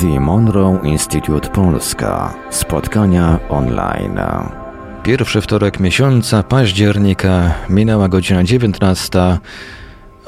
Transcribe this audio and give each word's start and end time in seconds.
The 0.00 0.20
Monroe 0.20 0.80
Institute 0.84 1.48
Polska. 1.48 2.34
Spotkania 2.50 3.38
online. 3.48 4.20
Pierwszy 5.02 5.40
wtorek 5.40 5.80
miesiąca 5.80 6.42
października 6.42 7.54
minęła 7.68 8.08
godzina 8.08 8.44
19. 8.44 9.38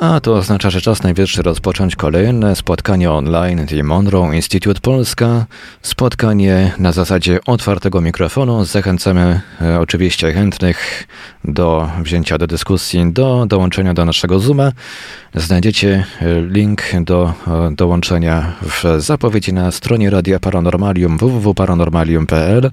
A 0.00 0.20
to 0.20 0.34
oznacza, 0.34 0.70
że 0.70 0.80
czas 0.80 1.02
najwyższy 1.02 1.42
rozpocząć 1.42 1.96
kolejne 1.96 2.56
spotkanie 2.56 3.10
online 3.10 3.66
The 3.66 3.82
Monroe 3.82 4.36
Institute 4.36 4.80
Polska. 4.80 5.46
Spotkanie 5.82 6.72
na 6.78 6.92
zasadzie 6.92 7.38
otwartego 7.46 8.00
mikrofonu. 8.00 8.64
Zachęcamy 8.64 9.40
e, 9.60 9.80
oczywiście 9.80 10.32
chętnych 10.32 11.08
do 11.44 11.90
wzięcia 12.02 12.38
do 12.38 12.46
dyskusji, 12.46 13.12
do 13.12 13.46
dołączenia 13.48 13.94
do 13.94 14.04
naszego 14.04 14.38
Zooma. 14.38 14.72
Znajdziecie 15.34 16.04
e, 16.20 16.40
link 16.40 16.82
do 17.00 17.32
e, 17.46 17.70
dołączenia 17.74 18.52
w 18.62 19.00
zapowiedzi 19.02 19.52
na 19.52 19.70
stronie 19.70 20.10
Radia 20.10 20.40
Paranormalium 20.40 21.18
www.paranormalium.pl 21.18 22.70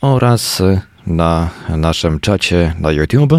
oraz 0.00 0.62
na 1.06 1.50
naszym 1.68 2.20
czacie 2.20 2.74
na 2.80 2.92
YouTube. 2.92 3.32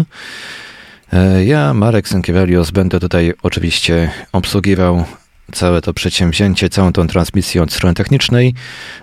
E, 1.12 1.44
ja, 1.44 1.74
Marek 1.74 2.08
Sękiewelios, 2.08 2.70
będę 2.70 3.00
tutaj 3.00 3.34
oczywiście 3.42 4.10
obsługiwał 4.32 5.04
całe 5.52 5.82
to 5.82 5.94
przedsięwzięcie, 5.94 6.68
całą 6.68 6.92
tą 6.92 7.06
transmisję 7.06 7.62
od 7.62 7.72
strony 7.72 7.94
technicznej. 7.94 8.54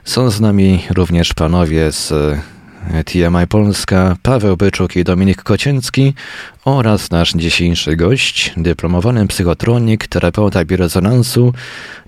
Są 0.03 0.29
z 0.29 0.41
nami 0.41 0.83
również 0.89 1.33
panowie 1.33 1.91
z 1.91 2.11
e, 2.11 3.03
TMI 3.03 3.47
Polska, 3.49 4.17
Paweł 4.23 4.57
Byczuk 4.57 4.95
i 4.95 5.03
Dominik 5.03 5.43
Kocięcki 5.43 6.13
oraz 6.65 7.11
nasz 7.11 7.33
dzisiejszy 7.33 7.95
gość, 7.95 8.53
dyplomowany 8.57 9.27
psychotronik, 9.27 10.07
terapeuta 10.07 10.65
biorezonansu, 10.65 11.53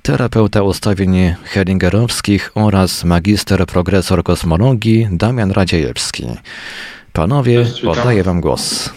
terapeuta 0.02 0.62
ustawień 0.62 1.36
Hellingerowskich 1.44 2.52
oraz 2.56 3.04
magister 3.04 3.66
progresor 3.66 4.24
kosmologii 4.24 5.08
Damian 5.12 5.52
Radziejewski. 5.52 6.26
Panowie, 7.14 7.66
oddaję 7.88 8.24
wam 8.24 8.42
głos. 8.42 8.90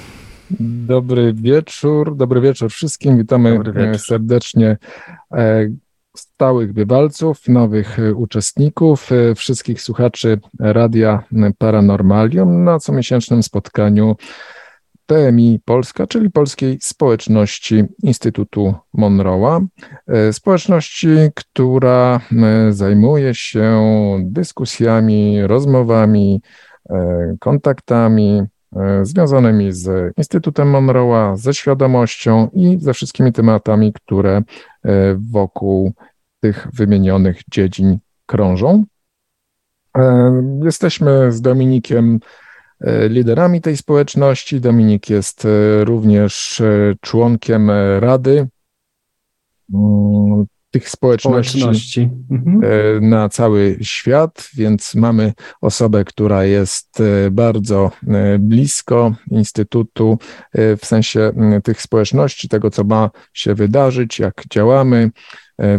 Dobry 0.61 1.35
wieczór, 1.35 2.17
dobry 2.17 2.41
wieczór 2.41 2.71
wszystkim. 2.71 3.19
Witamy 3.19 3.51
e, 3.51 3.73
wieczór. 3.73 3.99
serdecznie 3.99 4.77
e, 5.33 5.69
stałych 6.17 6.73
bywalców, 6.73 7.49
nowych 7.49 7.99
e, 7.99 8.15
uczestników, 8.15 9.11
wszystkich 9.37 9.83
słuchaczy 9.83 10.41
Radia 10.59 11.25
Paranormalium 11.59 12.65
na 12.65 12.79
comiesięcznym 12.79 13.43
spotkaniu 13.43 14.17
PMI 15.07 15.61
Polska, 15.65 16.07
czyli 16.07 16.31
Polskiej 16.31 16.79
Społeczności 16.83 17.85
Instytutu 18.03 18.75
Monroe'a. 18.99 19.67
Społeczności, 20.33 21.09
która 21.35 22.21
zajmuje 22.71 23.35
się 23.35 23.81
dyskusjami, 24.23 25.43
rozmowami, 25.43 26.43
kontaktami, 27.41 28.43
związanymi 29.03 29.73
z 29.73 30.15
Instytutem 30.17 30.73
Monroe'a, 30.73 31.37
ze 31.37 31.55
świadomością 31.55 32.49
i 32.53 32.79
ze 32.81 32.95
wszystkimi 32.95 33.33
tematami, 33.33 33.93
które 33.93 34.37
e, 34.37 34.43
wokół 35.31 35.93
tych 36.41 36.69
wymienionych 36.73 37.41
dziedzin 37.51 37.99
krążą. 38.27 38.85
E, 39.97 40.33
jesteśmy 40.65 41.33
z 41.33 41.41
Dominikiem 41.41 42.21
liderami 43.09 43.61
tej 43.61 43.77
społeczności. 43.77 44.61
Dominik 44.61 45.11
jest 45.11 45.47
również 45.85 46.63
członkiem 47.01 47.71
Rady 48.01 48.49
mm, 49.75 50.47
tych 50.71 50.89
społeczności, 50.89 51.59
społeczności. 51.59 52.11
Mhm. 52.31 52.61
E, 52.65 53.01
na 53.01 53.29
cały 53.29 53.79
świat, 53.83 54.49
więc 54.55 54.95
mamy 54.95 55.33
osobę, 55.61 56.05
która 56.05 56.45
jest 56.45 57.01
e, 57.01 57.31
bardzo 57.31 57.91
e, 58.09 58.39
blisko 58.39 59.15
Instytutu 59.31 60.19
w 60.55 60.87
sensie 60.87 61.33
tych 61.65 61.83
społeczności, 61.83 62.49
tego, 62.49 62.71
co 62.71 62.85
ma 62.85 63.11
się 63.33 63.55
wydarzyć, 63.55 64.19
jak 64.19 64.43
działamy, 64.51 65.11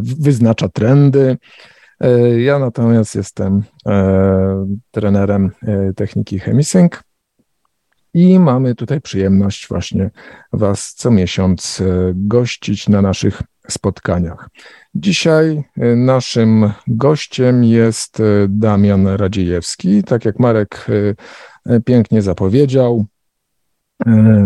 wyznacza 0.02 0.70
trendy. 0.70 1.38
Ja 2.38 2.60
natomiast 2.60 3.16
jestem 3.16 3.64
trenerem 4.92 5.52
techniki 5.96 6.40
Chemisync 6.40 6.92
i 8.14 8.40
mamy 8.40 8.76
tutaj 8.76 9.02
przyjemność 9.02 9.68
właśnie 9.68 10.12
Was 10.54 10.94
co 10.94 11.12
miesiąc 11.12 11.84
gościć 12.14 12.90
na 12.90 13.02
naszych 13.02 13.42
spotkaniach. 13.72 14.50
Dzisiaj 14.96 15.64
e, 15.78 15.96
naszym 15.96 16.72
gościem 16.88 17.64
jest 17.64 18.20
e, 18.20 18.24
Damian 18.50 19.08
Radziejewski. 19.08 20.04
Tak 20.04 20.26
jak 20.26 20.40
Marek 20.40 20.88
e, 21.66 21.80
pięknie 21.82 22.22
zapowiedział, 22.22 23.06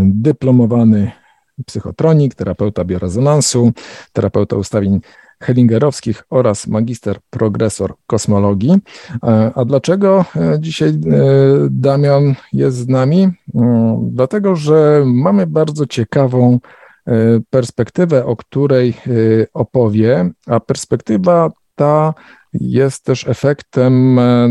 dyplomowany 0.04 1.12
psychotronik, 1.66 2.36
terapeuta 2.36 2.84
biorezonansu, 2.84 3.72
terapeuta 4.14 4.56
ustawień 4.56 5.02
Hellingerowskich 5.40 6.24
oraz 6.30 6.68
magister 6.68 7.18
progresor 7.30 7.94
kosmologii. 8.08 8.80
A 9.56 9.66
dlaczego 9.66 10.26
dzisiaj 10.60 10.94
Damian 11.70 12.36
jest 12.54 12.78
z 12.78 12.88
nami? 12.88 13.30
Mm, 13.56 14.10
dlatego, 14.12 14.56
że 14.56 15.04
mamy 15.06 15.48
bardzo 15.48 15.86
ciekawą 15.86 16.60
perspektywę, 17.50 18.26
o 18.26 18.36
której 18.36 18.90
e, 18.90 19.12
opowie, 19.54 20.30
a 20.48 20.60
perspektywa 20.60 21.52
ta 21.76 22.14
jest 22.54 23.06
też 23.06 23.28
efektem 23.28 24.20
e, 24.20 24.50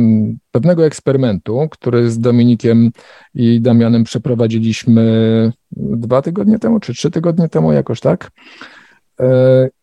pewnego 0.51 0.87
eksperymentu, 0.87 1.69
który 1.71 2.11
z 2.11 2.19
Dominikiem 2.19 2.91
i 3.35 3.61
Damianem 3.61 4.05
przeprowadziliśmy 4.05 5.53
dwa 5.77 6.23
tygodnie 6.23 6.59
temu, 6.59 6.81
czy 6.81 6.95
trzy 6.95 7.11
tygodnie 7.11 7.49
temu, 7.49 7.73
jakoś 7.73 8.01
tak. 8.01 8.31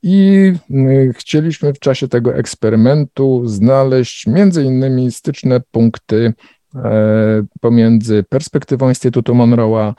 I 0.03 0.53
chcieliśmy 1.13 1.73
w 1.73 1.79
czasie 1.79 2.07
tego 2.07 2.35
eksperymentu 2.35 3.41
znaleźć 3.45 4.27
między 4.27 4.63
innymi 4.63 5.11
styczne 5.11 5.61
punkty 5.71 6.33
pomiędzy 7.61 8.23
perspektywą 8.29 8.89
Instytutu 8.89 9.33
Monroe'a 9.33 9.93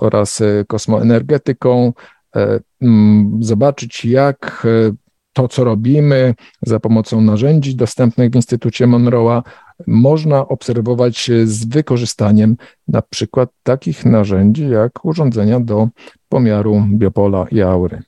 oraz 0.00 0.42
kosmoenergetyką, 0.66 1.92
E, 2.36 2.60
mm, 2.82 3.38
zobaczyć, 3.40 4.04
jak 4.04 4.66
e, 4.66 4.92
to, 5.32 5.48
co 5.48 5.64
robimy 5.64 6.34
za 6.62 6.80
pomocą 6.80 7.20
narzędzi 7.20 7.76
dostępnych 7.76 8.30
w 8.30 8.36
Instytucie 8.36 8.86
Monroe'a, 8.86 9.42
można 9.86 10.48
obserwować 10.48 11.30
z 11.44 11.64
wykorzystaniem 11.64 12.56
na 12.88 13.02
przykład 13.02 13.50
takich 13.62 14.04
narzędzi 14.04 14.68
jak 14.68 15.04
urządzenia 15.04 15.60
do 15.60 15.88
pomiaru 16.28 16.86
biopola 16.90 17.46
i 17.50 17.62
aury. 17.62 18.02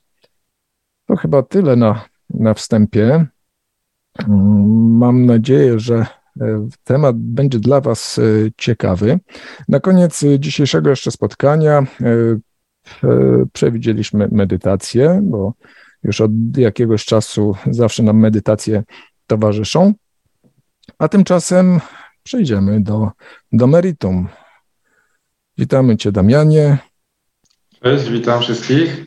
To 1.05 1.15
chyba 1.15 1.43
tyle 1.43 1.75
na, 1.75 2.05
na 2.29 2.53
wstępie. 2.53 3.25
Mm, 4.27 4.97
mam 4.97 5.25
nadzieję, 5.25 5.79
że 5.79 5.95
e, 5.95 6.05
temat 6.83 7.15
będzie 7.17 7.59
dla 7.59 7.81
Was 7.81 8.19
ciekawy. 8.57 9.19
Na 9.67 9.79
koniec 9.79 10.23
dzisiejszego 10.39 10.89
jeszcze 10.89 11.11
spotkania 11.11 11.85
E, 13.03 13.45
przewidzieliśmy 13.53 14.27
medytację, 14.31 15.21
bo 15.23 15.53
już 16.03 16.21
od 16.21 16.31
jakiegoś 16.57 17.05
czasu 17.05 17.55
zawsze 17.71 18.03
nam 18.03 18.19
medytacje 18.19 18.83
towarzyszą. 19.27 19.93
A 20.99 21.07
tymczasem 21.07 21.79
przejdziemy 22.23 22.83
do, 22.83 23.11
do 23.51 23.67
meritum. 23.67 24.27
Witamy 25.57 25.97
Cię, 25.97 26.11
Damianie. 26.11 26.77
Cześć, 27.83 28.09
witam 28.09 28.41
wszystkich. 28.41 29.05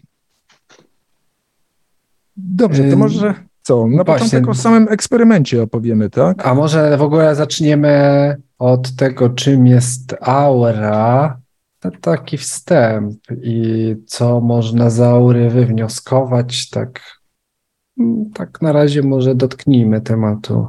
Dobrze, 2.37 2.91
to 2.91 2.97
może 2.97 3.48
co? 3.69 3.87
Na 3.87 4.05
Właśnie. 4.05 4.27
początek 4.27 4.49
o 4.49 4.55
samym 4.55 4.89
eksperymencie 4.91 5.63
opowiemy, 5.63 6.11
tak? 6.11 6.47
A 6.47 6.55
może 6.55 6.97
w 6.97 7.03
ogóle 7.03 7.35
zaczniemy 7.35 8.37
od 8.59 8.97
tego, 8.97 9.31
czym 9.31 9.67
jest 9.67 10.17
aura, 10.21 11.41
taki 12.01 12.39
wstęp 12.39 13.19
i 13.43 13.97
co 14.07 14.41
można 14.41 14.91
z 14.91 15.01
aury 15.01 15.51
wywnioskować, 15.51 16.71
tak, 16.71 17.01
tak 18.35 18.63
na 18.63 18.73
razie 18.73 19.03
może 19.03 19.35
dotknijmy 19.35 20.01
tematu. 20.01 20.67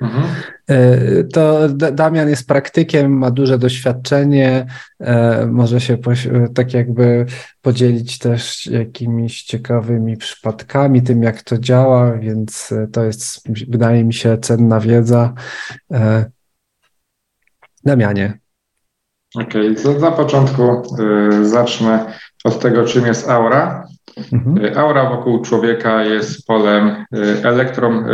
Mhm. 0.00 0.24
E, 0.70 1.24
to 1.24 1.68
Damian 1.68 2.28
jest 2.28 2.48
praktykiem, 2.48 3.12
ma 3.12 3.30
duże 3.30 3.58
doświadczenie, 3.58 4.66
e, 5.00 5.46
może 5.46 5.80
się 5.80 5.98
tak 6.54 6.74
jakby 6.74 7.26
podzielić 7.62 8.18
też 8.18 8.66
jakimiś 8.66 9.42
ciekawymi 9.42 10.16
przypadkami, 10.16 11.02
tym 11.02 11.22
jak 11.22 11.42
to 11.42 11.58
działa, 11.58 12.12
więc 12.12 12.74
to 12.92 13.04
jest, 13.04 13.48
wydaje 13.68 14.04
mi 14.04 14.14
się, 14.14 14.38
cenna 14.38 14.80
wiedza. 14.80 15.34
E, 15.92 16.30
Damianie, 17.84 18.38
Okej, 19.34 19.76
okay. 19.78 20.00
na 20.00 20.12
początku 20.12 20.82
zacznę 21.42 22.12
od 22.44 22.60
tego, 22.60 22.84
czym 22.84 23.06
jest 23.06 23.28
aura. 23.28 23.86
Mhm. 24.32 24.78
Aura 24.78 25.10
wokół 25.10 25.42
człowieka 25.42 26.04
jest 26.04 26.46
polem 26.46 27.04
elektrom, 27.42 28.04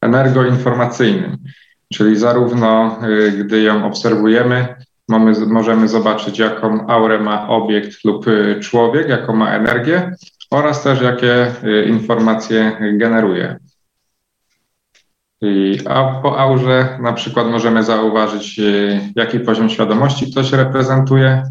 energoinformacyjnym, 0.00 1.36
czyli 1.92 2.16
zarówno 2.16 2.98
gdy 3.38 3.62
ją 3.62 3.86
obserwujemy, 3.86 4.74
mamy, 5.08 5.32
możemy 5.46 5.88
zobaczyć, 5.88 6.38
jaką 6.38 6.86
aurę 6.86 7.18
ma 7.18 7.48
obiekt 7.48 8.04
lub 8.04 8.26
człowiek, 8.60 9.08
jaką 9.08 9.36
ma 9.36 9.50
energię 9.50 10.14
oraz 10.50 10.82
też 10.82 11.00
jakie 11.00 11.52
informacje 11.86 12.76
generuje. 12.92 13.58
A 15.86 16.20
po 16.22 16.38
aurze 16.38 16.98
na 17.02 17.12
przykład 17.12 17.46
możemy 17.46 17.82
zauważyć, 17.82 18.58
y, 18.58 19.00
jaki 19.16 19.40
poziom 19.40 19.70
świadomości 19.70 20.32
ktoś 20.32 20.52
reprezentuje. 20.52 21.42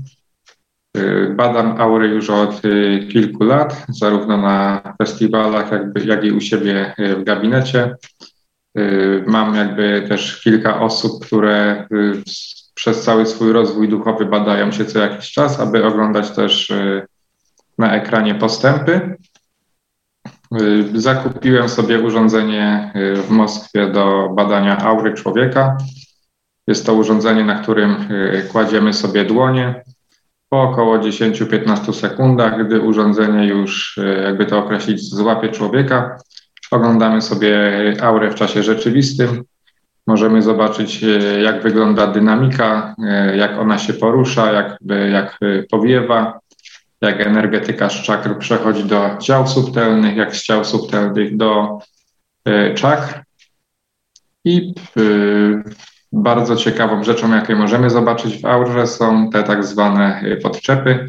Y, 0.98 1.34
badam 1.36 1.82
aury 1.82 2.08
już 2.08 2.30
od 2.30 2.66
y, 2.66 3.08
kilku 3.12 3.44
lat, 3.44 3.86
zarówno 3.90 4.38
na 4.38 4.82
festiwalach, 4.98 5.70
jak 6.06 6.24
i 6.24 6.32
u 6.32 6.42
siebie 6.42 6.94
w 7.18 7.24
gabinecie. 7.24 7.96
Mam 9.28 9.56
jakby 9.56 10.06
też 10.10 10.42
kilka 10.42 10.82
osób, 10.82 11.26
które 11.26 11.88
przez 12.74 13.04
cały 13.04 13.26
swój 13.26 13.52
rozwój 13.54 13.90
duchowy 13.90 14.26
badają 14.26 14.72
się 14.72 14.86
co 14.86 15.00
jakiś 15.00 15.32
czas, 15.32 15.60
aby 15.60 15.86
oglądać 15.86 16.32
też 16.32 16.74
na 17.78 17.96
ekranie 17.96 18.36
postępy. 18.36 19.18
Y, 20.62 21.02
zakupiłem 21.02 21.70
sobie 21.70 22.00
urządzenie 22.00 22.92
y, 22.96 23.16
w 23.16 23.30
Moskwie 23.30 23.88
do 23.88 24.30
badania 24.36 24.78
aury 24.78 25.14
człowieka. 25.14 25.78
Jest 26.68 26.86
to 26.86 26.94
urządzenie, 26.94 27.44
na 27.44 27.60
którym 27.60 27.92
y, 28.12 28.48
kładziemy 28.52 28.94
sobie 28.94 29.26
dłonie. 29.26 29.84
Po 30.50 30.62
około 30.62 31.00
10-15 31.00 31.94
sekundach, 31.94 32.66
gdy 32.66 32.82
urządzenie 32.82 33.48
już, 33.48 34.00
jakby 34.24 34.46
to 34.46 34.58
określić, 34.58 35.10
złapie 35.10 35.50
człowieka, 35.50 36.18
oglądamy 36.72 37.22
sobie 37.22 37.58
aurę 38.02 38.32
w 38.32 38.36
czasie 38.36 38.64
rzeczywistym. 38.64 39.44
Możemy 40.08 40.42
zobaczyć, 40.42 41.06
jak 41.44 41.64
wygląda 41.64 42.08
dynamika, 42.08 42.96
jak 43.36 43.60
ona 43.60 43.78
się 43.78 43.94
porusza, 43.94 44.52
jak, 44.52 44.78
jak 45.12 45.40
powiewa, 45.72 46.40
jak 47.02 47.22
energetyka 47.22 47.90
z 47.90 47.94
czakr 47.94 48.38
przechodzi 48.38 48.84
do 48.84 49.18
ciał 49.22 49.48
subtelnych, 49.48 50.18
jak 50.18 50.36
z 50.36 50.44
ciał 50.44 50.66
subtelnych 50.66 51.38
do 51.38 51.80
czakr. 52.76 53.22
I 54.46 54.74
bardzo 56.12 56.56
ciekawą 56.56 57.04
rzeczą, 57.04 57.36
jakie 57.36 57.56
możemy 57.56 57.90
zobaczyć 57.90 58.42
w 58.42 58.46
aurze, 58.46 58.88
są 58.88 59.30
te 59.30 59.44
tak 59.44 59.66
zwane 59.66 60.22
e, 60.22 60.38
podczepy, 60.38 61.08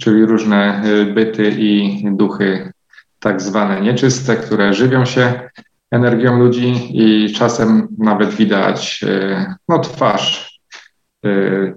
czyli 0.00 0.24
różne 0.24 0.82
byty 1.14 1.54
i 1.58 2.02
duchy 2.12 2.72
tak 3.20 3.42
zwane 3.42 3.80
nieczyste, 3.80 4.36
które 4.36 4.74
żywią 4.74 5.04
się 5.04 5.50
energią 5.90 6.38
ludzi 6.38 6.90
i 6.92 7.32
czasem 7.32 7.88
nawet 7.98 8.34
widać 8.34 9.04
no, 9.68 9.78
twarz 9.78 10.60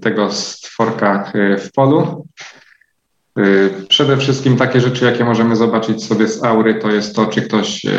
tego 0.02 0.32
stworka 0.32 1.32
w 1.60 1.72
polu. 1.72 2.26
Y, 3.40 3.86
przede 3.90 4.18
wszystkim 4.18 4.58
takie 4.58 4.82
rzeczy, 4.82 5.06
jakie 5.06 5.26
możemy 5.26 5.56
zobaczyć 5.56 6.06
sobie 6.06 6.28
z 6.28 6.44
aury, 6.44 6.76
to 6.76 6.92
jest 6.92 7.16
to, 7.16 7.26
czy 7.26 7.42
ktoś 7.42 7.86
y, 7.86 7.90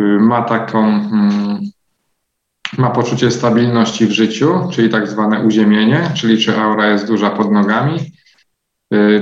y, 0.00 0.02
ma 0.02 0.42
taką, 0.42 0.84
mm, 0.86 1.60
ma 2.78 2.90
poczucie 2.90 3.30
stabilności 3.30 4.06
w 4.06 4.12
życiu, 4.12 4.68
czyli 4.72 4.88
tak 4.88 5.08
zwane 5.08 5.40
uziemienie, 5.40 6.10
czyli 6.14 6.38
czy 6.38 6.56
aura 6.56 6.86
jest 6.86 7.06
duża 7.06 7.30
pod 7.30 7.52
nogami, 7.52 8.12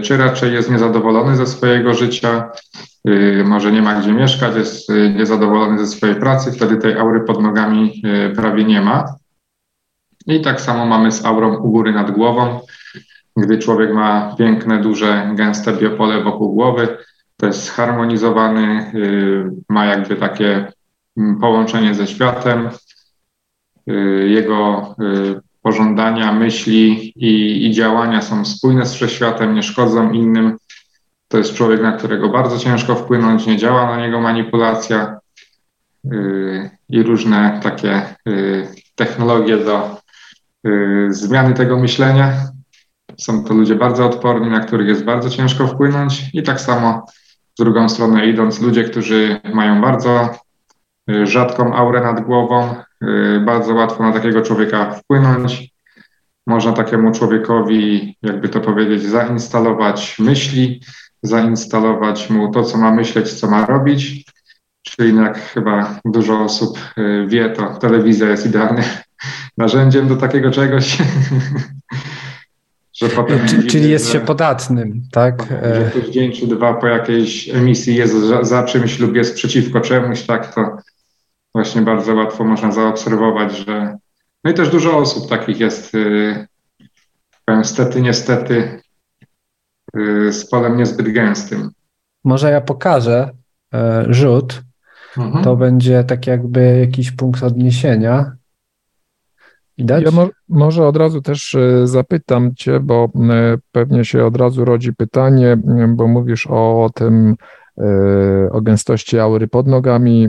czy 0.03 0.17
raczej 0.17 0.53
jest 0.53 0.71
niezadowolony 0.71 1.37
ze 1.37 1.47
swojego 1.47 1.95
życia, 1.95 2.51
może 3.45 3.73
nie 3.73 3.83
ma 3.83 4.01
gdzie 4.01 4.13
mieszkać, 4.13 4.57
jest 4.57 4.89
niezadowolony 5.17 5.79
ze 5.79 5.87
swojej 5.87 6.17
pracy, 6.17 6.53
wtedy 6.53 6.77
tej 6.77 6.99
aury 6.99 7.21
pod 7.21 7.43
nogami 7.43 8.03
prawie 8.37 8.65
nie 8.65 8.81
ma. 8.81 9.05
I 10.27 10.41
tak 10.41 10.61
samo 10.61 10.87
mamy 10.87 11.13
z 11.13 11.25
aurą 11.25 11.57
u 11.57 11.71
góry 11.71 11.93
nad 11.93 12.11
głową 12.11 12.61
gdy 13.37 13.59
człowiek 13.59 13.95
ma 13.95 14.35
piękne, 14.39 14.81
duże, 14.81 15.33
gęste 15.35 15.73
biopole 15.73 16.23
wokół 16.23 16.55
głowy, 16.55 16.99
to 17.37 17.47
jest 17.47 17.65
zharmonizowany, 17.65 18.93
y, 18.95 19.51
ma 19.69 19.87
jakby 19.87 20.17
takie 20.17 20.73
mm, 21.17 21.41
połączenie 21.41 21.95
ze 21.95 22.07
światem. 22.07 22.69
Y, 23.91 24.29
jego 24.29 24.95
y, 25.01 25.41
pożądania, 25.67 26.33
myśli 26.33 27.13
i, 27.17 27.67
i 27.67 27.73
działania 27.73 28.23
są 28.23 28.45
spójne 28.45 28.87
z 28.87 28.95
wszechświatem, 28.95 29.55
nie 29.55 29.63
szkodzą 29.63 30.13
innym. 30.13 30.57
To 31.29 31.39
jest 31.39 31.55
człowiek, 31.55 31.83
na 31.83 31.93
którego 31.93 32.29
bardzo 32.29 32.59
ciężko 32.59 32.95
wpłynąć, 32.95 33.47
nie 33.47 33.57
działa 33.57 33.87
na 33.87 34.07
niego 34.07 34.21
manipulacja 34.21 35.19
i 36.89 37.03
różne 37.03 37.61
takie 37.63 38.15
technologie 38.95 39.57
do 39.57 40.01
zmiany 41.09 41.55
tego 41.55 41.79
myślenia. 41.79 42.33
Są 43.19 43.45
to 43.45 43.55
ludzie 43.55 43.75
bardzo 43.75 44.07
odporni, 44.07 44.51
na 44.51 44.61
których 44.61 44.89
jest 44.89 45.05
bardzo 45.05 45.31
ciężko 45.31 45.67
wpłynąć 45.67 46.23
i 46.33 46.43
tak 46.43 46.61
samo 46.61 47.07
z 47.55 47.63
drugą 47.63 47.89
stronę 47.89 48.27
idąc 48.27 48.61
ludzie, 48.61 48.85
którzy 48.85 49.41
mają 49.55 49.81
bardzo 49.81 50.31
y, 51.11 51.27
rzadką 51.27 51.75
aurę 51.75 52.01
nad 52.01 52.21
głową, 52.21 52.75
bardzo 53.47 53.75
łatwo 53.75 54.03
na 54.03 54.13
takiego 54.13 54.43
człowieka 54.43 54.91
wpłynąć. 54.91 55.71
Można 56.47 56.73
takiemu 56.73 57.13
człowiekowi, 57.13 58.17
jakby 58.23 58.49
to 58.49 58.61
powiedzieć, 58.61 59.03
zainstalować 59.03 60.17
myśli, 60.19 60.81
zainstalować 61.23 62.31
mu 62.31 62.53
to, 62.53 62.65
co 62.65 62.79
ma 62.79 62.95
myśleć, 62.95 63.33
co 63.33 63.51
ma 63.51 63.67
robić. 63.67 64.25
Czyli 64.83 65.17
jak 65.17 65.39
chyba 65.39 66.01
dużo 66.05 66.41
osób 66.41 66.79
y, 66.99 67.27
wie, 67.29 67.51
to 67.51 67.67
telewizja 67.67 68.29
jest 68.29 68.47
idealnym 68.47 68.85
narzędziem 69.59 70.09
do 70.09 70.17
takiego 70.17 70.51
czegoś. 70.51 70.99
Że 73.01 73.09
potem 73.09 73.49
Czy, 73.49 73.63
czyli 73.63 73.91
jest 73.91 74.13
się 74.13 74.21
podatnym, 74.21 75.03
tak? 75.13 75.43
Że 75.49 75.91
ktoś 75.91 76.09
dzień 76.09 76.33
czy 76.33 76.47
dwa 76.47 76.75
po 76.75 76.87
jakiejś 76.87 77.49
emisji 77.49 77.95
jest 77.95 78.15
za, 78.15 78.45
za 78.45 78.63
czymś 78.63 78.99
lub 78.99 79.17
jest 79.17 79.35
przeciwko 79.35 79.81
czemuś, 79.81 80.23
tak, 80.23 80.55
to 80.55 80.77
właśnie 81.57 81.83
bardzo 81.83 82.15
łatwo 82.15 82.45
można 82.45 82.73
zaobserwować, 82.73 83.57
że 83.57 83.99
no 84.45 84.51
i 84.51 84.55
też 84.55 84.71
dużo 84.71 84.99
osób 84.99 85.29
takich 85.29 85.61
jest, 85.61 85.95
yy, 85.95 86.47
niestety, 87.49 88.03
niestety, 88.03 88.81
yy, 89.95 90.33
z 90.33 90.51
polem 90.51 90.77
niezbyt 90.77 91.13
gęstym. 91.13 91.71
Może 92.25 92.51
ja 92.51 92.61
pokażę 92.61 93.31
yy, 93.73 94.15
rzut. 94.15 94.63
Mhm. 95.17 95.45
To 95.45 95.57
będzie 95.57 96.05
tak 96.05 96.27
jakby 96.27 96.79
jakiś 96.81 97.11
punkt 97.11 97.43
odniesienia. 97.43 98.37
Widać? 99.79 100.05
Ja 100.05 100.11
mo 100.11 100.29
może 100.49 100.87
od 100.87 100.97
razu 100.97 101.23
też 101.23 101.55
e, 101.55 101.87
zapytam 101.87 102.55
Cię, 102.55 102.81
bo 102.81 103.05
e, 103.05 103.57
pewnie 103.73 104.05
się 104.05 104.25
od 104.25 104.37
razu 104.37 104.65
rodzi 104.65 104.93
pytanie, 104.93 105.57
bo 105.89 106.09
mówisz 106.09 106.47
o 106.47 106.91
tym, 106.95 107.37
o 108.51 108.61
gęstości 108.61 109.19
aury 109.19 109.49
pod 109.49 109.67
nogami. 109.67 110.29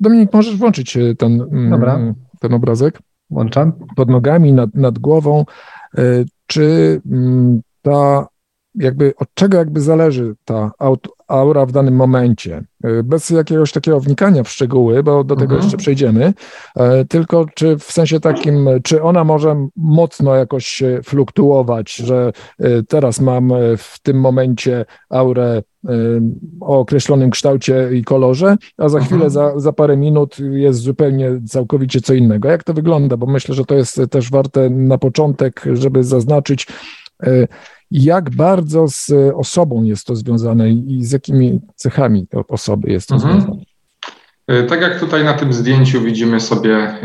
Dominik, 0.00 0.32
możesz 0.32 0.56
włączyć 0.56 0.98
ten, 1.18 1.38
Dobra. 1.70 2.14
ten 2.40 2.54
obrazek? 2.54 2.98
Włączam. 3.30 3.72
Pod 3.96 4.10
nogami, 4.10 4.52
nad, 4.52 4.74
nad 4.74 4.98
głową. 4.98 5.44
Czy 6.46 7.00
ta 7.82 8.26
jakby 8.74 9.12
od 9.16 9.34
czego 9.34 9.58
jakby 9.58 9.80
zależy 9.80 10.34
ta 10.44 10.70
aura 11.28 11.66
w 11.66 11.72
danym 11.72 11.96
momencie? 11.96 12.64
Y, 12.84 13.02
bez 13.02 13.30
jakiegoś 13.30 13.72
takiego 13.72 14.00
wnikania 14.00 14.42
w 14.42 14.48
szczegóły, 14.48 15.02
bo 15.02 15.24
do 15.24 15.36
tego 15.36 15.54
mhm. 15.54 15.62
jeszcze 15.62 15.76
przejdziemy, 15.76 16.32
tylko 17.08 17.46
czy 17.54 17.78
w 17.78 17.92
sensie 17.92 18.20
takim, 18.20 18.68
czy 18.82 19.02
ona 19.02 19.24
może 19.24 19.66
mocno 19.76 20.34
jakoś 20.34 20.82
fluktuować, 21.04 21.94
że 21.96 22.32
y, 22.64 22.84
teraz 22.88 23.20
mam 23.20 23.52
w 23.78 23.98
tym 24.02 24.20
momencie 24.20 24.84
aurę 25.10 25.58
y, 25.58 25.62
o 26.60 26.78
określonym 26.78 27.30
kształcie 27.30 27.90
i 27.92 28.04
kolorze, 28.04 28.56
a 28.78 28.88
za 28.88 29.00
chwilę, 29.00 29.30
za, 29.30 29.60
za 29.60 29.72
parę 29.72 29.96
minut 29.96 30.36
jest 30.50 30.80
zupełnie 30.80 31.30
całkowicie 31.46 32.00
co 32.00 32.14
innego. 32.14 32.48
Jak 32.48 32.64
to 32.64 32.74
wygląda? 32.74 33.16
Bo 33.16 33.26
myślę, 33.26 33.54
że 33.54 33.64
to 33.64 33.74
jest 33.74 34.00
też 34.10 34.30
warte 34.30 34.70
na 34.70 34.98
początek, 34.98 35.64
żeby 35.72 36.04
zaznaczyć, 36.04 36.66
jak 37.90 38.30
bardzo 38.30 38.88
z 38.88 39.12
osobą 39.34 39.82
jest 39.82 40.06
to 40.06 40.16
związane 40.16 40.70
i 40.70 41.04
z 41.04 41.12
jakimi 41.12 41.60
cechami 41.74 42.26
osoby 42.48 42.90
jest 42.90 43.08
to 43.08 43.14
mhm. 43.14 43.40
związane. 43.40 43.62
E, 44.46 44.62
tak 44.62 44.80
jak 44.80 45.00
tutaj 45.00 45.24
na 45.24 45.34
tym 45.34 45.52
zdjęciu 45.52 46.00
widzimy 46.00 46.40
sobie 46.40 46.98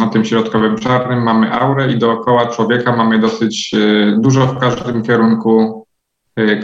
na 0.00 0.06
tym 0.06 0.24
środkowym 0.24 0.78
czarnym 0.78 1.22
mamy 1.22 1.52
aurę 1.52 1.92
i 1.92 1.98
dookoła 1.98 2.46
człowieka 2.46 2.96
mamy 2.96 3.18
dosyć 3.18 3.74
dużo 4.18 4.46
w 4.46 4.58
każdym 4.58 5.02
kierunku 5.02 5.86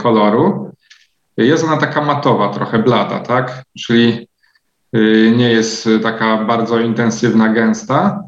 koloru. 0.02 0.72
Jest 1.36 1.64
ona 1.64 1.76
taka 1.76 2.04
matowa, 2.04 2.48
trochę 2.48 2.78
blada, 2.78 3.20
tak? 3.20 3.62
Czyli 3.78 4.28
nie 5.36 5.50
jest 5.50 5.88
taka 6.02 6.44
bardzo 6.44 6.80
intensywna, 6.80 7.48
gęsta, 7.48 8.26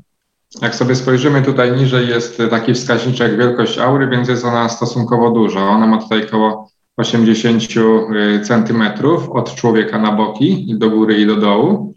jak 0.62 0.74
sobie 0.74 0.94
spojrzymy 0.94 1.42
tutaj 1.42 1.72
niżej 1.72 2.08
jest 2.08 2.42
taki 2.50 2.74
wskaźniczek 2.74 3.36
wielkość 3.36 3.78
aury, 3.78 4.08
więc 4.08 4.28
jest 4.28 4.44
ona 4.44 4.68
stosunkowo 4.68 5.30
duża. 5.30 5.60
Ona 5.60 5.86
ma 5.86 6.02
tutaj 6.02 6.26
około 6.26 6.70
80 6.96 7.62
y, 7.62 8.40
centymetrów 8.40 9.30
od 9.30 9.54
człowieka 9.54 9.98
na 9.98 10.12
boki, 10.12 10.74
do 10.78 10.90
góry 10.90 11.18
i 11.18 11.26
do 11.26 11.36
dołu. 11.36 11.94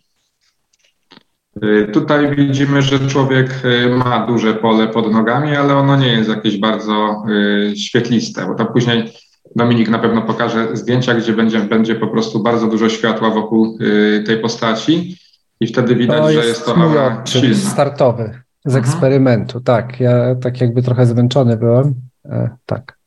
Y, 1.63 1.87
tutaj 1.93 2.35
widzimy, 2.35 2.81
że 2.81 3.07
człowiek 3.07 3.65
y, 3.65 3.89
ma 3.89 4.27
duże 4.27 4.53
pole 4.53 4.87
pod 4.87 5.11
nogami, 5.11 5.55
ale 5.55 5.75
ono 5.75 5.95
nie 5.95 6.07
jest 6.07 6.29
jakieś 6.29 6.57
bardzo 6.57 7.23
y, 7.29 7.77
świetliste, 7.77 8.45
bo 8.45 8.55
to 8.55 8.65
później 8.65 9.13
Dominik 9.55 9.89
na 9.89 9.99
pewno 9.99 10.21
pokaże 10.21 10.67
zdjęcia, 10.73 11.13
gdzie 11.13 11.33
będzie, 11.33 11.59
będzie 11.59 11.95
po 11.95 12.07
prostu 12.07 12.43
bardzo 12.43 12.67
dużo 12.67 12.89
światła 12.89 13.29
wokół 13.29 13.77
tej 14.25 14.39
postaci 14.39 15.17
i 15.59 15.67
wtedy 15.67 15.95
widać, 15.95 16.33
jest 16.33 16.43
że 16.43 16.49
jest 16.49 16.65
to 16.65 16.75
aura 16.75 17.23
silna. 17.25 17.55
startowy 17.55 18.41
z 18.65 18.75
mhm. 18.75 18.83
eksperymentu, 18.83 19.61
tak. 19.61 19.99
Ja 19.99 20.35
tak 20.35 20.61
jakby 20.61 20.83
trochę 20.83 21.05
zmęczony 21.05 21.57
byłem. 21.57 21.95
E, 22.25 22.49
tak. 22.65 22.97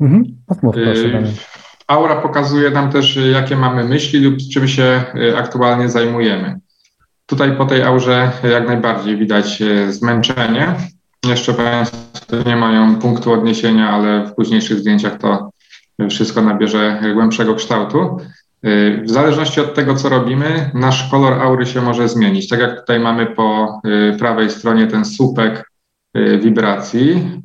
Mhm. 0.00 0.24
Mów, 0.62 0.74
proszę, 0.74 1.22
Aura 1.86 2.16
pokazuje 2.16 2.70
nam 2.70 2.90
też, 2.92 3.18
jakie 3.32 3.56
mamy 3.56 3.84
myśli 3.84 4.20
lub 4.20 4.38
czym 4.52 4.68
się 4.68 5.02
aktualnie 5.36 5.88
zajmujemy. 5.88 6.60
Tutaj 7.26 7.56
po 7.56 7.66
tej 7.66 7.82
aurze 7.82 8.30
jak 8.50 8.66
najbardziej 8.66 9.16
widać 9.16 9.62
zmęczenie. 9.88 10.74
Jeszcze 11.24 11.54
Państwo 11.54 12.36
nie 12.46 12.56
mają 12.56 12.98
punktu 12.98 13.32
odniesienia, 13.32 13.90
ale 13.90 14.26
w 14.26 14.34
późniejszych 14.34 14.78
zdjęciach 14.78 15.18
to 15.18 15.50
wszystko 16.10 16.42
nabierze 16.42 17.00
głębszego 17.14 17.54
kształtu. 17.54 18.16
E, 18.62 19.02
w 19.02 19.10
zależności 19.10 19.60
od 19.60 19.74
tego, 19.74 19.94
co 19.94 20.08
robimy, 20.08 20.70
nasz 20.74 21.10
kolor 21.10 21.32
aury 21.32 21.66
się 21.66 21.82
może 21.82 22.08
zmienić. 22.08 22.48
Tak 22.48 22.60
jak 22.60 22.80
tutaj 22.80 23.00
mamy 23.00 23.26
po 23.26 23.80
e, 23.84 24.16
prawej 24.18 24.50
stronie 24.50 24.86
ten 24.86 25.04
słupek 25.04 25.70
wibracji. 26.40 27.40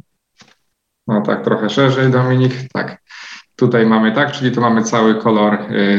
No 1.08 1.22
tak, 1.22 1.44
trochę 1.44 1.70
szerzej, 1.70 2.12
Dominik. 2.12 2.54
Tak. 2.74 3.02
Tutaj 3.56 3.86
mamy 3.86 4.12
tak, 4.12 4.32
czyli 4.32 4.52
tu 4.52 4.62
mamy 4.62 4.84
cały 4.84 5.16
kolor 5.16 5.58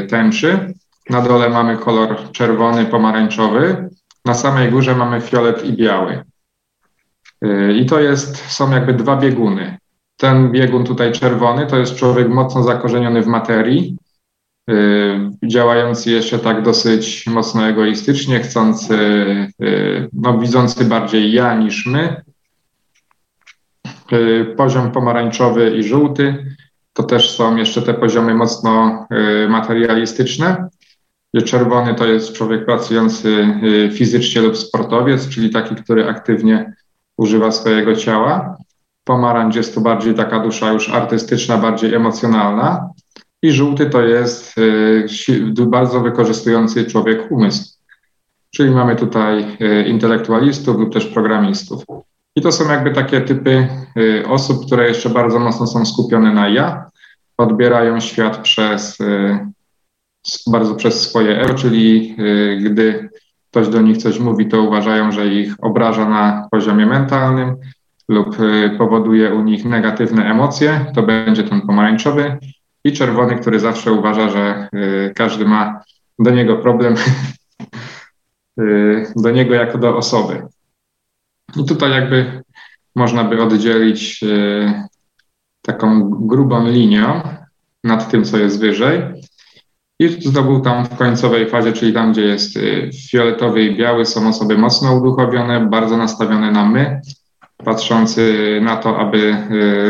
tęczy. 0.09 0.75
Na 1.11 1.23
dole 1.23 1.51
mamy 1.51 1.77
kolor 1.77 2.33
czerwony, 2.33 2.85
pomarańczowy. 2.85 3.89
Na 4.25 4.35
samej 4.35 4.71
górze 4.71 4.95
mamy 4.95 5.21
fiolet 5.21 5.65
i 5.65 5.73
biały. 5.73 6.25
Y, 7.45 7.73
I 7.73 7.87
to 7.87 8.01
jest, 8.01 8.37
są 8.37 8.71
jakby 8.71 8.95
dwa 8.95 9.17
bieguny. 9.17 9.79
Ten 10.17 10.53
biegun 10.53 10.85
tutaj 10.85 11.13
czerwony 11.13 11.67
to 11.67 11.79
jest 11.79 11.95
człowiek 11.95 12.29
mocno 12.29 12.63
zakorzeniony 12.63 13.23
w 13.23 13.27
materii, 13.27 13.97
y, 14.71 15.31
działający 15.45 16.11
jeszcze 16.11 16.39
tak 16.39 16.63
dosyć 16.63 17.27
mocno 17.27 17.69
egoistycznie, 17.69 18.41
chcący, 18.41 18.95
y, 19.63 20.09
no 20.13 20.39
widzący 20.39 20.85
bardziej 20.85 21.33
ja 21.33 21.55
niż 21.55 21.87
my. 21.87 22.23
Poziom 24.57 24.93
pomarańczowy 24.93 25.77
i 25.77 25.83
żółty 25.83 26.57
to 26.93 27.03
też 27.03 27.31
są 27.31 27.57
jeszcze 27.57 27.83
te 27.83 27.95
poziomy 27.95 28.35
mocno 28.35 29.07
materialistyczne. 29.49 30.69
Czerwony 31.45 31.95
to 31.95 32.07
jest 32.07 32.33
człowiek 32.33 32.65
pracujący 32.65 33.47
fizycznie 33.93 34.43
lub 34.43 34.57
sportowiec, 34.57 35.29
czyli 35.29 35.51
taki, 35.51 35.75
który 35.75 36.09
aktywnie 36.09 36.73
używa 37.17 37.53
swojego 37.53 37.97
ciała. 37.97 38.57
Pomarańcz 39.05 39.57
jest 39.57 39.75
to 39.75 39.81
bardziej 39.81 40.15
taka 40.15 40.41
dusza 40.41 40.73
już 40.73 40.89
artystyczna, 40.89 41.59
bardziej 41.59 41.95
emocjonalna. 41.95 42.91
I 43.43 43.53
żółty 43.53 43.87
to 43.87 44.03
jest 44.03 44.59
y, 44.59 45.67
bardzo 45.67 46.01
wykorzystujący 46.01 46.85
człowiek 46.85 47.31
umysł. 47.31 47.77
Czyli 48.51 48.71
mamy 48.71 48.97
tutaj 48.97 49.57
y, 49.61 49.85
intelektualistów 49.89 50.77
lub 50.77 50.93
też 50.93 51.07
programistów. 51.07 51.85
I 52.37 52.43
to 52.43 52.53
są 52.53 52.71
jakby 52.71 52.93
takie 52.93 53.21
typy 53.21 53.69
osób, 54.29 54.67
które 54.67 54.89
jeszcze 54.89 55.11
bardzo 55.11 55.39
mocno 55.39 55.67
są 55.67 55.87
skupione 55.87 56.35
na 56.35 56.49
ja, 56.49 56.91
odbierają 57.39 58.01
świat 58.01 58.39
przez 58.39 58.99
bardzo 60.47 60.75
przez 60.75 61.03
swoje 61.03 61.41
ego, 61.41 61.55
czyli 61.55 62.17
y, 62.19 62.59
gdy 62.63 63.09
ktoś 63.51 63.69
do 63.69 63.81
nich 63.81 63.97
coś 63.97 64.19
mówi, 64.19 64.49
to 64.49 64.63
uważają, 64.63 65.13
że 65.13 65.27
ich 65.27 65.55
obraża 65.65 66.09
na 66.09 66.49
poziomie 66.51 66.87
mentalnym 66.87 67.57
lub 68.09 68.41
y, 68.41 68.71
powoduje 68.79 69.35
u 69.35 69.43
nich 69.43 69.65
negatywne 69.65 70.31
emocje, 70.31 70.87
to 70.95 71.03
będzie 71.03 71.43
ten 71.43 71.61
pomarańczowy 71.61 72.39
i 72.85 72.93
czerwony, 72.93 73.37
który 73.37 73.61
zawsze 73.61 73.93
uważa, 73.93 74.29
że 74.29 74.69
y, 74.75 75.13
każdy 75.15 75.45
ma 75.45 75.81
do 76.19 76.31
niego 76.31 76.57
problem, 76.57 76.95
do 79.17 79.31
niego 79.31 79.55
jako 79.55 79.79
do 79.79 79.97
osoby. 79.97 80.43
I 81.57 81.65
tutaj 81.65 81.91
jakby 81.91 82.43
można 82.95 83.25
by 83.25 83.43
oddzielić 83.43 84.25
taką 85.63 86.11
grubą 86.11 86.67
linią 86.69 87.23
nad 87.85 88.11
tym, 88.11 88.25
co 88.25 88.39
jest 88.39 88.61
wyżej. 88.61 89.01
I 89.99 90.09
zdobył 90.09 90.61
tam 90.61 90.85
w 90.85 90.97
końcowej 90.97 91.49
fazie, 91.49 91.73
czyli 91.73 91.93
tam, 91.93 92.13
gdzie 92.13 92.23
jest 92.23 92.57
y, 92.57 92.91
fioletowy 93.11 93.63
i 93.63 93.77
biały, 93.77 94.07
są 94.07 94.29
osoby 94.29 94.59
mocno 94.59 94.95
uduchowione, 94.95 95.67
bardzo 95.71 95.97
nastawione 95.97 96.51
na 96.51 96.65
my, 96.65 97.01
patrzący 97.65 98.59
na 98.63 98.77
to, 98.77 98.99
aby 98.99 99.37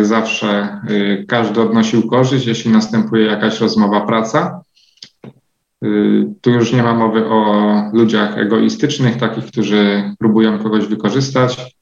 y, 0.01 0.05
zawsze 0.05 0.81
y, 0.91 1.25
każdy 1.29 1.61
odnosił 1.61 2.09
korzyść, 2.09 2.47
jeśli 2.47 2.71
następuje 2.71 3.27
jakaś 3.27 3.61
rozmowa, 3.61 4.01
praca. 4.01 4.61
Tu 6.41 6.51
już 6.51 6.73
nie 6.73 6.83
ma 6.83 6.95
mowy 6.95 7.27
o 7.27 7.91
ludziach 7.93 8.39
egoistycznych, 8.39 9.17
takich, 9.17 9.47
którzy 9.47 10.15
próbują 10.19 10.59
kogoś 10.59 10.87
wykorzystać. 10.87 11.77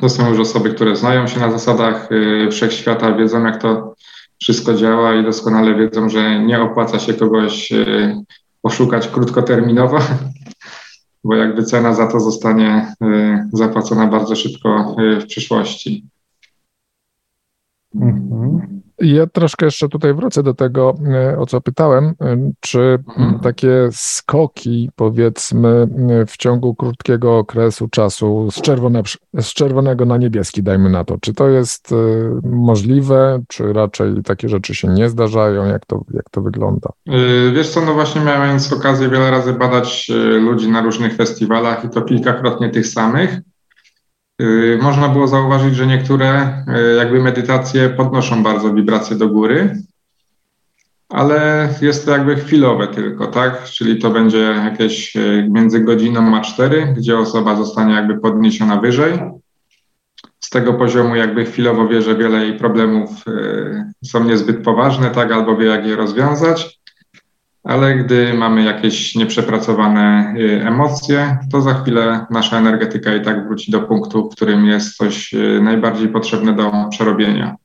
To 0.00 0.08
są 0.08 0.28
już 0.28 0.38
osoby, 0.38 0.70
które 0.70 0.96
znają 0.96 1.26
się 1.26 1.40
na 1.40 1.50
zasadach 1.50 2.08
wszechświata, 2.50 3.12
wiedzą, 3.12 3.44
jak 3.44 3.62
to 3.62 3.94
wszystko 4.40 4.74
działa 4.74 5.14
i 5.14 5.24
doskonale 5.24 5.74
wiedzą, 5.74 6.08
że 6.08 6.44
nie 6.44 6.60
opłaca 6.60 6.98
się 6.98 7.14
kogoś 7.14 7.72
e, 7.72 8.22
oszukać 8.62 9.08
krótkoterminowo, 9.08 9.98
bo 11.24 11.34
jakby 11.34 11.64
cena 11.64 11.94
za 11.94 12.06
to 12.06 12.20
zostanie 12.20 12.94
e, 13.02 13.48
zapłacona 13.52 14.06
bardzo 14.06 14.36
szybko 14.36 14.96
e, 14.98 15.20
w 15.20 15.26
przyszłości. 15.26 16.04
Mhm. 17.94 18.83
Ja 18.98 19.26
troszkę 19.26 19.64
jeszcze 19.64 19.88
tutaj 19.88 20.14
wrócę 20.14 20.42
do 20.42 20.54
tego, 20.54 20.94
e, 21.12 21.38
o 21.38 21.46
co 21.46 21.60
pytałem. 21.60 22.04
E, 22.04 22.52
czy 22.60 22.98
mhm. 23.08 23.40
takie 23.40 23.88
skoki, 23.92 24.90
powiedzmy, 24.96 25.88
e, 26.10 26.26
w 26.26 26.36
ciągu 26.36 26.74
krótkiego 26.74 27.38
okresu 27.38 27.88
czasu 27.88 28.48
z, 28.50 28.60
czerwone, 28.60 29.02
z 29.40 29.46
czerwonego 29.46 30.04
na 30.04 30.16
niebieski, 30.16 30.62
dajmy 30.62 30.90
na 30.90 31.04
to, 31.04 31.18
czy 31.20 31.34
to 31.34 31.48
jest 31.48 31.94
możliwe, 32.42 33.42
czy 33.48 33.72
raczej 33.72 34.22
takie 34.22 34.48
rzeczy 34.48 34.74
się 34.74 34.88
nie 34.88 35.08
zdarzają? 35.08 35.64
Jak 35.64 35.86
to, 35.86 36.04
jak 36.14 36.30
to 36.30 36.42
wygląda? 36.42 36.90
Wiesz 37.54 37.68
co, 37.68 37.80
no 37.80 37.94
właśnie 37.94 38.20
miałem 38.20 38.58
okazję 38.76 39.08
wiele 39.08 39.30
razy 39.30 39.52
badać 39.52 40.10
ludzi 40.40 40.70
na 40.70 40.82
różnych 40.82 41.14
festiwalach 41.14 41.84
i 41.84 41.88
to 41.88 42.02
kilkakrotnie 42.02 42.70
tych 42.70 42.86
samych. 42.86 43.40
Y, 44.42 44.78
można 44.82 45.08
było 45.08 45.28
zauważyć, 45.28 45.76
że 45.76 45.86
niektóre 45.86 46.62
y, 46.92 46.96
jakby 46.96 47.22
medytacje 47.22 47.88
podnoszą 47.88 48.42
bardzo 48.42 48.74
wibracje 48.74 49.16
do 49.16 49.28
góry, 49.28 49.76
ale 51.08 51.68
jest 51.82 52.04
to 52.04 52.10
jakby 52.10 52.36
chwilowe 52.36 52.88
tylko, 52.88 53.26
tak? 53.26 53.64
Czyli 53.64 53.98
to 53.98 54.10
będzie 54.10 54.38
jakieś 54.38 55.16
y, 55.16 55.48
między 55.50 55.80
godziną 55.80 56.36
a 56.36 56.40
cztery, 56.40 56.94
gdzie 56.96 57.18
osoba 57.18 57.56
zostanie 57.56 57.94
jakby 57.94 58.18
podniesiona 58.18 58.80
wyżej. 58.80 59.18
Z 60.40 60.50
tego 60.50 60.74
poziomu 60.74 61.16
jakby 61.16 61.44
chwilowo 61.44 61.88
wie, 61.88 62.02
że 62.02 62.16
wiele 62.16 62.46
jej 62.46 62.58
problemów 62.58 63.10
są 64.04 64.24
niezbyt 64.24 64.64
poważne, 64.64 65.10
tak? 65.10 65.32
Albo 65.32 65.56
wie, 65.56 65.66
jak 65.66 65.86
je 65.86 65.96
rozwiązać 65.96 66.78
ale 67.64 67.96
gdy 67.96 68.34
mamy 68.34 68.64
jakieś 68.64 69.14
nieprzepracowane 69.14 70.34
y, 70.38 70.66
emocje, 70.66 71.38
to 71.52 71.62
za 71.62 71.74
chwilę 71.74 72.26
nasza 72.30 72.58
energetyka 72.58 73.14
i 73.14 73.22
tak 73.22 73.46
wróci 73.46 73.70
do 73.70 73.80
punktu, 73.80 74.30
w 74.30 74.36
którym 74.36 74.66
jest 74.66 74.96
coś 74.96 75.34
y, 75.34 75.60
najbardziej 75.62 76.08
potrzebne 76.08 76.56
do 76.56 76.72
przerobienia. 76.90 77.56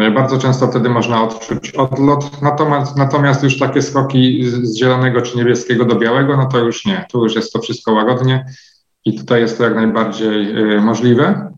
Y, 0.00 0.10
bardzo 0.10 0.38
często 0.38 0.66
wtedy 0.66 0.88
można 0.88 1.22
odczuć 1.22 1.70
odlot, 1.70 2.42
natomiast, 2.42 2.96
natomiast 2.96 3.42
już 3.42 3.58
takie 3.58 3.82
skoki 3.82 4.44
z 4.44 4.78
zielonego 4.78 5.22
czy 5.22 5.36
niebieskiego 5.36 5.84
do 5.84 5.96
białego, 5.96 6.36
no 6.36 6.46
to 6.46 6.58
już 6.58 6.86
nie. 6.86 7.06
Tu 7.10 7.22
już 7.22 7.34
jest 7.34 7.52
to 7.52 7.60
wszystko 7.60 7.92
łagodnie 7.92 8.44
i 9.04 9.18
tutaj 9.18 9.40
jest 9.40 9.58
to 9.58 9.64
jak 9.64 9.74
najbardziej 9.74 10.54
możliwe. 10.80 11.52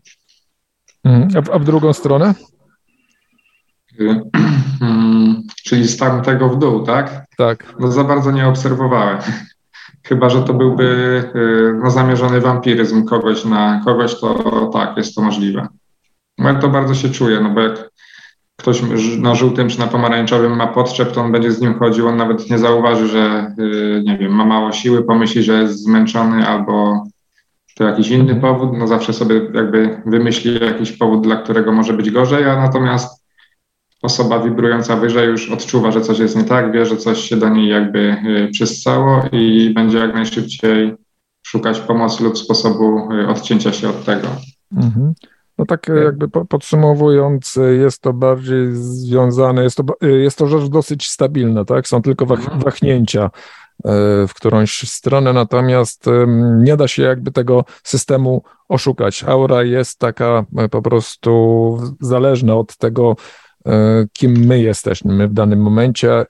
Mhm. 1.03 1.29
A 1.37 1.41
w, 1.41 1.49
a 1.49 1.59
w 1.59 1.63
drugą 1.63 1.93
stronę? 1.93 2.33
Czyli 5.67 5.87
z 5.87 5.97
tamtego 5.97 6.49
w 6.49 6.59
dół, 6.59 6.83
tak? 6.83 7.25
Tak. 7.37 7.73
No 7.79 7.91
za 7.91 8.03
bardzo 8.03 8.31
nie 8.31 8.47
obserwowałem. 8.47 9.17
Chyba, 10.07 10.29
że 10.29 10.43
to 10.43 10.53
byłby 10.53 10.83
y, 11.35 11.79
no, 11.83 11.91
zamierzony 11.91 12.41
wampiryzm 12.41 13.05
kogoś 13.05 13.45
na 13.45 13.81
kogoś, 13.85 14.19
to 14.19 14.69
tak, 14.73 14.97
jest 14.97 15.15
to 15.15 15.21
możliwe. 15.21 15.67
No, 16.37 16.49
ja 16.49 16.55
to 16.55 16.69
bardzo 16.69 16.95
się 16.95 17.09
czuję, 17.09 17.39
no 17.39 17.49
bo 17.49 17.61
jak 17.61 17.89
ktoś 18.55 18.81
na 19.19 19.35
żółtym 19.35 19.69
czy 19.69 19.79
na 19.79 19.87
pomarańczowym 19.87 20.55
ma 20.55 20.67
podczep, 20.67 21.11
to 21.11 21.21
on 21.21 21.31
będzie 21.31 21.51
z 21.51 21.61
nim 21.61 21.79
chodził, 21.79 22.07
on 22.07 22.17
nawet 22.17 22.49
nie 22.49 22.57
zauważy, 22.59 23.07
że 23.07 23.53
y, 23.59 24.03
nie 24.05 24.17
wiem, 24.17 24.31
ma 24.31 24.45
mało 24.45 24.71
siły, 24.71 25.03
pomyśli, 25.03 25.43
że 25.43 25.61
jest 25.61 25.83
zmęczony 25.83 26.47
albo 26.47 27.03
to 27.75 27.83
jakiś 27.83 28.09
inny 28.09 28.35
powód, 28.35 28.69
no 28.77 28.87
zawsze 28.87 29.13
sobie 29.13 29.35
jakby 29.35 30.01
wymyśli 30.05 30.65
jakiś 30.65 30.91
powód, 30.91 31.23
dla 31.23 31.35
którego 31.35 31.71
może 31.71 31.93
być 31.93 32.11
gorzej, 32.11 32.49
a 32.49 32.55
natomiast 32.55 33.26
osoba 34.01 34.39
wibrująca 34.39 34.95
wyżej 34.95 35.29
już 35.29 35.51
odczuwa, 35.51 35.91
że 35.91 36.01
coś 36.01 36.19
jest 36.19 36.35
nie 36.35 36.43
tak, 36.43 36.71
wie, 36.71 36.85
że 36.85 36.97
coś 36.97 37.19
się 37.19 37.37
do 37.37 37.49
niej 37.49 37.69
jakby 37.69 38.17
przyscało 38.51 39.23
i 39.31 39.71
będzie 39.75 39.97
jak 39.97 40.13
najszybciej 40.13 40.95
szukać 41.43 41.79
pomocy 41.79 42.23
lub 42.23 42.37
sposobu 42.37 43.09
odcięcia 43.27 43.73
się 43.73 43.89
od 43.89 44.05
tego. 44.05 44.27
Mhm. 44.75 45.13
No 45.57 45.65
tak 45.65 45.87
jakby 46.03 46.27
podsumowując, 46.49 47.59
jest 47.79 48.01
to 48.01 48.13
bardziej 48.13 48.67
związane, 48.71 49.63
jest 49.63 49.77
to, 49.77 50.07
jest 50.07 50.37
to 50.37 50.47
rzecz 50.47 50.69
dosyć 50.69 51.09
stabilna, 51.09 51.65
tak? 51.65 51.87
Są 51.87 52.01
tylko 52.01 52.25
wach, 52.25 52.39
mhm. 52.39 52.59
wahnięcia 52.59 53.29
w 54.27 54.33
którąś 54.35 54.89
stronę, 54.89 55.33
natomiast 55.33 56.05
nie 56.57 56.77
da 56.77 56.87
się 56.87 57.03
jakby 57.03 57.31
tego 57.31 57.65
systemu 57.83 58.43
oszukać. 58.69 59.23
Aura 59.23 59.63
jest 59.63 59.99
taka 59.99 60.45
po 60.71 60.81
prostu 60.81 61.77
zależna 62.01 62.55
od 62.55 62.77
tego, 62.77 63.15
kim 64.13 64.31
my 64.31 64.59
jesteśmy 64.59 65.27
w 65.27 65.33
danym 65.33 65.59
momencie. 65.61 66.25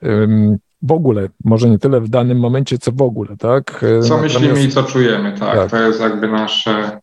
W 0.82 0.92
ogóle, 0.92 1.28
może 1.44 1.70
nie 1.70 1.78
tyle 1.78 2.00
w 2.00 2.08
danym 2.08 2.38
momencie, 2.38 2.78
co 2.78 2.92
w 2.92 3.02
ogóle, 3.02 3.36
tak? 3.36 3.84
Co 4.02 4.18
myślimy 4.18 4.64
i 4.64 4.68
co 4.68 4.82
czujemy, 4.82 5.32
tak. 5.38 5.56
tak. 5.56 5.70
To 5.70 5.76
jest 5.76 6.00
jakby 6.00 6.28
nasze 6.28 7.00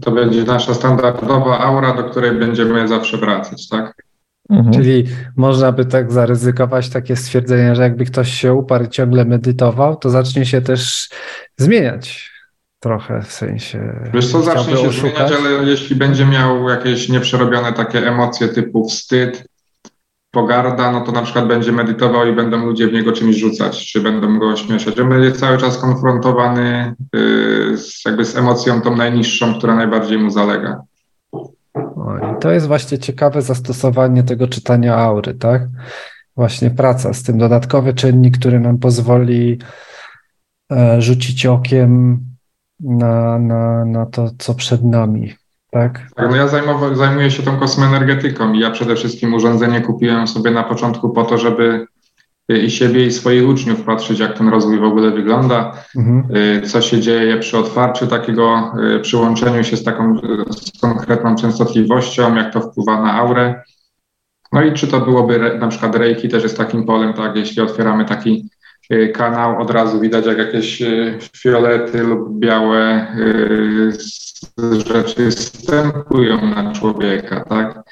to 0.00 0.10
będzie 0.10 0.44
nasza 0.44 0.74
standardowa 0.74 1.58
aura, 1.58 1.94
do 1.94 2.04
której 2.04 2.32
będziemy 2.32 2.88
zawsze 2.88 3.16
wracać, 3.16 3.68
tak? 3.68 4.02
Mhm. 4.50 4.74
Czyli 4.74 5.06
można 5.36 5.72
by 5.72 5.84
tak 5.84 6.12
zaryzykować 6.12 6.88
takie 6.88 7.16
stwierdzenie, 7.16 7.74
że 7.74 7.82
jakby 7.82 8.04
ktoś 8.04 8.30
się 8.30 8.54
uparł 8.54 8.84
i 8.84 8.88
ciągle 8.88 9.24
medytował, 9.24 9.96
to 9.96 10.10
zacznie 10.10 10.46
się 10.46 10.60
też 10.60 11.08
zmieniać 11.56 12.30
trochę 12.80 13.22
w 13.22 13.32
sensie. 13.32 14.08
Wiesz 14.14 14.32
co, 14.32 14.42
zacznie 14.42 14.76
się 14.76 14.88
oszukać. 14.88 15.28
zmieniać, 15.28 15.32
ale 15.32 15.70
jeśli 15.70 15.96
będzie 15.96 16.26
miał 16.26 16.68
jakieś 16.68 17.08
nieprzerobione 17.08 17.72
takie 17.72 18.06
emocje 18.06 18.48
typu 18.48 18.88
wstyd, 18.88 19.48
pogarda, 20.30 20.92
no 20.92 21.00
to 21.00 21.12
na 21.12 21.22
przykład 21.22 21.46
będzie 21.46 21.72
medytował 21.72 22.26
i 22.26 22.32
będą 22.32 22.66
ludzie 22.66 22.88
w 22.88 22.92
niego 22.92 23.12
czymś 23.12 23.36
rzucać, 23.36 23.92
czy 23.92 24.00
będą 24.00 24.38
go 24.38 24.56
śmieszać. 24.56 25.00
On 25.00 25.08
będzie 25.08 25.32
cały 25.32 25.58
czas 25.58 25.78
konfrontowany 25.78 26.94
y, 27.16 27.76
z, 27.76 28.04
jakby 28.04 28.24
z 28.24 28.36
emocją 28.36 28.82
tą 28.82 28.96
najniższą, 28.96 29.58
która 29.58 29.74
najbardziej 29.74 30.18
mu 30.18 30.30
zalega. 30.30 30.82
I 32.32 32.40
to 32.40 32.50
jest 32.50 32.66
właśnie 32.66 32.98
ciekawe 32.98 33.42
zastosowanie 33.42 34.22
tego 34.22 34.48
czytania 34.48 34.96
aury, 34.96 35.34
tak? 35.34 35.62
Właśnie 36.36 36.70
praca 36.70 37.12
z 37.12 37.22
tym 37.22 37.38
dodatkowy 37.38 37.94
czynnik, 37.94 38.38
który 38.38 38.60
nam 38.60 38.78
pozwoli 38.78 39.58
e, 40.72 41.02
rzucić 41.02 41.46
okiem 41.46 42.20
na, 42.80 43.38
na, 43.38 43.84
na 43.84 44.06
to, 44.06 44.30
co 44.38 44.54
przed 44.54 44.84
nami. 44.84 45.34
Tak. 45.70 46.00
tak 46.14 46.30
no 46.30 46.36
ja 46.36 46.48
zajmuję 46.94 47.30
się 47.30 47.42
tą 47.42 47.56
kosmoenergetyką 47.56 48.52
i 48.52 48.58
ja 48.58 48.70
przede 48.70 48.96
wszystkim 48.96 49.34
urządzenie 49.34 49.80
kupiłem 49.80 50.28
sobie 50.28 50.50
na 50.50 50.62
początku 50.62 51.10
po 51.10 51.24
to, 51.24 51.38
żeby 51.38 51.86
y, 52.52 52.58
i 52.58 52.70
siebie, 52.70 53.06
i 53.06 53.12
swoich 53.12 53.48
uczniów 53.48 53.82
patrzeć, 53.82 54.18
jak 54.18 54.38
ten 54.38 54.48
rozwój 54.48 54.80
w 54.80 54.84
ogóle 54.84 55.10
wygląda, 55.10 55.72
mhm. 55.96 56.36
Y, 56.36 56.62
co 56.66 56.80
się 56.80 57.00
dzieje 57.00 57.36
przy 57.36 57.58
otwarciu 57.58 58.06
takiego, 58.06 58.72
y, 58.96 59.00
przyłączeniu 59.00 59.64
się 59.64 59.76
z 59.76 59.84
taką 59.84 60.18
z 60.50 60.80
konkretną 60.80 61.34
częstotliwością, 61.34 62.34
jak 62.34 62.52
to 62.52 62.60
wpływa 62.60 63.02
na 63.02 63.14
aurę. 63.14 63.62
No 64.52 64.62
i 64.62 64.72
czy 64.72 64.86
to 64.86 65.00
byłoby 65.00 65.58
na 65.58 65.68
przykład 65.68 65.96
Reiki 65.96 66.28
też 66.28 66.42
jest 66.42 66.56
takim 66.56 66.84
polem, 66.84 67.12
tak, 67.12 67.36
jeśli 67.36 67.62
otwieramy 67.62 68.04
taki 68.04 68.48
kanał, 69.14 69.62
od 69.62 69.70
razu 69.70 70.00
widać 70.00 70.26
jak 70.26 70.38
jakieś 70.38 70.82
fiolety 71.36 72.02
lub 72.02 72.38
białe 72.38 73.06
rzeczy 74.86 75.32
stępują 75.32 76.46
na 76.46 76.72
człowieka, 76.72 77.44
tak? 77.44 77.82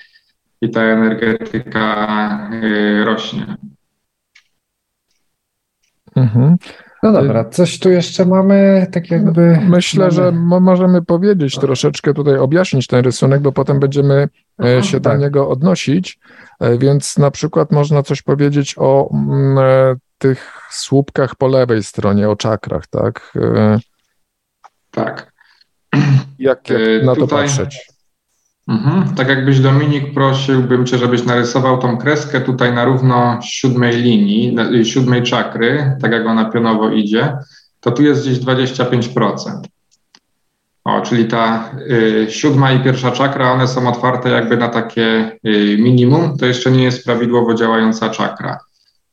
I 0.61 0.71
ta 0.71 0.83
energetyka 0.83 2.51
y, 2.63 3.05
rośnie. 3.05 3.57
Mhm. 6.17 6.57
No 7.03 7.13
dobra, 7.13 7.45
coś 7.45 7.79
tu 7.79 7.91
jeszcze 7.91 8.25
mamy, 8.25 8.87
tak 8.93 9.11
jakby. 9.11 9.59
Myślę, 9.69 10.01
mamy... 10.01 10.13
że 10.13 10.33
możemy 10.61 11.03
powiedzieć 11.03 11.59
troszeczkę 11.59 12.15
tutaj, 12.15 12.39
objaśnić 12.39 12.87
ten 12.87 13.05
rysunek, 13.05 13.41
bo 13.41 13.53
potem 13.53 13.81
będziemy 13.81 14.29
e, 14.65 14.83
się 14.83 15.01
tak. 15.01 15.13
do 15.13 15.25
niego 15.25 15.49
odnosić. 15.49 16.19
E, 16.61 16.79
więc 16.79 17.19
na 17.19 17.31
przykład 17.31 17.73
można 17.73 18.03
coś 18.03 18.23
powiedzieć 18.23 18.75
o 18.79 19.11
mm, 19.13 19.59
e, 19.59 19.97
tych 20.19 20.69
słupkach 20.71 21.35
po 21.35 21.47
lewej 21.47 21.83
stronie, 21.83 22.29
o 22.29 22.37
czakrach, 22.37 22.87
tak? 22.87 23.33
Tak. 24.91 25.33
Jak, 26.39 26.71
jak 26.71 26.71
e, 26.71 27.05
na 27.05 27.15
to 27.15 27.27
patrzeć? 27.27 27.97
Mhm. 28.69 29.15
Tak 29.15 29.29
jakbyś 29.29 29.61
Dominik 29.61 30.15
prosiłbym 30.15 30.87
Cię, 30.87 30.99
żebyś 30.99 31.25
narysował 31.25 31.79
tą 31.79 31.99
kreskę 31.99 32.41
tutaj 32.41 32.73
na 32.73 32.85
równo 32.85 33.39
siódmej 33.43 33.97
linii, 33.97 34.57
siódmej 34.85 35.23
czakry, 35.23 35.97
tak 36.03 36.13
jak 36.13 36.27
ona 36.27 36.51
pionowo 36.51 36.91
idzie, 36.91 37.37
to 37.81 37.91
tu 37.91 38.03
jest 38.03 38.23
gdzieś 38.23 38.39
25%. 38.39 39.61
O, 40.85 41.01
czyli 41.01 41.25
ta 41.25 41.71
y, 41.91 42.27
siódma 42.31 42.73
i 42.73 42.85
pierwsza 42.85 43.11
czakra, 43.11 43.53
one 43.53 43.69
są 43.69 43.89
otwarte 43.89 44.31
jakby 44.31 44.57
na 44.57 44.69
takie 44.69 45.39
y, 45.47 45.77
minimum, 45.79 46.39
to 46.39 46.47
jeszcze 46.47 46.71
nie 46.71 46.85
jest 46.85 47.05
prawidłowo 47.05 47.55
działająca 47.55 48.11
czakra. 48.11 48.59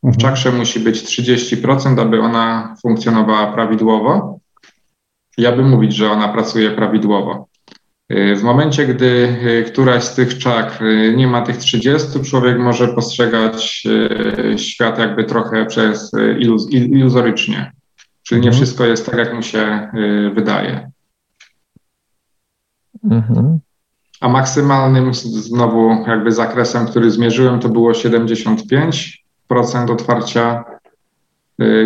W 0.03 0.05
mhm. 0.05 0.19
czakrze 0.21 0.51
musi 0.51 0.79
być 0.79 1.03
30%, 1.03 2.01
aby 2.01 2.21
ona 2.21 2.75
funkcjonowała 2.81 3.53
prawidłowo 3.53 4.39
ja 5.37 5.51
bym 5.51 5.69
mówić, 5.69 5.95
że 5.95 6.11
ona 6.11 6.27
pracuje 6.27 6.71
prawidłowo. 6.71 7.47
Y, 8.11 8.35
w 8.35 8.43
momencie, 8.43 8.87
gdy 8.87 9.05
y, 9.05 9.63
któraś 9.71 10.03
z 10.03 10.15
tych 10.15 10.37
czakr 10.37 10.83
y, 10.83 11.13
nie 11.17 11.27
ma 11.27 11.41
tych 11.41 11.57
30, 11.57 12.21
człowiek 12.21 12.59
może 12.59 12.87
postrzegać 12.87 13.87
świat 14.57 14.99
jakby 14.99 15.23
trochę 15.23 15.65
przez 15.65 16.11
iluz 16.39 16.71
iluzorycznie. 16.71 17.71
Czyli 18.23 18.41
nie 18.41 18.47
mhm. 18.47 18.63
wszystko 18.63 18.85
jest 18.85 19.05
tak, 19.05 19.15
jak 19.15 19.33
mu 19.33 19.41
się 19.41 19.89
wydaje. 20.35 20.91
Mhm. 23.03 23.59
A 24.21 24.29
maksymalnym 24.29 25.13
znowu 25.13 26.05
jakby 26.07 26.31
zakresem, 26.31 26.85
który 26.85 27.11
zmierzyłem, 27.11 27.59
to 27.59 27.69
było 27.69 27.91
75% 27.91 29.22
otwarcia 29.91 30.63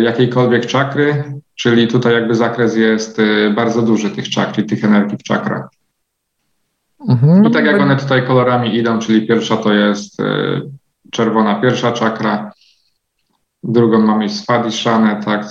jakiejkolwiek 0.00 0.66
czakry 0.66 1.24
Czyli 1.58 1.88
tutaj 1.88 2.14
jakby 2.14 2.34
zakres 2.34 2.76
jest 2.76 3.18
y, 3.18 3.52
bardzo 3.56 3.82
duży 3.82 4.10
tych 4.10 4.28
czakr 4.28 4.60
i 4.60 4.66
tych 4.66 4.84
energii 4.84 5.18
w 5.18 5.22
czakrach. 5.22 5.68
Mhm. 7.08 7.44
I 7.44 7.50
tak 7.50 7.64
jak 7.64 7.80
one 7.80 7.96
tutaj 7.96 8.26
kolorami 8.26 8.76
idą, 8.76 8.98
czyli 8.98 9.26
pierwsza 9.26 9.56
to 9.56 9.72
jest 9.72 10.20
y, 10.20 10.24
czerwona 11.10 11.54
pierwsza 11.54 11.92
czakra, 11.92 12.52
drugą 13.62 13.98
mamy 13.98 14.28
Swadhiszanę, 14.28 15.20
tak, 15.24 15.46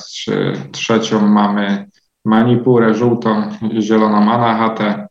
trzecią 0.72 1.28
mamy 1.28 1.88
Manipurę, 2.26 2.94
żółtą, 2.94 3.50
zieloną 3.80 4.32
Anahatę, 4.32 5.08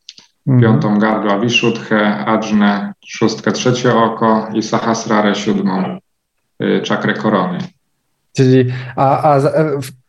mhm. 0.47 0.61
piątą 0.61 0.99
Gardła 0.99 1.38
Vishuddhę, 1.38 2.27
Ajnę, 2.27 2.92
szóstkę 3.07 3.53
trzecie 3.53 3.97
oko 3.97 4.49
i 4.55 4.62
Sahasrarę 4.62 5.35
siódmą, 5.35 5.85
y, 5.85 6.06
czakrę 6.83 7.14
korony. 7.14 7.59
Czyli, 8.37 8.73
a, 8.97 9.35
a 9.35 9.40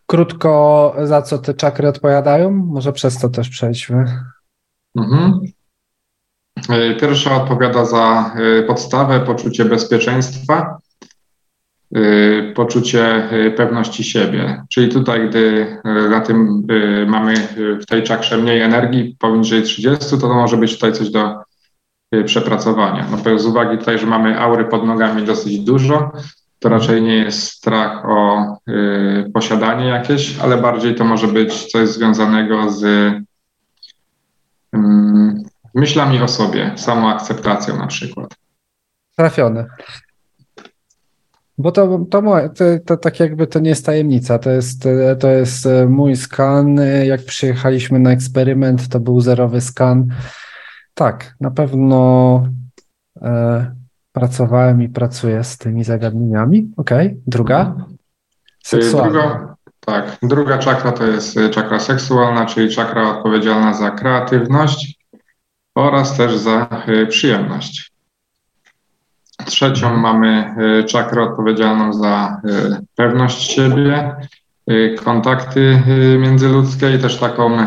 krótko, 0.05 0.95
za 1.03 1.21
co 1.21 1.38
te 1.38 1.53
czakry 1.53 1.88
odpowiadają? 1.88 2.51
Może 2.51 2.93
przez 2.93 3.17
to 3.17 3.29
też 3.29 3.49
przejdźmy. 3.49 4.05
Mhm. 4.95 5.41
E, 6.69 6.95
pierwsza 6.95 7.43
odpowiada 7.43 7.86
za 7.86 8.36
e, 8.36 8.63
podstawę, 8.63 9.19
poczucie 9.19 9.65
bezpieczeństwa, 9.65 10.77
e, 11.95 12.01
poczucie 12.53 13.29
pewności 13.57 14.03
siebie. 14.03 14.63
Czyli 14.69 14.89
tutaj, 14.89 15.29
gdy 15.29 15.77
na 16.10 16.21
tym 16.21 16.67
mamy 17.07 17.33
w 17.81 17.86
tej 17.86 18.03
czakrze 18.03 18.38
mniej 18.38 18.62
energii, 18.62 19.15
poniżej 19.19 19.63
30, 19.63 20.10
to, 20.10 20.17
to 20.17 20.33
może 20.33 20.57
być 20.57 20.73
tutaj 20.73 20.93
coś 20.93 21.10
do 21.10 21.46
przepracowania. 22.26 23.06
No, 23.12 23.39
z 23.39 23.46
uwagi 23.46 23.78
tutaj, 23.78 24.00
że 24.00 24.06
mamy 24.06 24.39
aury 24.39 24.65
pod 24.65 24.86
nogami 24.86 25.24
dosyć 25.24 25.60
dużo, 25.60 26.12
to 26.60 26.70
raczej 26.70 27.02
nie 27.02 27.15
jest 27.15 27.43
strach 27.43 28.06
o 28.06 28.48
y, 28.70 29.32
posiadanie 29.34 29.88
jakieś, 29.88 30.39
ale 30.39 30.58
bardziej 30.58 30.96
to 30.96 31.06
może 31.06 31.28
być 31.28 31.72
coś 31.72 31.89
związanego 31.89 32.72
z 32.72 32.84
y, 32.84 33.24
myślami 35.76 36.22
o 36.22 36.28
sobie, 36.28 36.72
samoakceptacją 36.76 37.78
na 37.78 37.88
przykład. 37.88 38.36
Trafione. 39.15 39.65
Bo 41.58 41.72
to, 41.72 42.06
to, 42.12 42.22
to, 42.56 42.63
to 42.86 42.98
tak 42.98 43.20
jakby 43.20 43.48
to 43.48 43.60
nie 43.60 43.70
jest 43.70 43.86
tajemnica, 43.86 44.39
to 44.39 44.50
jest, 44.50 44.88
to 45.20 45.28
jest 45.28 45.65
e, 45.65 45.86
mój 45.86 46.15
skan. 46.15 46.80
Jak 47.06 47.26
przyjechaliśmy 47.26 48.00
na 48.00 48.12
eksperyment, 48.12 48.88
to 48.88 49.00
był 49.00 49.22
zerowy 49.22 49.62
skan. 49.62 50.08
Tak, 50.97 51.36
na 51.41 51.51
pewno 51.51 52.43
e, 53.21 53.75
pracowałem 54.12 54.81
i 54.81 54.89
pracuję 54.89 55.43
z 55.43 55.57
tymi 55.57 55.83
zagadnieniami. 55.83 56.71
Okej, 56.77 57.07
okay. 57.07 57.21
druga? 57.27 57.60
Mhm. 57.60 57.97
Seksualna. 58.63 59.12
Druga, 59.12 59.55
tak, 59.79 60.17
druga 60.23 60.57
czakra 60.57 60.91
to 60.91 61.05
jest 61.07 61.38
y, 61.38 61.49
czakra 61.49 61.79
seksualna, 61.79 62.45
czyli 62.45 62.75
czakra 62.75 63.10
odpowiedzialna 63.10 63.73
za 63.73 63.91
kreatywność 63.91 64.99
oraz 65.75 66.17
też 66.17 66.38
za 66.38 66.83
y, 66.88 67.07
przyjemność. 67.07 67.91
Trzecią 69.45 69.97
mamy 69.97 70.55
czakrę 70.86 71.23
odpowiedzialną 71.23 71.93
za 71.93 72.41
pewność 72.95 73.51
siebie, 73.51 74.15
kontakty 75.03 75.81
międzyludzkie 76.19 76.95
i 76.95 76.99
też 76.99 77.19
taką 77.19 77.57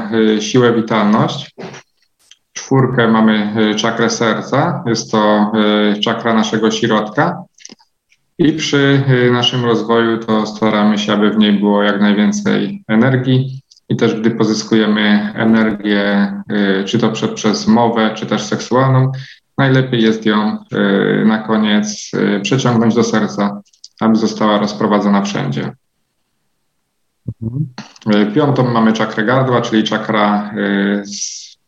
siłę, 0.41 0.73
witalność. 0.73 1.55
Czwórkę 2.53 3.09
mamy 3.09 3.55
czakrę 3.77 4.11
serca, 4.11 4.85
jest 4.87 5.11
to 5.11 5.53
czakra 6.03 6.35
naszego 6.35 6.71
środka. 6.71 7.43
I 8.39 8.53
przy 8.53 9.03
naszym 9.33 9.65
rozwoju 9.65 10.19
to 10.19 10.47
staramy 10.47 10.99
się, 10.99 11.13
aby 11.13 11.31
w 11.31 11.39
niej 11.39 11.53
było 11.53 11.83
jak 11.83 12.01
najwięcej 12.01 12.85
energii. 12.89 13.63
I 13.89 13.97
też 13.97 14.21
gdy 14.21 14.31
pozyskujemy 14.31 15.33
energię, 15.37 16.33
czy 16.87 16.99
to 16.99 17.13
przez 17.35 17.69
mowę, 17.69 18.11
czy 18.15 18.27
też 18.27 18.43
seksualną, 18.43 19.13
najlepiej 19.59 20.03
jest 20.03 20.27
ją 20.27 20.59
na 21.25 21.39
koniec 21.39 22.11
przeciągnąć 22.43 22.95
do 22.95 23.05
serca, 23.05 23.61
aby 24.01 24.17
została 24.17 24.59
rozprowadzona 24.59 25.23
wszędzie. 25.23 25.73
Mhm. 27.43 28.35
Piątą 28.35 28.73
mamy 28.73 28.93
czakrę 28.93 29.25
gardła, 29.25 29.61
czyli 29.61 29.85
czakra 29.85 30.55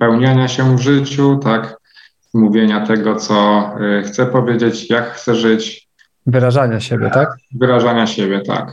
spełniania 0.02 0.48
się 0.48 0.76
w 0.76 0.80
życiu, 0.80 1.40
tak, 1.42 1.76
mówienia 2.34 2.86
tego, 2.86 3.16
co 3.16 3.70
chcę 4.04 4.26
powiedzieć, 4.26 4.90
jak 4.90 5.12
chcę 5.12 5.34
żyć. 5.34 5.88
Wyrażania 6.26 6.80
siebie, 6.80 7.10
tak? 7.10 7.28
Wyrażania 7.54 8.06
siebie, 8.06 8.40
tak. 8.40 8.72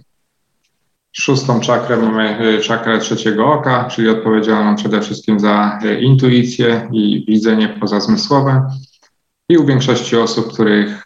Szóstą 1.12 1.60
czakrę 1.60 1.98
mamy 1.98 2.60
czakrę 2.62 3.00
trzeciego 3.00 3.54
oka, 3.54 3.84
czyli 3.84 4.10
odpowiedzialną 4.10 4.76
przede 4.76 5.02
wszystkim 5.02 5.39
za 5.39 5.80
intuicję 6.02 6.89
i 6.92 7.26
widzenie 7.28 7.70
pozazmysłowe. 7.70 8.68
I 9.50 9.58
u 9.58 9.65
większości 9.65 10.18
osób, 10.18 10.54
których 10.54 11.04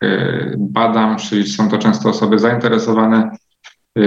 badam, 0.58 1.18
czyli 1.18 1.48
są 1.48 1.70
to 1.70 1.78
często 1.78 2.10
osoby 2.10 2.40
zainteresowane 2.40 3.30
Y, 3.32 3.53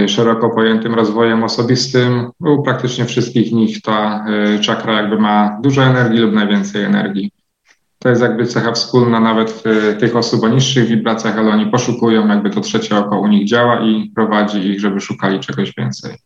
szeroko 0.07 0.51
pojętym 0.51 0.95
rozwojem 0.95 1.45
osobistym. 1.45 2.31
U 2.41 2.63
praktycznie 2.63 3.05
wszystkich 3.05 3.53
nich 3.53 3.83
ta 3.83 4.27
y, 4.57 4.61
czakra 4.61 4.93
jakby 4.93 5.19
ma 5.19 5.59
dużo 5.63 5.83
energii 5.83 6.21
lub 6.21 6.33
najwięcej 6.33 6.85
energii. 6.85 7.31
To 7.99 8.09
jest 8.09 8.23
jakby 8.23 8.47
cecha 8.47 8.73
wspólna 8.73 9.21
nawet 9.21 9.63
tych 10.01 10.17
osób 10.17 10.43
o 10.43 10.49
niższych 10.49 10.89
wibracjach, 10.89 11.39
ale 11.39 11.51
oni 11.51 11.67
poszukują, 11.67 12.29
jakby 12.29 12.51
to 12.51 12.61
trzecie 12.61 12.97
oko 12.97 13.21
u 13.21 13.27
nich 13.27 13.49
działa 13.49 13.81
i 13.81 14.11
prowadzi 14.15 14.59
ich, 14.59 14.81
żeby 14.81 15.01
szukali 15.01 15.41
czegoś 15.41 15.73
więcej. 15.79 16.17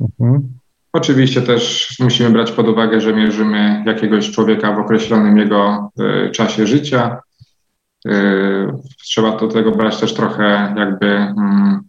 Mhm. 0.00 0.48
Oczywiście 0.92 1.42
też 1.42 1.88
musimy 2.00 2.30
brać 2.30 2.52
pod 2.52 2.68
uwagę, 2.68 3.00
że 3.00 3.12
mierzymy 3.12 3.82
jakiegoś 3.86 4.30
człowieka 4.30 4.72
w 4.72 4.78
określonym 4.78 5.38
jego 5.38 5.90
y, 6.26 6.30
czasie 6.30 6.66
życia. 6.66 7.20
Trzeba 9.04 9.36
do 9.36 9.48
tego 9.48 9.72
brać 9.72 10.00
też 10.00 10.14
trochę 10.14 10.74
jakby 10.76 11.06
mm, 11.06 11.80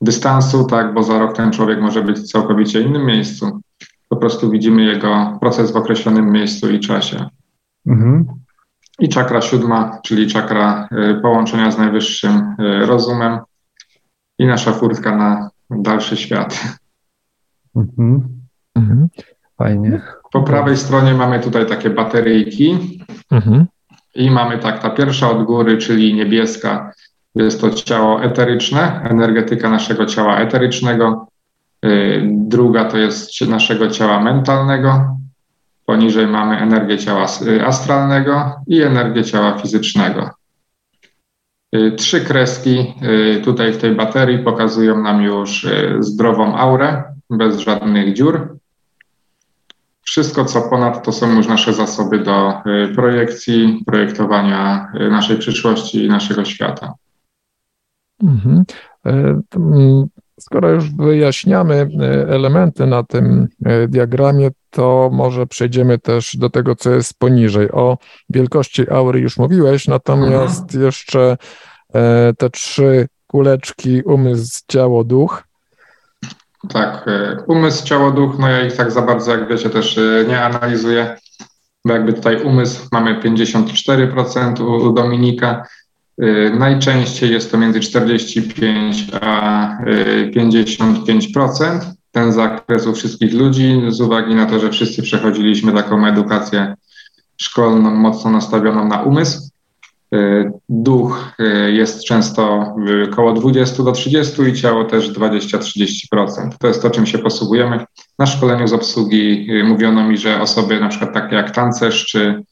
dystansu, 0.00 0.64
tak, 0.64 0.94
bo 0.94 1.02
za 1.02 1.18
rok 1.18 1.36
ten 1.36 1.52
człowiek 1.52 1.80
może 1.80 2.02
być 2.02 2.18
w 2.18 2.28
całkowicie 2.28 2.80
innym 2.80 3.06
miejscu. 3.06 3.60
Po 4.08 4.16
prostu 4.16 4.50
widzimy 4.50 4.82
jego 4.82 5.38
proces 5.40 5.72
w 5.72 5.76
określonym 5.76 6.32
miejscu 6.32 6.70
i 6.70 6.80
czasie. 6.80 7.28
Mhm. 7.86 8.26
I 8.98 9.08
czakra 9.08 9.40
siódma, 9.40 10.00
czyli 10.04 10.26
czakra 10.26 10.88
y, 10.92 11.20
połączenia 11.22 11.70
z 11.70 11.78
najwyższym 11.78 12.56
y, 12.60 12.86
rozumem 12.86 13.38
i 14.38 14.46
nasza 14.46 14.72
furtka 14.72 15.16
na 15.16 15.50
dalszy 15.70 16.16
świat. 16.16 16.60
Mhm. 17.76 18.40
Mhm. 18.74 19.08
Fajnie. 19.58 20.00
Po 20.32 20.42
prawej 20.42 20.76
stronie 20.76 21.14
mamy 21.14 21.40
tutaj 21.40 21.66
takie 21.66 21.90
bateryjki. 21.90 23.00
Mhm. 23.30 23.66
I 24.14 24.30
mamy 24.30 24.58
tak, 24.58 24.82
ta 24.82 24.90
pierwsza 24.90 25.30
od 25.30 25.44
góry, 25.44 25.78
czyli 25.78 26.14
niebieska, 26.14 26.92
jest 27.34 27.60
to 27.60 27.70
ciało 27.70 28.22
eteryczne, 28.22 29.00
energetyka 29.10 29.70
naszego 29.70 30.06
ciała 30.06 30.38
eterycznego. 30.38 31.26
Y, 31.84 32.22
druga 32.30 32.84
to 32.84 32.98
jest 32.98 33.40
naszego 33.40 33.88
ciała 33.88 34.20
mentalnego. 34.20 35.16
Poniżej 35.86 36.26
mamy 36.26 36.58
energię 36.58 36.98
ciała 36.98 37.26
y, 37.46 37.66
astralnego 37.66 38.52
i 38.66 38.82
energię 38.82 39.24
ciała 39.24 39.58
fizycznego. 39.58 40.30
Y, 41.76 41.92
trzy 41.92 42.20
kreski 42.20 42.94
tutaj 43.44 43.72
w 43.72 43.78
tej 43.78 43.94
baterii 43.94 44.38
pokazują 44.38 45.02
nam 45.02 45.22
już 45.22 45.66
zdrową 46.00 46.56
aurę, 46.56 47.02
bez 47.30 47.58
żadnych 47.58 48.14
dziur. 48.14 48.56
Wszystko, 50.02 50.44
co 50.44 50.62
ponad, 50.62 51.04
to 51.04 51.12
są 51.12 51.36
już 51.36 51.46
nasze 51.46 51.72
zasoby 51.72 52.18
do 52.18 52.52
projekcji, 52.94 53.82
projektowania 53.86 54.92
naszej 55.10 55.38
przyszłości 55.38 56.04
i 56.04 56.08
naszego 56.08 56.44
świata. 56.44 56.94
Mhm. 58.22 58.64
E, 59.06 59.40
skoro 60.40 60.70
już 60.70 60.94
wyjaśniamy 60.94 61.74
e, 61.74 62.28
elementy 62.28 62.86
na 62.86 63.02
tym 63.02 63.48
e, 63.64 63.88
diagramie, 63.88 64.50
to 64.70 65.10
może 65.12 65.46
przejdziemy 65.46 65.98
też 65.98 66.36
do 66.36 66.50
tego, 66.50 66.76
co 66.76 66.90
jest 66.90 67.18
poniżej. 67.18 67.70
O 67.72 67.98
wielkości 68.30 68.90
aury 68.90 69.20
już 69.20 69.36
mówiłeś, 69.36 69.88
natomiast 69.88 70.74
jeszcze 70.74 71.36
te 72.38 72.50
trzy 72.50 73.08
kuleczki 73.26 74.02
umysł, 74.02 74.62
ciało, 74.68 75.04
duch. 75.04 75.42
Tak, 76.68 77.06
umysł, 77.46 77.84
ciało, 77.84 78.10
duch, 78.10 78.38
no 78.38 78.48
ja 78.48 78.66
ich 78.66 78.76
tak 78.76 78.92
za 78.92 79.02
bardzo, 79.02 79.30
jak 79.30 79.48
wiecie, 79.48 79.70
też 79.70 80.00
nie 80.28 80.42
analizuję, 80.44 81.16
bo 81.84 81.92
jakby 81.92 82.12
tutaj 82.12 82.42
umysł 82.42 82.88
mamy 82.92 83.20
54% 83.20 84.62
u 84.62 84.92
Dominika, 84.92 85.66
najczęściej 86.58 87.32
jest 87.32 87.50
to 87.50 87.58
między 87.58 87.80
45 87.80 89.06
a 89.20 89.78
55%. 90.36 91.76
Y, 91.76 91.80
Ten 92.12 92.32
zakres 92.32 92.86
u 92.86 92.94
wszystkich 92.94 93.34
ludzi, 93.34 93.82
z 93.88 94.00
uwagi 94.00 94.34
na 94.34 94.46
to, 94.46 94.58
że 94.58 94.70
wszyscy 94.70 95.02
przechodziliśmy 95.02 95.72
taką 95.72 96.06
edukację 96.06 96.74
szkolną, 97.36 97.90
mocno 97.90 98.30
nastawioną 98.30 98.88
na 98.88 99.02
umysł. 99.02 99.50
Y, 100.14 100.52
duch 100.68 101.32
jest 101.72 102.04
często 102.04 102.74
około 103.12 103.32
20 103.32 103.82
do 103.82 103.92
30 103.92 104.42
i 104.42 104.54
ciało 104.54 104.84
też 104.84 105.12
20-30%. 105.12 106.50
To 106.58 106.68
jest 106.68 106.82
to, 106.82 106.90
czym 106.90 107.06
się 107.06 107.18
posługujemy. 107.18 107.84
Na 108.18 108.26
szkoleniu 108.26 108.68
z 108.68 108.72
obsługi 108.72 109.48
mówiono 109.64 110.04
mi, 110.04 110.18
że 110.18 110.40
osoby 110.40 110.80
na 110.80 110.88
przykład 110.88 111.14
takie 111.14 111.36
jak 111.36 111.50
tancerz 111.50 112.06
czy 112.06 112.42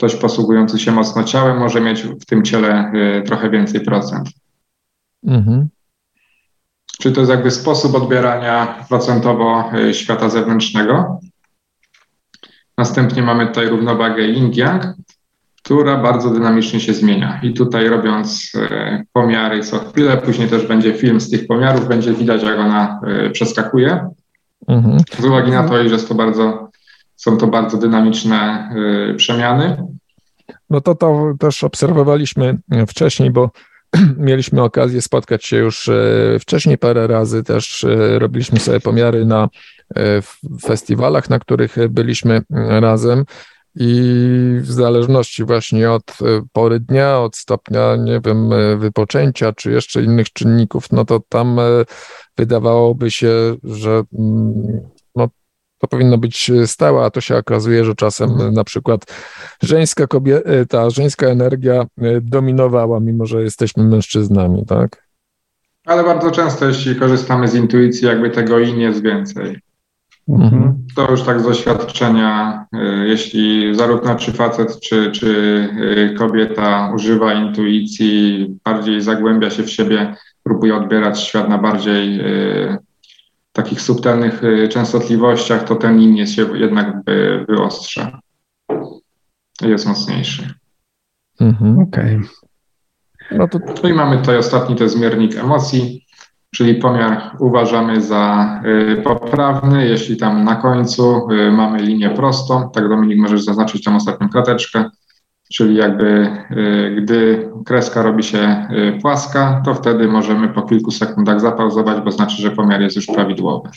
ktoś 0.00 0.16
posługujący 0.16 0.78
się 0.78 0.92
mocno 0.92 1.24
ciałem 1.24 1.58
może 1.58 1.80
mieć 1.80 2.02
w 2.02 2.24
tym 2.24 2.42
ciele 2.42 2.92
y, 3.18 3.22
trochę 3.22 3.50
więcej 3.50 3.80
procent. 3.80 4.28
Mhm. 5.26 5.68
Czy 7.00 7.12
to 7.12 7.20
jest 7.20 7.30
jakby 7.30 7.50
sposób 7.50 7.94
odbierania 7.94 8.84
procentowo 8.88 9.70
y, 9.78 9.94
świata 9.94 10.28
zewnętrznego? 10.28 11.20
Następnie 12.78 13.22
mamy 13.22 13.46
tutaj 13.46 13.68
równowagę 13.68 14.22
yin-yang, 14.22 14.92
która 15.62 15.96
bardzo 15.96 16.30
dynamicznie 16.30 16.80
się 16.80 16.94
zmienia. 16.94 17.40
I 17.42 17.54
tutaj 17.54 17.88
robiąc 17.88 18.52
y, 18.54 19.06
pomiary 19.12 19.62
co 19.62 19.78
chwilę, 19.78 20.16
później 20.16 20.48
też 20.48 20.66
będzie 20.66 20.94
film 20.94 21.20
z 21.20 21.30
tych 21.30 21.46
pomiarów, 21.46 21.88
będzie 21.88 22.12
widać, 22.12 22.42
jak 22.42 22.58
ona 22.58 23.00
przeskakuje. 23.32 24.08
Mhm. 24.68 24.98
Z 25.18 25.24
uwagi 25.24 25.50
na 25.50 25.68
to, 25.68 25.76
że 25.76 25.84
jest 25.84 26.08
to 26.08 26.14
bardzo 26.14 26.69
są 27.20 27.36
to 27.36 27.46
bardzo 27.46 27.76
dynamiczne 27.78 28.70
y, 29.10 29.14
przemiany. 29.14 29.76
No 30.70 30.80
to 30.80 30.94
to 30.94 31.34
też 31.38 31.64
obserwowaliśmy 31.64 32.58
wcześniej, 32.88 33.30
bo 33.30 33.50
mieliśmy 34.16 34.62
okazję 34.62 35.02
spotkać 35.02 35.44
się 35.44 35.56
już 35.56 35.88
y, 35.88 36.38
wcześniej 36.40 36.78
parę 36.78 37.06
razy, 37.06 37.42
też 37.42 37.84
y, 37.84 38.18
robiliśmy 38.18 38.60
sobie 38.60 38.80
pomiary 38.80 39.24
na 39.24 39.48
festiwalach, 40.62 41.30
na 41.30 41.38
których 41.38 41.76
byliśmy 41.88 42.42
razem. 42.80 43.24
I 43.74 44.12
w 44.60 44.72
zależności 44.72 45.44
właśnie 45.44 45.90
od 45.90 46.18
pory 46.52 46.80
dnia, 46.80 47.18
od 47.18 47.36
stopnia, 47.36 47.96
nie 47.96 48.20
wiem, 48.24 48.50
wypoczęcia, 48.78 49.52
czy 49.52 49.70
jeszcze 49.70 50.02
innych 50.02 50.32
czynników, 50.32 50.92
no 50.92 51.04
to 51.04 51.20
tam 51.28 51.60
wydawałoby 52.36 53.10
się, 53.10 53.56
że 53.64 54.02
mm, 54.18 54.80
to 55.80 55.88
powinno 55.88 56.18
być 56.18 56.50
e, 56.50 56.66
stałe, 56.66 57.04
a 57.04 57.10
to 57.10 57.20
się 57.20 57.36
okazuje, 57.36 57.84
że 57.84 57.94
czasem 57.94 58.30
mhm. 58.30 58.54
na 58.54 58.64
przykład 58.64 59.04
żeńska 59.62 60.06
kobieta, 60.06 60.82
e, 60.82 60.90
żeńska 60.90 61.26
energia 61.26 61.82
e, 61.82 62.20
dominowała, 62.20 63.00
mimo 63.00 63.26
że 63.26 63.42
jesteśmy 63.42 63.84
mężczyznami, 63.84 64.66
tak? 64.66 65.10
Ale 65.86 66.04
bardzo 66.04 66.30
często, 66.30 66.66
jeśli 66.66 66.96
korzystamy 66.96 67.48
z 67.48 67.54
intuicji, 67.54 68.06
jakby 68.06 68.30
tego 68.30 68.58
i 68.58 68.80
jest 68.80 69.02
więcej. 69.02 69.58
Mhm. 70.28 70.86
To 70.96 71.10
już 71.10 71.22
tak 71.22 71.40
z 71.40 71.42
doświadczenia, 71.42 72.64
jeśli 73.04 73.74
zarówno 73.74 74.14
czy 74.14 74.32
facet, 74.32 74.80
czy, 74.80 75.10
czy 75.10 75.68
kobieta 76.18 76.92
używa 76.94 77.34
intuicji, 77.34 78.46
bardziej 78.64 79.00
zagłębia 79.00 79.50
się 79.50 79.62
w 79.62 79.70
siebie, 79.70 80.14
próbuje 80.42 80.76
odbierać 80.76 81.20
świat 81.20 81.48
na 81.48 81.58
bardziej 81.58 82.20
takich 83.52 83.80
subtelnych 83.80 84.44
y, 84.44 84.68
częstotliwościach, 84.68 85.64
to 85.64 85.76
ten 85.76 86.00
in 86.00 86.16
jest 86.16 86.32
się 86.32 86.58
jednak 86.58 86.96
wyostrza. 87.48 88.20
Jest 89.62 89.86
mocniejszy. 89.86 90.54
Mhm. 91.40 91.78
Okej. 91.78 92.16
Okay. 92.16 93.38
No, 93.38 93.48
to... 93.48 93.58
no 93.82 93.88
i 93.88 93.92
mamy 93.92 94.18
tutaj 94.18 94.38
ostatni, 94.38 94.76
to 94.76 94.84
jest 94.84 95.00
miernik 95.00 95.36
emocji, 95.36 96.06
czyli 96.54 96.74
pomiar 96.74 97.36
uważamy 97.38 98.00
za 98.02 98.54
y, 98.64 99.02
poprawny, 99.02 99.88
jeśli 99.88 100.16
tam 100.16 100.44
na 100.44 100.56
końcu 100.56 101.30
y, 101.30 101.52
mamy 101.52 101.82
linię 101.82 102.10
prostą, 102.10 102.70
tak 102.70 102.88
Dominik 102.88 103.18
możesz 103.18 103.44
zaznaczyć 103.44 103.84
tam 103.84 103.96
ostatnią 103.96 104.28
krateczkę, 104.28 104.90
czyli 105.52 105.76
jakby 105.76 106.30
y, 106.50 106.96
gdy 107.02 107.48
kreska 107.66 108.02
robi 108.02 108.22
się 108.22 108.66
płaska, 109.02 109.62
to 109.64 109.74
wtedy 109.74 110.08
możemy 110.08 110.48
po 110.48 110.62
kilku 110.62 110.90
sekundach 110.90 111.40
zapauzować, 111.40 112.00
bo 112.04 112.10
znaczy, 112.10 112.42
że 112.42 112.50
pomiar 112.50 112.80
jest 112.80 112.96
już 112.96 113.06
prawidłowy. 113.06 113.70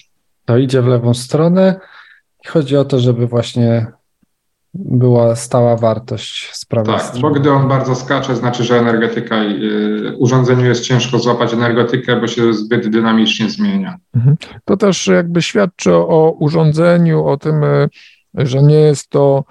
To 0.46 0.58
idzie 0.58 0.82
w 0.82 0.88
lewą 0.88 1.14
stronę 1.14 1.80
i 2.46 2.48
chodzi 2.48 2.78
o 2.78 2.86
to, 2.86 3.00
żeby 3.00 3.28
właśnie 3.28 3.88
była 4.74 5.36
stała 5.36 5.78
wartość 5.78 6.50
sprawy. 6.56 6.92
Tak, 6.92 7.12
bo 7.22 7.32
gdy 7.32 7.52
on 7.52 7.68
bardzo 7.68 7.96
skacze, 7.96 8.36
znaczy, 8.36 8.64
że 8.64 8.80
energetyka, 8.80 9.44
y, 9.44 10.16
urządzeniu 10.18 10.66
jest 10.66 10.84
ciężko 10.84 11.20
złapać 11.20 11.54
energetykę, 11.54 12.22
bo 12.22 12.28
się 12.28 12.54
zbyt 12.54 12.90
dynamicznie 12.90 13.50
zmienia. 13.50 13.96
Mhm. 14.16 14.36
To 14.66 14.78
też 14.78 15.08
jakby 15.08 15.42
świadczy 15.42 15.94
o 15.96 16.36
urządzeniu, 16.40 17.26
o 17.26 17.38
tym, 17.38 17.64
y, 17.64 17.90
że 18.34 18.64
nie 18.64 18.80
jest 18.80 19.10
to 19.10 19.44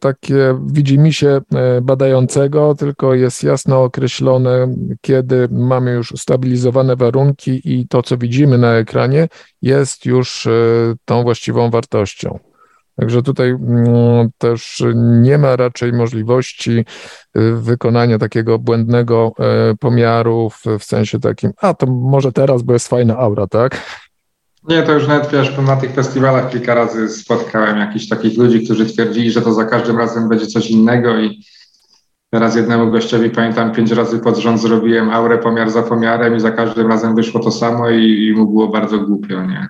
takie 0.00 0.58
widzimisię 0.66 1.40
badającego, 1.82 2.74
tylko 2.74 3.14
jest 3.14 3.42
jasno 3.42 3.82
określone, 3.82 4.74
kiedy 5.00 5.48
mamy 5.50 5.92
już 5.92 6.12
ustabilizowane 6.12 6.96
warunki 6.96 7.60
i 7.64 7.88
to, 7.88 8.02
co 8.02 8.18
widzimy 8.18 8.58
na 8.58 8.72
ekranie, 8.74 9.28
jest 9.62 10.06
już 10.06 10.48
tą 11.04 11.22
właściwą 11.22 11.70
wartością. 11.70 12.38
Także 12.96 13.22
tutaj 13.22 13.50
mm, 13.50 14.30
też 14.38 14.82
nie 14.96 15.38
ma 15.38 15.56
raczej 15.56 15.92
możliwości 15.92 16.84
y, 17.36 17.52
wykonania 17.56 18.18
takiego 18.18 18.58
błędnego 18.58 19.32
e, 19.38 19.74
pomiaru 19.80 20.50
w, 20.50 20.64
w 20.78 20.84
sensie 20.84 21.20
takim, 21.20 21.50
a 21.56 21.74
to 21.74 21.86
może 21.86 22.32
teraz, 22.32 22.62
bo 22.62 22.72
jest 22.72 22.88
fajna 22.88 23.16
aura, 23.16 23.46
tak? 23.46 23.80
Nie, 24.68 24.82
to 24.82 24.92
już 24.92 25.08
nawet 25.08 25.30
wiesz, 25.30 25.58
na 25.58 25.76
tych 25.76 25.92
festiwalach 25.92 26.50
kilka 26.50 26.74
razy 26.74 27.08
spotkałem 27.08 27.78
jakichś 27.78 28.08
takich 28.08 28.38
ludzi, 28.38 28.64
którzy 28.64 28.86
twierdzili, 28.86 29.30
że 29.30 29.42
to 29.42 29.54
za 29.54 29.64
każdym 29.64 29.98
razem 29.98 30.28
będzie 30.28 30.46
coś 30.46 30.70
innego 30.70 31.18
i 31.20 31.44
teraz 32.30 32.56
jednemu 32.56 32.90
gościowi 32.90 33.30
pamiętam 33.30 33.72
pięć 33.72 33.90
razy 33.90 34.18
pod 34.18 34.38
rząd 34.38 34.60
zrobiłem 34.60 35.10
aurę 35.10 35.38
pomiar 35.38 35.70
za 35.70 35.82
pomiarem 35.82 36.36
i 36.36 36.40
za 36.40 36.50
każdym 36.50 36.86
razem 36.86 37.14
wyszło 37.14 37.40
to 37.40 37.50
samo 37.50 37.90
i, 37.90 38.26
i 38.26 38.32
mu 38.32 38.46
było 38.46 38.68
bardzo 38.68 38.98
głupio, 38.98 39.46
nie? 39.46 39.66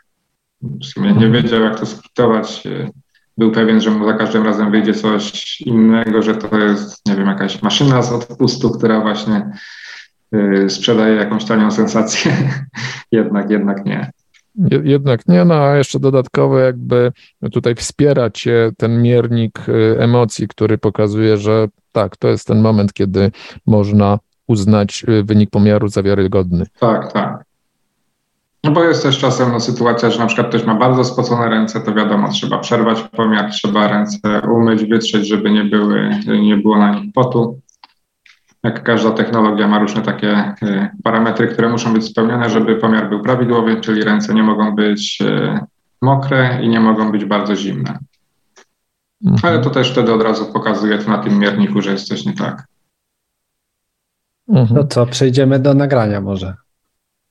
W 0.62 0.84
sumie 0.84 1.12
nie 1.12 1.30
wiedział, 1.30 1.60
jak 1.60 1.80
to 1.80 1.86
skryptować 1.86 2.64
był 3.38 3.52
pewien, 3.52 3.80
że 3.80 3.90
mu 3.90 4.06
za 4.06 4.12
każdym 4.12 4.44
razem 4.44 4.70
wyjdzie 4.70 4.94
coś 4.94 5.60
innego, 5.60 6.22
że 6.22 6.34
to 6.34 6.58
jest, 6.58 7.06
nie 7.06 7.16
wiem, 7.16 7.26
jakaś 7.26 7.62
maszyna 7.62 8.02
z 8.02 8.12
odpustu, 8.12 8.70
która 8.70 9.00
właśnie 9.00 9.50
y, 10.34 10.70
sprzedaje 10.70 11.16
jakąś 11.16 11.44
tanią 11.44 11.70
sensację. 11.70 12.32
jednak, 13.12 13.50
jednak 13.50 13.84
nie. 13.84 14.10
Jednak 14.84 15.28
nie, 15.28 15.44
no 15.44 15.54
a 15.54 15.76
jeszcze 15.76 16.00
dodatkowo 16.00 16.58
jakby 16.58 17.12
tutaj 17.52 17.74
wspierać 17.74 18.48
ten 18.76 19.02
miernik 19.02 19.68
y, 19.68 19.96
emocji, 19.98 20.48
który 20.48 20.78
pokazuje, 20.78 21.36
że 21.36 21.68
tak, 21.92 22.16
to 22.16 22.28
jest 22.28 22.46
ten 22.46 22.60
moment, 22.60 22.92
kiedy 22.92 23.30
można 23.66 24.18
uznać 24.46 25.04
y, 25.08 25.22
wynik 25.24 25.50
pomiaru 25.50 25.88
za 25.88 26.02
wiarygodny. 26.02 26.66
Tak, 26.80 27.12
tak. 27.12 27.44
No 28.64 28.70
bo 28.70 28.84
jest 28.84 29.02
też 29.02 29.18
czasem 29.18 29.52
no, 29.52 29.60
sytuacja, 29.60 30.10
że 30.10 30.18
na 30.18 30.26
przykład 30.26 30.48
ktoś 30.48 30.64
ma 30.64 30.74
bardzo 30.74 31.04
spocone 31.04 31.48
ręce, 31.48 31.80
to 31.80 31.94
wiadomo, 31.94 32.28
trzeba 32.28 32.58
przerwać 32.58 33.02
pomiar, 33.02 33.50
trzeba 33.50 33.88
ręce 33.88 34.18
umyć, 34.52 34.84
wytrzeć, 34.84 35.28
żeby 35.28 35.50
nie, 35.50 35.64
były, 35.64 36.10
nie 36.42 36.56
było 36.56 36.78
na 36.78 36.94
nich 36.94 37.12
potu. 37.14 37.60
Jak 38.64 38.82
każda 38.82 39.10
technologia 39.10 39.68
ma 39.68 39.78
różne 39.78 40.02
takie 40.02 40.54
y, 40.62 40.90
parametry, 41.02 41.48
które 41.48 41.68
muszą 41.68 41.92
być 41.92 42.04
spełnione, 42.04 42.50
żeby 42.50 42.76
pomiar 42.76 43.08
był 43.08 43.22
prawidłowy, 43.22 43.80
czyli 43.80 44.04
ręce 44.04 44.34
nie 44.34 44.42
mogą 44.42 44.74
być 44.74 45.18
y, 45.20 45.58
mokre 46.02 46.58
i 46.62 46.68
nie 46.68 46.80
mogą 46.80 47.12
być 47.12 47.24
bardzo 47.24 47.56
zimne. 47.56 47.98
Mhm. 49.24 49.40
Ale 49.42 49.64
to 49.64 49.70
też 49.70 49.92
wtedy 49.92 50.12
od 50.12 50.22
razu 50.22 50.52
pokazuje 50.52 50.98
to 50.98 51.10
na 51.10 51.18
tym 51.18 51.38
mierniku, 51.38 51.82
że 51.82 51.92
jest 51.92 52.06
coś 52.06 52.26
nie 52.26 52.32
tak. 52.32 52.66
Mhm. 54.48 54.80
No 54.80 54.86
co, 54.86 55.06
przejdziemy 55.06 55.58
do 55.58 55.74
nagrania 55.74 56.20
może. 56.20 56.54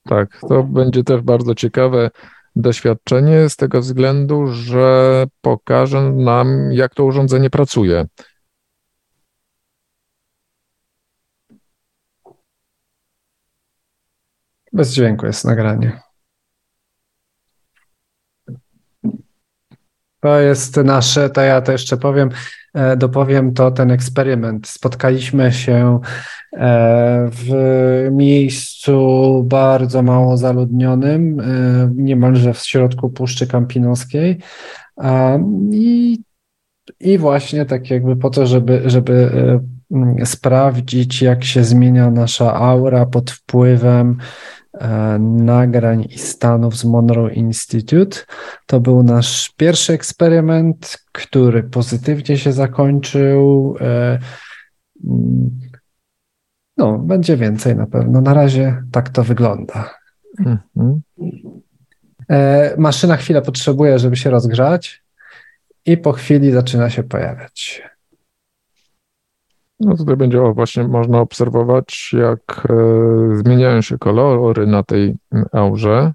Tak, 0.03 0.39
to 0.49 0.63
będzie 0.63 1.03
też 1.03 1.21
bardzo 1.21 1.55
ciekawe 1.55 2.09
doświadczenie 2.55 3.49
z 3.49 3.55
tego 3.55 3.81
względu, 3.81 4.47
że 4.47 5.25
pokaże 5.41 6.01
nam, 6.01 6.71
jak 6.71 6.95
to 6.95 7.05
urządzenie 7.05 7.49
pracuje. 7.49 8.05
Bez 14.73 14.93
dźwięku 14.93 15.25
jest 15.25 15.45
nagranie. 15.45 15.99
To 20.19 20.39
jest 20.39 20.77
nasze, 20.77 21.29
to 21.29 21.41
ja 21.41 21.61
to 21.61 21.71
jeszcze 21.71 21.97
powiem, 21.97 22.29
e, 22.73 22.97
dopowiem 22.97 23.53
to 23.53 23.71
ten 23.71 23.91
eksperyment. 23.91 24.67
Spotkaliśmy 24.67 25.51
się 25.51 25.99
e, 26.53 27.29
w 27.31 27.51
miejscu 28.11 29.43
bardzo 29.47 30.01
mało 30.01 30.37
zaludnionym, 30.37 31.39
e, 31.39 31.43
niemalże 31.95 32.53
w 32.53 32.59
środku 32.59 33.09
Puszczy 33.09 33.47
Kampinoskiej. 33.47 34.39
I, 35.71 36.19
i 36.99 37.17
właśnie 37.17 37.65
tak 37.65 37.89
jakby 37.89 38.15
po 38.15 38.29
to, 38.29 38.47
żeby, 38.47 38.81
żeby 38.85 39.29
sprawdzić, 40.23 41.21
jak 41.21 41.43
się 41.43 41.63
zmienia 41.63 42.11
nasza 42.11 42.53
aura 42.53 43.05
pod 43.05 43.31
wpływem 43.31 44.17
nagrań 45.19 46.05
i 46.09 46.17
stanów 46.17 46.77
z 46.77 46.85
Monroe 46.85 47.33
Institute. 47.33 48.19
To 48.65 48.79
był 48.79 49.03
nasz 49.03 49.53
pierwszy 49.57 49.93
eksperyment, 49.93 50.97
który 51.11 51.63
pozytywnie 51.63 52.37
się 52.37 52.51
zakończył. 52.51 53.75
E, 53.81 54.19
mm, 55.05 55.59
no, 56.77 56.97
będzie 56.97 57.37
więcej 57.37 57.75
na 57.75 57.87
pewno. 57.87 58.21
Na 58.21 58.33
razie 58.33 58.83
tak 58.91 59.09
to 59.09 59.23
wygląda. 59.23 59.93
Mhm. 60.39 61.01
E, 62.29 62.73
maszyna 62.77 63.17
chwilę 63.17 63.41
potrzebuje, 63.41 63.99
żeby 63.99 64.15
się 64.15 64.29
rozgrzać, 64.29 65.03
i 65.85 65.97
po 65.97 66.11
chwili 66.11 66.51
zaczyna 66.51 66.89
się 66.89 67.03
pojawiać. 67.03 67.81
No 69.79 69.97
tutaj 69.97 70.15
będzie 70.15 70.41
o, 70.41 70.53
właśnie 70.53 70.87
można 70.87 71.19
obserwować, 71.19 72.15
jak 72.19 72.67
e, 72.69 72.75
zmieniają 73.35 73.81
się 73.81 73.97
kolory 73.97 74.67
na 74.67 74.83
tej 74.83 75.15
aurze. 75.51 76.13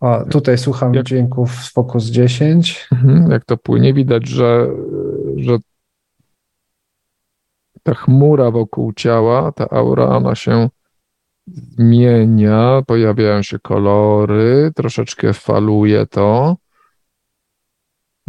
A 0.00 0.24
tutaj 0.24 0.58
słucham 0.58 0.94
jak, 0.94 1.06
dźwięków 1.06 1.50
z 1.50 1.72
Focus 1.72 2.04
10. 2.04 2.88
Mhm, 2.92 3.30
jak 3.30 3.44
to 3.44 3.56
płynie, 3.56 3.94
widać, 3.94 4.28
że, 4.28 4.66
że 5.36 5.58
ta 7.82 7.94
chmura 7.94 8.50
wokół 8.50 8.92
ciała, 8.92 9.52
ta 9.52 9.68
aura, 9.70 10.04
ona 10.04 10.34
się 10.34 10.68
zmienia, 11.46 12.82
pojawiają 12.86 13.42
się 13.42 13.58
kolory, 13.58 14.72
troszeczkę 14.76 15.32
faluje 15.32 16.06
to. 16.06 16.56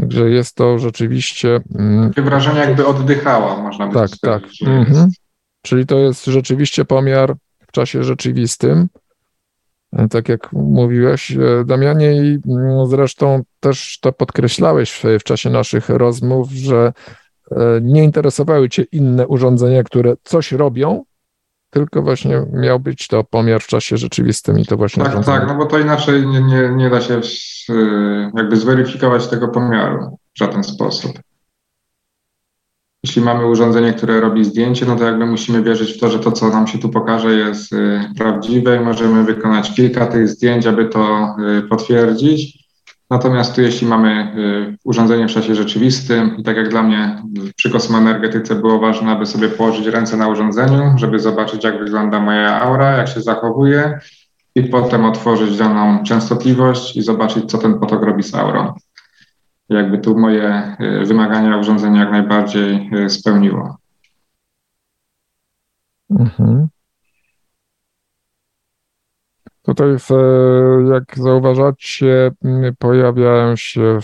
Także 0.01 0.29
jest 0.29 0.55
to 0.55 0.79
rzeczywiście. 0.79 1.59
Mm, 1.79 2.09
Takie 2.09 2.21
wrażenie, 2.21 2.59
jakby 2.59 2.85
oddychała, 2.87 3.57
można 3.57 3.87
by 3.87 3.93
Tak, 3.93 4.09
tak. 4.21 4.43
Mhm. 4.65 5.09
Czyli 5.61 5.85
to 5.85 5.97
jest 5.97 6.25
rzeczywiście 6.25 6.85
pomiar 6.85 7.35
w 7.67 7.71
czasie 7.71 8.03
rzeczywistym. 8.03 8.87
E, 9.93 10.07
tak 10.07 10.29
jak 10.29 10.53
mówiłeś, 10.53 11.31
e, 11.31 11.65
Damianie, 11.65 12.13
i 12.13 12.39
mm, 12.47 12.87
zresztą 12.87 13.43
też 13.59 13.99
to 14.01 14.11
podkreślałeś 14.11 14.91
w, 14.91 15.03
w 15.19 15.23
czasie 15.23 15.49
naszych 15.49 15.89
rozmów, 15.89 16.51
że 16.51 16.93
e, 17.51 17.55
nie 17.81 18.03
interesowały 18.03 18.69
Cię 18.69 18.83
inne 18.91 19.27
urządzenia, 19.27 19.83
które 19.83 20.13
coś 20.23 20.51
robią, 20.51 21.03
tylko 21.71 22.01
właśnie 22.01 22.45
miał 22.53 22.79
być 22.79 23.07
to 23.07 23.23
pomiar 23.23 23.61
w 23.61 23.67
czasie 23.67 23.97
rzeczywistym 23.97 24.59
i 24.59 24.65
to 24.65 24.77
właśnie. 24.77 25.03
Tak, 25.03 25.25
tak, 25.25 25.47
no 25.47 25.55
bo 25.55 25.65
to 25.65 25.79
inaczej 25.79 26.27
nie, 26.27 26.41
nie, 26.41 26.69
nie 26.69 26.89
da 26.89 27.01
się 27.01 27.21
jakby 28.35 28.57
zweryfikować 28.57 29.27
tego 29.27 29.47
pomiaru 29.47 30.17
w 30.35 30.39
żaden 30.39 30.63
sposób. 30.63 31.11
Jeśli 33.03 33.21
mamy 33.21 33.45
urządzenie, 33.45 33.93
które 33.93 34.21
robi 34.21 34.45
zdjęcie, 34.45 34.85
no 34.85 34.95
to 34.95 35.03
jakby 35.03 35.25
musimy 35.25 35.63
wierzyć 35.63 35.91
w 35.91 35.99
to, 35.99 36.09
że 36.09 36.19
to, 36.19 36.31
co 36.31 36.49
nam 36.49 36.67
się 36.67 36.79
tu 36.79 36.89
pokaże, 36.89 37.33
jest 37.33 37.73
y, 37.73 38.01
prawdziwe 38.17 38.77
i 38.77 38.79
możemy 38.79 39.23
wykonać 39.23 39.75
kilka 39.75 40.07
tych 40.07 40.27
zdjęć, 40.27 40.67
aby 40.67 40.85
to 40.85 41.35
y, 41.59 41.61
potwierdzić. 41.61 42.60
Natomiast 43.11 43.55
tu 43.55 43.61
jeśli 43.61 43.87
mamy 43.87 44.33
y, 44.37 44.77
urządzenie 44.83 45.27
w 45.27 45.31
czasie 45.31 45.55
rzeczywistym 45.55 46.37
i 46.37 46.43
tak 46.43 46.57
jak 46.57 46.69
dla 46.69 46.83
mnie 46.83 47.23
przy 47.55 47.69
kosmoenergetyce 47.69 48.55
było 48.55 48.79
ważne, 48.79 49.11
aby 49.11 49.25
sobie 49.25 49.49
położyć 49.49 49.87
ręce 49.87 50.17
na 50.17 50.27
urządzeniu, 50.27 50.97
żeby 50.97 51.19
zobaczyć 51.19 51.63
jak 51.63 51.79
wygląda 51.79 52.19
moja 52.19 52.61
aura, 52.61 52.97
jak 52.97 53.07
się 53.07 53.21
zachowuje 53.21 53.99
i 54.55 54.63
potem 54.63 55.05
otworzyć 55.05 55.57
daną 55.57 56.03
częstotliwość 56.03 56.97
i 56.97 57.01
zobaczyć 57.01 57.51
co 57.51 57.57
ten 57.57 57.79
potok 57.79 58.03
robi 58.03 58.23
z 58.23 58.35
aurą. 58.35 58.73
Jakby 59.69 59.97
tu 59.97 60.19
moje 60.19 60.77
y, 61.01 61.05
wymagania 61.05 61.57
urządzenia 61.57 61.99
jak 61.99 62.11
najbardziej 62.11 62.89
y, 62.93 63.09
spełniło. 63.09 63.77
Mhm. 66.09 66.67
Tutaj, 69.61 69.99
w, 69.99 70.09
jak 70.91 71.17
zauważacie, 71.17 72.31
pojawiają 72.79 73.55
się 73.55 73.99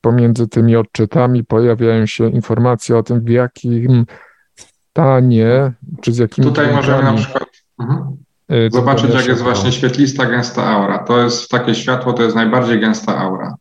pomiędzy 0.00 0.48
tymi 0.48 0.76
odczytami, 0.76 1.44
pojawiają 1.44 2.06
się 2.06 2.30
informacje 2.30 2.96
o 2.96 3.02
tym, 3.02 3.20
w 3.20 3.28
jakim 3.28 4.06
stanie, 4.54 5.72
czy 6.00 6.12
z 6.12 6.18
jakimi. 6.18 6.46
Tutaj 6.46 6.74
możemy 6.74 7.02
na 7.02 7.12
przykład. 7.12 7.48
Mhm. 7.80 8.16
Y, 8.52 8.68
zobaczyć, 8.72 9.14
jak 9.14 9.26
jest 9.26 9.42
właśnie 9.42 9.72
świetlista, 9.72 10.26
gęsta 10.26 10.66
aura. 10.66 10.98
To 10.98 11.22
jest 11.22 11.50
takie 11.50 11.74
światło, 11.74 12.12
to 12.12 12.22
jest 12.22 12.36
najbardziej 12.36 12.80
gęsta 12.80 13.18
aura. 13.18 13.54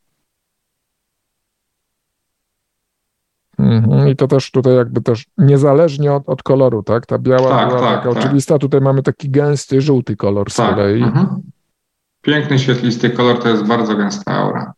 Mhm. 3.60 4.10
I 4.10 4.15
to 4.15 4.28
też 4.28 4.52
tutaj 4.52 4.76
jakby 4.76 5.02
też 5.02 5.26
niezależnie 5.38 6.13
od, 6.13 6.30
od 6.30 6.43
koloru, 6.43 6.84
tak? 6.84 7.06
Ta 7.06 7.17
biała 7.17 7.50
tak, 7.50 7.69
była 7.69 7.80
tak, 7.80 8.04
taka 8.04 8.13
tak. 8.13 8.24
oczywista, 8.24 8.58
tutaj 8.58 8.82
mamy 8.82 9.04
taki 9.04 9.30
gęsty, 9.30 9.82
żółty 9.82 10.15
kolor 10.15 10.52
z 10.52 10.56
tak. 10.56 10.69
kolei. 10.69 11.04
Mhm. 11.04 11.28
Piękny, 12.22 12.60
świetlisty 12.60 13.10
kolor 13.10 13.39
to 13.39 13.50
jest 13.50 13.67
bardzo 13.67 13.95
gęsta 13.95 14.32
aura. 14.32 14.74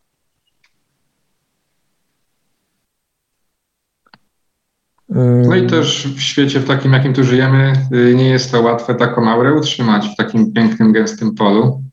No 5.48 5.56
i 5.56 5.68
też 5.68 6.08
w 6.08 6.22
świecie, 6.22 6.60
w 6.60 6.68
takim 6.68 6.94
jakim 6.94 7.14
tu 7.14 7.24
żyjemy, 7.24 7.74
y, 7.94 8.16
nie 8.16 8.30
jest 8.30 8.52
to 8.52 8.62
łatwe 8.62 8.96
taką 8.96 9.30
aurę 9.30 9.54
utrzymać 9.54 10.08
w 10.08 10.16
takim 10.16 10.54
pięknym, 10.54 10.92
gęstym 10.94 11.36
polu. 11.36 11.84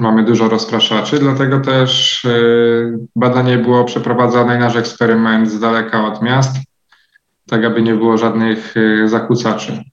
Mamy 0.00 0.24
dużo 0.24 0.48
rozpraszaczy, 0.48 1.18
dlatego 1.18 1.60
też 1.60 2.24
y, 2.24 2.98
badanie 3.16 3.58
było 3.58 3.84
przeprowadzone, 3.84 4.58
nasz 4.58 4.76
eksperyment 4.76 5.50
z 5.50 5.60
daleka 5.60 6.04
od 6.06 6.22
miast, 6.22 6.56
tak 7.46 7.64
aby 7.64 7.82
nie 7.82 7.94
było 7.94 8.18
żadnych 8.18 8.76
y, 8.76 9.08
zakłócaczy. 9.08 9.84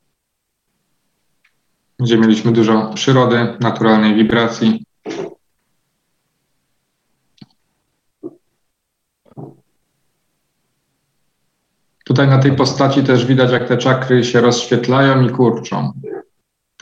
Gdzie 2.00 2.18
mieliśmy 2.18 2.52
dużo 2.52 2.92
przyrody, 2.94 3.58
naturalnej 3.60 4.16
wibracji. 4.16 4.86
Tutaj 12.06 12.28
na 12.28 12.39
tej 12.39 12.56
postaci 12.56 13.04
też 13.04 13.26
widać, 13.26 13.52
jak 13.52 13.68
te 13.68 13.78
czakry 13.78 14.24
się 14.24 14.42
rozświetlają 14.42 15.22
i 15.22 15.30
kurczą. 15.30 15.94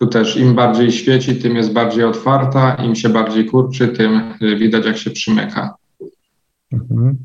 Tu 0.02 0.08
też 0.08 0.38
im 0.38 0.56
bardziej 0.56 0.92
świeci, 0.92 1.36
tym 1.36 1.56
jest 1.56 1.74
bardziej 1.74 2.04
otwarta, 2.04 2.76
im 2.76 2.96
się 2.96 3.10
bardziej 3.10 3.46
kurczy, 3.46 3.88
tym 3.88 4.34
y, 4.42 4.56
widać, 4.56 4.86
jak 4.86 4.98
się 4.98 5.12
przymyka. 5.12 5.76
Mhm. 6.72 7.18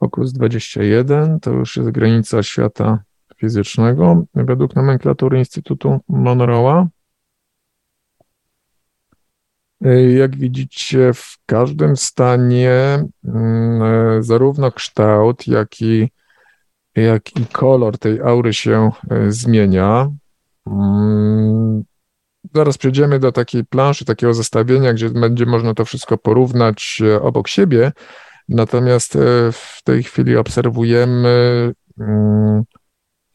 Fokus 0.00 0.32
21 0.32 1.40
to 1.40 1.50
już 1.50 1.76
jest 1.76 1.90
granica 1.90 2.42
świata 2.42 3.02
fizycznego 3.36 4.24
według 4.34 4.76
nomenklatury 4.76 5.38
Instytutu 5.38 6.00
Monroe'a. 6.10 6.86
Jak 10.16 10.36
widzicie, 10.36 11.12
w 11.14 11.36
każdym 11.46 11.96
stanie 11.96 13.04
mm, 13.24 13.82
e, 13.82 14.22
zarówno 14.22 14.72
kształt, 14.72 15.46
jak 15.46 15.80
i, 15.80 16.08
jak 16.94 17.36
i 17.36 17.46
kolor 17.46 17.98
tej 17.98 18.20
aury 18.20 18.54
się 18.54 18.90
e, 19.10 19.32
zmienia. 19.32 20.10
Mm, 20.66 21.84
zaraz 22.54 22.78
przejdziemy 22.78 23.18
do 23.18 23.32
takiej 23.32 23.64
planszy, 23.64 24.04
takiego 24.04 24.34
zestawienia, 24.34 24.92
gdzie 24.92 25.10
będzie 25.10 25.46
można 25.46 25.74
to 25.74 25.84
wszystko 25.84 26.18
porównać 26.18 27.02
e, 27.04 27.22
obok 27.22 27.48
siebie. 27.48 27.92
Natomiast 28.48 29.18
w 29.52 29.82
tej 29.84 30.02
chwili 30.02 30.36
obserwujemy 30.36 31.72
mm, 32.00 32.62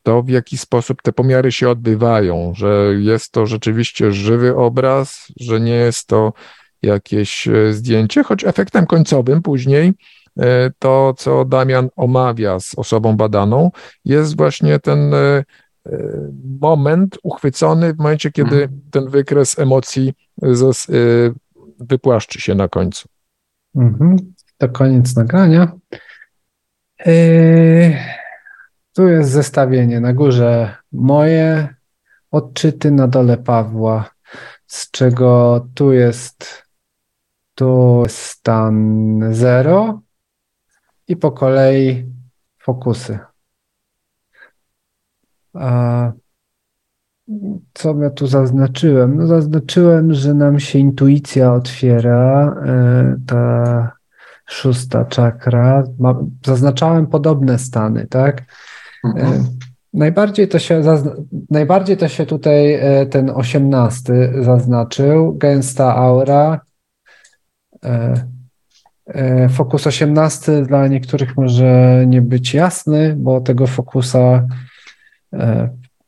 to, 0.03 0.23
w 0.23 0.29
jaki 0.29 0.57
sposób 0.57 1.01
te 1.01 1.13
pomiary 1.13 1.51
się 1.51 1.69
odbywają, 1.69 2.53
że 2.55 2.93
jest 2.99 3.31
to 3.31 3.45
rzeczywiście 3.45 4.11
żywy 4.11 4.55
obraz, 4.55 5.27
że 5.39 5.59
nie 5.59 5.75
jest 5.75 6.07
to 6.07 6.33
jakieś 6.81 7.47
e, 7.47 7.73
zdjęcie, 7.73 8.23
choć 8.23 8.43
efektem 8.43 8.85
końcowym 8.85 9.41
później 9.41 9.93
e, 10.39 10.71
to, 10.79 11.13
co 11.17 11.45
Damian 11.45 11.89
omawia 11.95 12.59
z 12.59 12.75
osobą 12.77 13.17
badaną, 13.17 13.71
jest 14.05 14.37
właśnie 14.37 14.79
ten 14.79 15.13
e, 15.13 15.43
moment 16.59 17.17
uchwycony 17.23 17.93
w 17.93 17.97
momencie, 17.97 18.31
kiedy 18.31 18.63
mhm. 18.63 18.81
ten 18.91 19.09
wykres 19.09 19.59
emocji 19.59 20.13
wypłaszczy 21.79 22.41
się 22.41 22.55
na 22.55 22.67
końcu. 22.67 23.07
Mhm. 23.75 24.17
To 24.57 24.69
koniec 24.69 25.15
nagrania. 25.15 25.71
Yy... 27.05 27.93
Tu 28.93 29.07
jest 29.07 29.29
zestawienie. 29.29 29.99
Na 29.99 30.13
górze 30.13 30.75
moje 30.91 31.75
odczyty, 32.31 32.91
na 32.91 33.07
dole 33.07 33.37
Pawła, 33.37 34.09
z 34.67 34.91
czego 34.91 35.67
tu 35.75 35.93
jest 35.93 36.63
tu 37.55 38.03
stan 38.07 39.19
0 39.31 40.01
i 41.07 41.15
po 41.15 41.31
kolei 41.31 42.05
fokusy. 42.59 43.19
A 45.53 46.11
co 47.73 47.95
ja 48.01 48.09
tu 48.09 48.27
zaznaczyłem? 48.27 49.17
No 49.17 49.27
zaznaczyłem, 49.27 50.13
że 50.13 50.33
nam 50.33 50.59
się 50.59 50.79
intuicja 50.79 51.53
otwiera, 51.53 52.55
e, 52.65 53.15
ta 53.27 53.91
szósta 54.45 55.05
czakra. 55.05 55.83
Zaznaczałem 56.45 57.07
podobne 57.07 57.59
stany, 57.59 58.07
tak? 58.07 58.43
Mhm. 59.03 59.33
E, 59.33 59.43
najbardziej 59.93 60.47
to, 60.47 60.59
się, 60.59 60.81
najbardziej 61.49 61.97
to 61.97 62.07
się 62.07 62.25
tutaj 62.25 62.73
e, 62.73 63.05
ten 63.05 63.29
osiemnasty 63.29 64.33
zaznaczył, 64.41 65.37
gęsta 65.37 65.95
aura. 65.95 66.61
E, 67.83 69.49
fokus 69.49 69.87
18 69.87 70.61
dla 70.61 70.87
niektórych 70.87 71.37
może 71.37 72.03
nie 72.07 72.21
być 72.21 72.53
jasny, 72.53 73.15
bo 73.17 73.41
tego 73.41 73.67
fokusa 73.67 74.47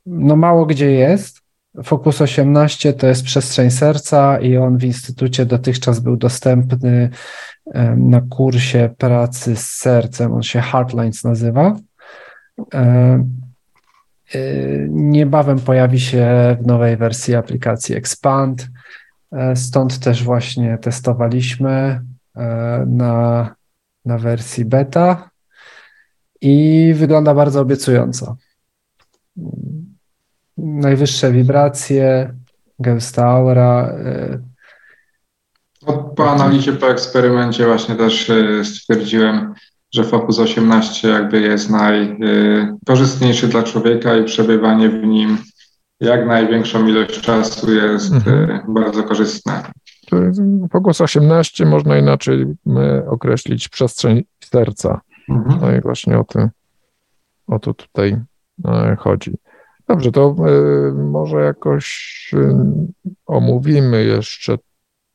no 0.05 0.35
mało 0.35 0.65
gdzie 0.65 0.91
jest. 0.91 1.41
Fokus 1.83 2.21
18 2.21 2.93
to 2.93 3.07
jest 3.07 3.23
przestrzeń 3.23 3.71
serca 3.71 4.39
i 4.39 4.57
on 4.57 4.77
w 4.77 4.83
instytucie 4.83 5.45
dotychczas 5.45 5.99
był 5.99 6.17
dostępny 6.17 7.09
na 7.97 8.21
kursie 8.21 8.89
pracy 8.97 9.55
z 9.55 9.69
sercem. 9.69 10.33
On 10.33 10.43
się 10.43 10.61
Heartlines 10.61 11.23
nazywa. 11.23 11.75
E, 14.33 14.37
niebawem 14.89 15.59
pojawi 15.59 15.99
się 15.99 16.57
w 16.61 16.67
nowej 16.67 16.97
wersji 16.97 17.35
aplikacji 17.35 17.95
Expand. 17.95 18.67
E, 19.31 19.55
stąd 19.55 19.99
też 19.99 20.23
właśnie 20.23 20.77
testowaliśmy 20.77 22.01
e, 22.35 22.83
na, 22.87 23.55
na 24.05 24.17
wersji 24.17 24.65
beta 24.65 25.29
i 26.41 26.93
wygląda 26.95 27.33
bardzo 27.33 27.61
obiecująco. 27.61 28.37
Najwyższe 30.57 31.31
wibracje, 31.31 32.33
gęsta 32.79 33.25
aura. 33.25 33.95
Po 36.15 36.31
analizie, 36.31 36.73
po 36.73 36.89
eksperymencie 36.89 37.65
właśnie 37.65 37.95
też 37.95 38.31
stwierdziłem, 38.63 39.53
że 39.95 40.03
Focus 40.03 40.39
18 40.39 41.09
jakby 41.09 41.41
jest 41.41 41.69
najkorzystniejszy 41.69 43.47
dla 43.47 43.63
człowieka 43.63 44.17
i 44.17 44.23
przebywanie 44.23 44.89
w 44.89 45.03
nim 45.03 45.37
jak 45.99 46.27
największą 46.27 46.87
ilość 46.87 47.21
czasu 47.21 47.73
jest 47.73 48.13
mhm. 48.13 48.49
Y, 48.49 48.63
bardzo 48.67 49.03
korzystne. 49.03 49.63
Focus 50.71 51.01
18 51.01 51.65
można 51.65 51.97
inaczej 51.97 52.45
określić 53.07 53.69
przestrzeń 53.69 54.23
serca. 54.43 55.01
Mhm. 55.29 55.59
No 55.61 55.75
i 55.75 55.81
właśnie 55.81 56.19
o, 56.19 56.23
to, 56.23 56.49
o 57.47 57.59
to 57.59 57.73
tutaj 57.73 58.17
chodzi. 58.97 59.37
Dobrze, 59.87 60.11
to 60.11 60.35
może 60.95 61.37
jakoś 61.41 62.31
omówimy 63.25 64.03
jeszcze 64.03 64.57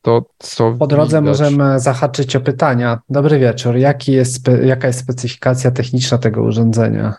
to, 0.02 0.24
co. 0.38 0.72
Po 0.72 0.86
drodze 0.86 1.20
widać. 1.20 1.40
możemy 1.40 1.80
zahaczyć 1.80 2.36
o 2.36 2.40
pytania. 2.40 2.98
Dobry 3.08 3.38
wieczór. 3.38 3.76
Jaki 3.76 4.12
jest, 4.12 4.46
jaka 4.62 4.86
jest 4.86 4.98
specyfikacja 5.00 5.70
techniczna 5.70 6.18
tego 6.18 6.42
urządzenia? 6.42 7.14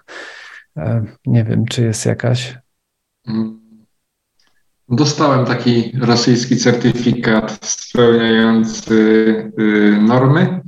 E, 0.77 1.03
nie 1.25 1.43
wiem, 1.43 1.65
czy 1.65 1.81
jest 1.83 2.05
jakaś. 2.05 2.57
Mm. 3.27 3.61
Dostałem 4.89 5.45
taki 5.45 5.91
rosyjski 6.01 6.57
certyfikat 6.57 7.65
spełniający 7.65 8.93
y, 9.59 9.97
normy, 10.01 10.61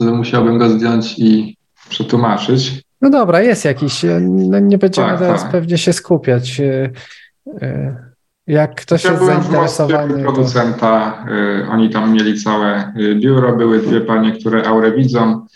ale 0.00 0.12
musiałbym 0.12 0.58
go 0.58 0.70
zdjąć 0.70 1.18
i 1.18 1.56
przetłumaczyć. 1.88 2.82
No 3.00 3.10
dobra, 3.10 3.40
jest 3.40 3.64
jakiś. 3.64 4.04
No 4.20 4.58
nie 4.58 4.78
będziemy 4.78 5.08
tak, 5.08 5.18
teraz 5.18 5.42
tak. 5.42 5.52
pewnie 5.52 5.78
się 5.78 5.92
skupiać. 5.92 6.60
Jak 8.46 8.74
ktoś 8.74 9.04
ja 9.04 9.10
jest 9.10 9.22
byłem 9.22 9.42
zainteresowany. 9.42 10.14
W 10.14 10.22
producenta, 10.22 11.24
y, 11.62 11.68
oni 11.70 11.90
tam 11.90 12.12
mieli 12.12 12.42
całe 12.42 12.92
y, 12.96 13.14
biuro, 13.14 13.56
były 13.56 13.78
dwie 13.78 14.00
panie, 14.00 14.32
które 14.32 14.66
aurę 14.66 14.92
widzą. 14.92 15.46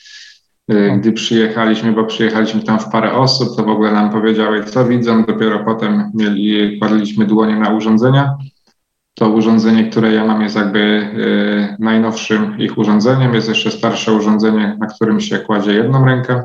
Y, 0.72 0.99
gdy 0.99 1.12
przyjechaliśmy, 1.12 1.93
bo 1.93 2.05
przyjechaliśmy 2.05 2.62
tam 2.62 2.78
w 2.78 2.88
parę 2.88 3.12
osób, 3.12 3.57
to 3.57 3.64
w 3.64 3.68
ogóle 3.68 3.93
nam 3.93 4.11
powiedziały, 4.11 4.64
co 4.64 4.84
widzą. 4.84 5.24
Dopiero 5.24 5.64
potem 5.64 6.11
mieli, 6.14 6.78
kładliśmy 6.78 7.26
dłonie 7.26 7.57
na 7.57 7.70
urządzenia. 7.70 8.36
To 9.14 9.28
urządzenie, 9.28 9.91
które 9.91 10.12
ja 10.12 10.24
mam, 10.24 10.43
jest 10.43 10.57
jakby 10.57 10.78
y, 10.78 11.76
najnowszym 11.78 12.59
ich 12.59 12.78
urządzeniem. 12.78 13.34
Jest 13.34 13.49
jeszcze 13.49 13.70
starsze 13.70 14.12
urządzenie, 14.12 14.76
na 14.80 14.86
którym 14.86 15.20
się 15.20 15.38
kładzie 15.38 15.72
jedną 15.72 16.05
rękę. 16.05 16.43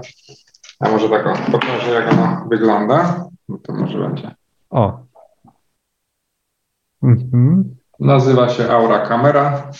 A 0.79 0.89
może 0.89 1.09
tak 1.09 1.27
o, 1.27 1.51
pokażę, 1.51 1.91
jak 1.91 2.13
ono 2.13 2.45
wygląda. 2.49 3.25
No 3.49 3.57
to 3.63 3.73
może 3.73 3.99
będzie. 3.99 4.35
O. 4.69 5.04
Mhm. 7.05 7.75
Nazywa 7.99 8.49
się 8.49 8.69
Aura 8.69 9.07
Kamera. 9.07 9.71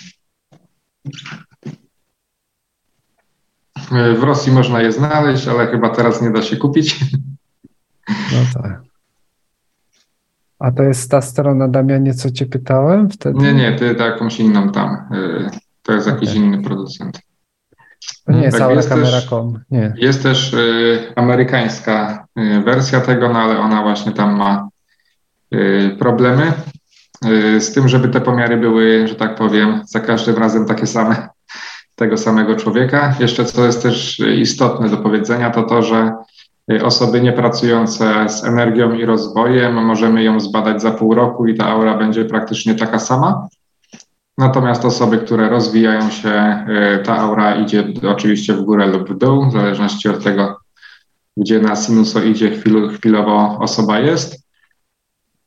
W 3.92 4.24
Rosji 4.24 4.52
można 4.52 4.82
je 4.82 4.92
znaleźć, 4.92 5.48
ale 5.48 5.68
chyba 5.68 5.90
teraz 5.90 6.22
nie 6.22 6.32
da 6.32 6.42
się 6.42 6.58
kupić. 6.58 7.06
No 8.08 8.62
tak. 8.62 8.82
A 10.60 10.72
to 10.72 10.84
jest 10.84 11.12
ta 11.12 11.22
strona, 11.22 11.68
Damianie, 11.68 12.14
co 12.14 12.32
cię 12.32 12.46
pytałem 12.46 13.10
wtedy? 13.10 13.40
Nie, 13.40 13.54
nie, 13.54 13.76
ty 13.76 13.96
jakąś 14.00 14.40
inną 14.40 14.72
tam. 14.72 14.90
Y, 15.14 15.50
to 15.84 15.94
jest 15.94 16.08
jakiś 16.08 16.30
okay. 16.30 16.42
inny 16.42 16.64
producent. 16.64 17.20
To 18.26 18.32
nie 18.32 18.44
jest 18.44 18.58
tak, 18.58 18.88
kamera.com. 18.90 19.60
Nie. 19.72 19.94
Jest 19.98 20.24
też 20.24 20.54
y, 20.54 21.14
amerykańska 21.16 22.28
y, 22.40 22.62
wersja 22.62 23.02
tego, 23.02 23.30
no 23.30 23.40
ale 23.40 23.60
ona 23.60 23.82
właśnie 23.82 24.12
tam 24.12 24.38
ma 24.38 24.70
y, 25.54 25.96
problemy 26.00 26.54
z 27.60 27.74
tym, 27.74 27.88
żeby 27.88 28.10
te 28.10 28.22
pomiary 28.22 28.58
były, 28.58 29.08
że 29.08 29.16
tak 29.16 29.36
powiem, 29.36 29.82
za 29.86 30.00
każdym 30.00 30.36
razem 30.36 30.66
takie 30.66 30.88
same 30.88 31.30
tego 31.96 32.18
samego 32.18 32.56
człowieka. 32.56 33.16
Jeszcze 33.20 33.46
co 33.46 33.66
jest 33.66 33.84
też 33.84 34.20
istotne 34.20 34.90
do 34.90 34.98
powiedzenia, 34.98 35.50
to 35.50 35.64
to, 35.64 35.82
że 35.82 36.14
osoby 36.84 37.22
niepracujące 37.22 38.30
z 38.30 38.44
energią 38.44 38.94
i 38.94 39.06
rozwojem, 39.06 39.86
możemy 39.86 40.24
ją 40.24 40.40
zbadać 40.40 40.82
za 40.82 40.92
pół 40.92 41.14
roku 41.14 41.48
i 41.48 41.56
ta 41.56 41.66
aura 41.68 41.98
będzie 41.98 42.26
praktycznie 42.26 42.76
taka 42.76 43.00
sama. 43.00 43.48
Natomiast 44.38 44.86
osoby, 44.86 45.18
które 45.18 45.50
rozwijają 45.50 46.10
się, 46.10 46.66
y, 47.00 47.04
ta 47.04 47.18
aura 47.18 47.56
idzie 47.56 47.88
oczywiście 48.08 48.54
w 48.54 48.62
górę 48.62 48.88
lub 48.88 49.10
w 49.10 49.18
dół, 49.18 49.50
w 49.50 49.52
zależności 49.52 50.10
od 50.10 50.24
tego, 50.24 50.58
gdzie 51.38 51.60
na 51.60 51.76
sinusoidzie 51.76 52.52
chwilowo 52.96 53.58
osoba 53.60 54.00
jest. 54.00 54.45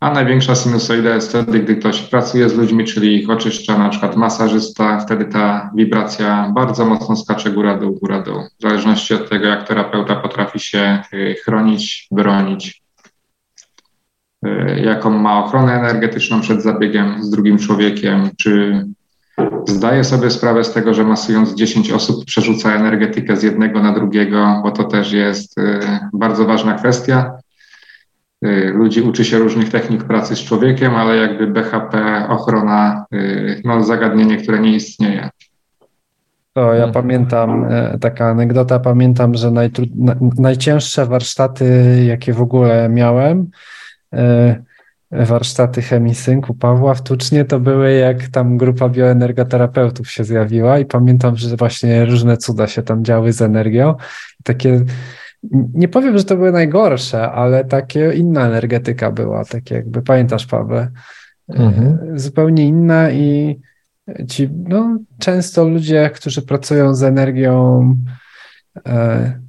A 0.00 0.10
największa 0.10 0.54
sinusoida 0.54 1.14
jest 1.14 1.28
wtedy, 1.28 1.60
gdy 1.60 1.76
ktoś 1.76 2.00
pracuje 2.02 2.48
z 2.48 2.54
ludźmi, 2.54 2.84
czyli 2.84 3.16
ich 3.16 3.30
oczyszcza, 3.30 3.78
na 3.78 3.88
przykład 3.88 4.16
masażysta, 4.16 5.00
wtedy 5.00 5.24
ta 5.24 5.70
wibracja 5.74 6.52
bardzo 6.54 6.86
mocno 6.86 7.16
skacze 7.16 7.50
góra-dół, 7.50 7.98
góra-dół. 8.02 8.42
W 8.58 8.62
zależności 8.62 9.14
od 9.14 9.28
tego, 9.30 9.46
jak 9.46 9.68
terapeuta 9.68 10.16
potrafi 10.16 10.60
się 10.60 11.02
y, 11.14 11.36
chronić, 11.44 12.08
bronić, 12.10 12.82
y, 14.46 14.80
jaką 14.84 15.10
ma 15.10 15.44
ochronę 15.44 15.72
energetyczną 15.72 16.40
przed 16.40 16.62
zabiegiem 16.62 17.22
z 17.22 17.30
drugim 17.30 17.58
człowiekiem, 17.58 18.30
czy 18.36 18.84
zdaje 19.66 20.04
sobie 20.04 20.30
sprawę 20.30 20.64
z 20.64 20.72
tego, 20.72 20.94
że 20.94 21.04
masując 21.04 21.54
10 21.54 21.90
osób 21.90 22.24
przerzuca 22.24 22.74
energetykę 22.74 23.36
z 23.36 23.42
jednego 23.42 23.82
na 23.82 23.92
drugiego, 23.92 24.60
bo 24.62 24.70
to 24.70 24.84
też 24.84 25.12
jest 25.12 25.58
y, 25.58 25.80
bardzo 26.12 26.44
ważna 26.44 26.74
kwestia 26.74 27.32
ludzi 28.72 29.02
uczy 29.02 29.24
się 29.24 29.38
różnych 29.38 29.70
technik 29.70 30.04
pracy 30.04 30.36
z 30.36 30.44
człowiekiem, 30.44 30.94
ale 30.94 31.16
jakby 31.16 31.46
BHP, 31.46 32.26
ochrona, 32.28 33.06
y, 33.14 33.62
no 33.64 33.84
zagadnienie, 33.84 34.36
które 34.36 34.60
nie 34.60 34.72
istnieje. 34.72 35.28
To 36.52 36.74
ja 36.74 36.88
pamiętam, 36.88 37.64
e, 37.64 37.98
taka 37.98 38.30
anegdota, 38.30 38.78
pamiętam, 38.78 39.34
że 39.34 39.52
najcięższe 40.38 41.06
warsztaty, 41.06 41.64
jakie 42.06 42.32
w 42.32 42.40
ogóle 42.40 42.88
miałem, 42.88 43.50
e, 44.12 44.62
warsztaty 45.10 45.82
chemii 45.82 46.14
synku 46.14 46.54
Pawła 46.54 46.94
w 46.94 47.02
Tucznie, 47.02 47.44
to 47.44 47.60
były 47.60 47.92
jak 47.92 48.28
tam 48.28 48.56
grupa 48.56 48.88
bioenergoterapeutów 48.88 50.10
się 50.10 50.24
zjawiła 50.24 50.78
i 50.78 50.84
pamiętam, 50.84 51.36
że 51.36 51.56
właśnie 51.56 52.04
różne 52.04 52.36
cuda 52.36 52.66
się 52.66 52.82
tam 52.82 53.04
działy 53.04 53.32
z 53.32 53.42
energią. 53.42 53.94
Takie 54.44 54.84
nie 55.74 55.88
powiem, 55.88 56.18
że 56.18 56.24
to 56.24 56.36
były 56.36 56.52
najgorsze, 56.52 57.30
ale 57.30 57.64
takie 57.64 58.12
inna 58.12 58.46
energetyka 58.46 59.10
była, 59.10 59.44
tak 59.44 59.70
jakby 59.70 60.02
pamiętasz, 60.02 60.46
Paweł, 60.46 60.86
mhm. 61.48 62.18
zupełnie 62.18 62.66
inna 62.66 63.10
i 63.10 63.60
ci, 64.28 64.48
no, 64.68 64.98
często 65.18 65.68
ludzie, 65.68 66.10
którzy 66.14 66.42
pracują 66.42 66.94
z 66.94 67.02
energią, 67.02 67.96
e, 68.86 69.40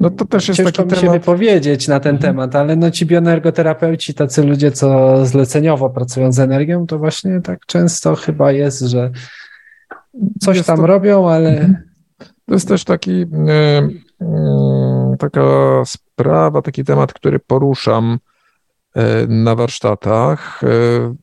no 0.00 0.10
to 0.10 0.24
też 0.24 0.48
jest 0.48 0.56
Ciężko 0.56 0.72
taki 0.72 0.88
mi 0.88 0.94
się 0.94 1.00
temat... 1.00 1.18
wypowiedzieć 1.18 1.88
na 1.88 2.00
ten 2.00 2.14
mhm. 2.14 2.32
temat, 2.32 2.56
ale 2.56 2.76
no 2.76 2.90
ci 2.90 3.06
bioenergoterapeuci, 3.06 4.14
tacy 4.14 4.42
ludzie, 4.42 4.72
co 4.72 5.16
zleceniowo 5.26 5.90
pracują 5.90 6.32
z 6.32 6.38
energią, 6.38 6.86
to 6.86 6.98
właśnie 6.98 7.40
tak 7.40 7.66
często 7.66 8.14
chyba 8.14 8.52
jest, 8.52 8.80
że 8.80 9.10
coś 10.40 10.56
jest 10.56 10.66
tam 10.66 10.76
to... 10.76 10.86
robią, 10.86 11.28
ale... 11.28 11.50
Mhm. 11.50 11.76
To 12.46 12.54
jest 12.54 12.68
też 12.68 12.84
taki 12.84 13.26
e, 13.48 13.88
taka 15.18 15.82
sprawa, 15.86 16.62
taki 16.62 16.84
temat, 16.84 17.12
który 17.12 17.38
poruszam 17.38 18.18
e, 18.94 19.26
na 19.26 19.54
warsztatach 19.54 20.64
e, 20.64 20.68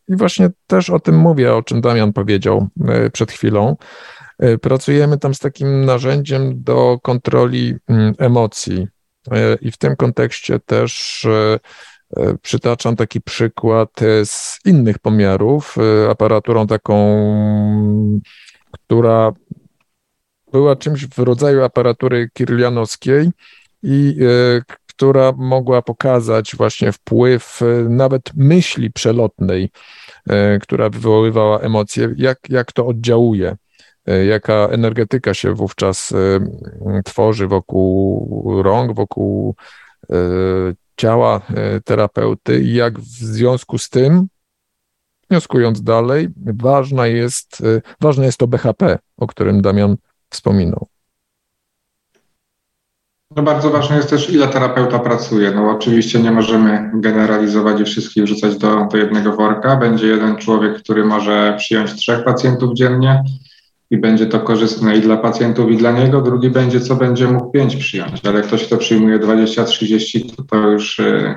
i 0.07 0.15
właśnie 0.15 0.49
też 0.67 0.89
o 0.89 0.99
tym 0.99 1.15
mówię, 1.17 1.55
o 1.55 1.63
czym 1.63 1.81
Damian 1.81 2.13
powiedział 2.13 2.67
przed 3.13 3.31
chwilą. 3.31 3.75
Pracujemy 4.61 5.17
tam 5.17 5.33
z 5.33 5.39
takim 5.39 5.85
narzędziem 5.85 6.63
do 6.63 6.99
kontroli 7.01 7.75
mm, 7.87 8.13
emocji 8.17 8.87
i 9.61 9.71
w 9.71 9.77
tym 9.77 9.95
kontekście 9.95 10.59
też 10.59 11.27
przytaczam 12.41 12.95
taki 12.95 13.21
przykład 13.21 13.89
z 14.25 14.59
innych 14.65 14.99
pomiarów, 14.99 15.75
aparaturą 16.09 16.67
taką, 16.67 16.95
która 18.71 19.31
była 20.53 20.75
czymś 20.75 21.07
w 21.07 21.19
rodzaju 21.19 21.63
aparatury 21.63 22.29
kirlianowskiej 22.33 23.31
i 23.83 24.17
e, 24.21 24.61
która 24.87 25.33
mogła 25.37 25.81
pokazać 25.81 26.55
właśnie 26.55 26.91
wpływ 26.91 27.61
e, 27.61 27.65
nawet 27.89 28.31
myśli 28.35 28.91
przelotnej, 28.91 29.69
e, 30.29 30.59
która 30.59 30.89
wywoływała 30.89 31.59
emocje, 31.59 32.13
jak, 32.17 32.39
jak 32.49 32.71
to 32.71 32.85
oddziałuje, 32.87 33.55
jaka 34.27 34.53
energetyka 34.53 35.33
się 35.33 35.53
wówczas 35.53 36.13
tworzy 37.05 37.47
wokół 37.47 38.63
rąk, 38.63 38.95
wokół 38.95 39.55
ciała 40.95 41.41
terapeuty 41.85 42.61
i 42.61 42.73
jak 42.73 42.99
w 42.99 43.05
związku 43.05 43.77
z 43.77 43.89
tym, 43.89 44.27
wnioskując 45.29 45.83
dalej, 45.83 46.27
ważna 46.37 47.07
jest, 47.07 47.63
ważne 48.01 48.25
jest 48.25 48.37
to 48.37 48.47
BHP, 48.47 48.99
o 49.17 49.27
którym 49.27 49.61
Damian 49.61 49.95
wspominał. 50.33 50.87
No 53.35 53.43
bardzo 53.43 53.69
ważne 53.69 53.95
jest 53.95 54.09
też, 54.09 54.29
ile 54.29 54.47
terapeuta 54.47 54.99
pracuje. 54.99 55.51
No 55.51 55.71
oczywiście 55.71 56.19
nie 56.19 56.31
możemy 56.31 56.91
generalizować 56.93 57.79
i 57.79 57.85
wszystkich 57.85 58.23
wrzucać 58.23 58.57
do, 58.57 58.87
do 58.91 58.97
jednego 58.97 59.35
worka. 59.35 59.75
Będzie 59.75 60.07
jeden 60.07 60.35
człowiek, 60.35 60.77
który 60.77 61.05
może 61.05 61.55
przyjąć 61.57 61.93
trzech 61.93 62.23
pacjentów 62.23 62.73
dziennie 62.73 63.23
i 63.91 63.97
będzie 63.97 64.25
to 64.25 64.39
korzystne 64.39 64.97
i 64.97 65.01
dla 65.01 65.17
pacjentów, 65.17 65.71
i 65.71 65.77
dla 65.77 65.91
niego. 65.91 66.21
Drugi 66.21 66.49
będzie, 66.49 66.79
co 66.79 66.95
będzie 66.95 67.27
mógł 67.27 67.51
pięć 67.51 67.75
przyjąć, 67.75 68.25
ale 68.25 68.41
ktoś, 68.41 68.67
kto 68.67 68.77
przyjmuje 68.77 69.19
20-30, 69.19 70.35
to, 70.35 70.43
to 70.43 70.57
już 70.57 70.99
y, 70.99 71.35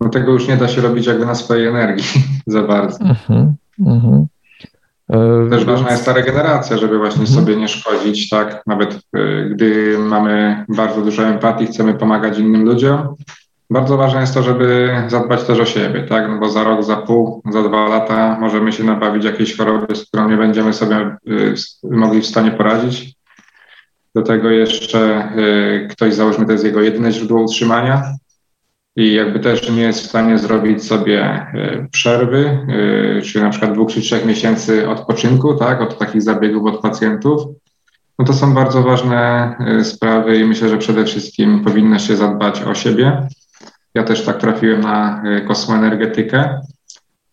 no 0.00 0.08
tego 0.08 0.32
już 0.32 0.48
nie 0.48 0.56
da 0.56 0.68
się 0.68 0.80
robić 0.80 1.06
jakby 1.06 1.26
na 1.26 1.34
swojej 1.34 1.66
energii 1.66 2.04
za 2.46 2.62
bardzo. 2.62 2.98
Uh-huh. 2.98 3.52
E, 3.86 4.26
Też 5.50 5.64
ważna 5.64 5.90
jest 5.90 6.04
ta 6.04 6.12
regeneracja, 6.12 6.78
żeby 6.78 6.98
właśnie 6.98 7.20
mhm. 7.22 7.40
sobie 7.40 7.56
nie 7.56 7.68
szkodzić, 7.68 8.28
tak? 8.28 8.62
Nawet 8.66 8.94
e, 8.94 9.44
gdy 9.50 9.98
mamy 9.98 10.64
bardzo 10.68 11.00
dużo 11.00 11.22
empatii, 11.22 11.66
chcemy 11.66 11.94
pomagać 11.94 12.38
innym 12.38 12.64
ludziom. 12.64 13.14
Bardzo 13.70 13.96
ważne 13.96 14.20
jest 14.20 14.34
to, 14.34 14.42
żeby 14.42 14.94
zadbać 15.08 15.44
też 15.44 15.60
o 15.60 15.64
siebie, 15.64 16.02
tak? 16.02 16.28
No 16.28 16.38
bo 16.38 16.48
za 16.48 16.64
rok, 16.64 16.82
za 16.82 16.96
pół, 16.96 17.42
za 17.50 17.62
dwa 17.62 17.88
lata 17.88 18.36
możemy 18.40 18.72
się 18.72 18.84
nabawić 18.84 19.24
jakiejś 19.24 19.56
choroby, 19.56 19.96
z 19.96 20.06
którą 20.06 20.30
nie 20.30 20.36
będziemy 20.36 20.72
sobie 20.72 20.96
e, 20.96 21.16
mogli 21.82 22.20
w 22.20 22.26
stanie 22.26 22.50
poradzić. 22.50 23.14
Do 24.14 24.22
tego 24.22 24.50
jeszcze 24.50 25.32
ktoś, 25.90 26.14
załóżmy, 26.14 26.46
to 26.46 26.52
jest 26.52 26.64
jego 26.64 26.80
jedyne 26.80 27.12
źródło 27.12 27.42
utrzymania, 27.42 28.02
i 28.96 29.12
jakby 29.12 29.40
też 29.40 29.70
nie 29.70 29.82
jest 29.82 30.00
w 30.00 30.08
stanie 30.08 30.38
zrobić 30.38 30.84
sobie 30.84 31.22
e, 31.24 31.86
przerwy, 31.92 32.66
e, 33.18 33.22
czy 33.22 33.42
na 33.42 33.50
przykład 33.50 33.72
dwóch 33.72 33.90
czy 33.90 34.00
trzech 34.00 34.26
miesięcy 34.26 34.88
odpoczynku, 34.88 35.54
tak, 35.54 35.80
od 35.80 35.98
takich 35.98 36.22
zabiegów 36.22 36.74
od 36.74 36.80
pacjentów, 36.80 37.42
no 38.18 38.24
to 38.24 38.32
są 38.32 38.54
bardzo 38.54 38.82
ważne 38.82 39.54
e, 39.58 39.84
sprawy 39.84 40.38
i 40.38 40.44
myślę, 40.44 40.68
że 40.68 40.78
przede 40.78 41.04
wszystkim 41.04 41.64
powinno 41.64 41.98
się 41.98 42.16
zadbać 42.16 42.62
o 42.62 42.74
siebie. 42.74 43.28
Ja 43.94 44.02
też 44.02 44.24
tak 44.24 44.38
trafiłem 44.38 44.80
na 44.80 45.22
kosmoenergetykę, 45.48 46.60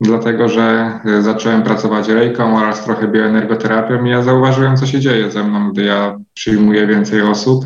dlatego 0.02 0.50
że 0.50 1.00
zacząłem 1.20 1.64
pracować 1.64 2.08
rejką 2.08 2.58
oraz 2.58 2.84
trochę 2.84 3.08
bioenergoterapią 3.08 4.06
i 4.06 4.10
ja 4.10 4.22
zauważyłem, 4.22 4.78
co 4.78 4.86
się 4.86 5.00
dzieje 5.00 5.32
ze 5.32 5.44
mną, 5.44 5.72
gdy 5.72 5.84
ja 5.84 6.18
przyjmuję 6.34 6.88
więcej 6.88 7.22
osób 7.22 7.66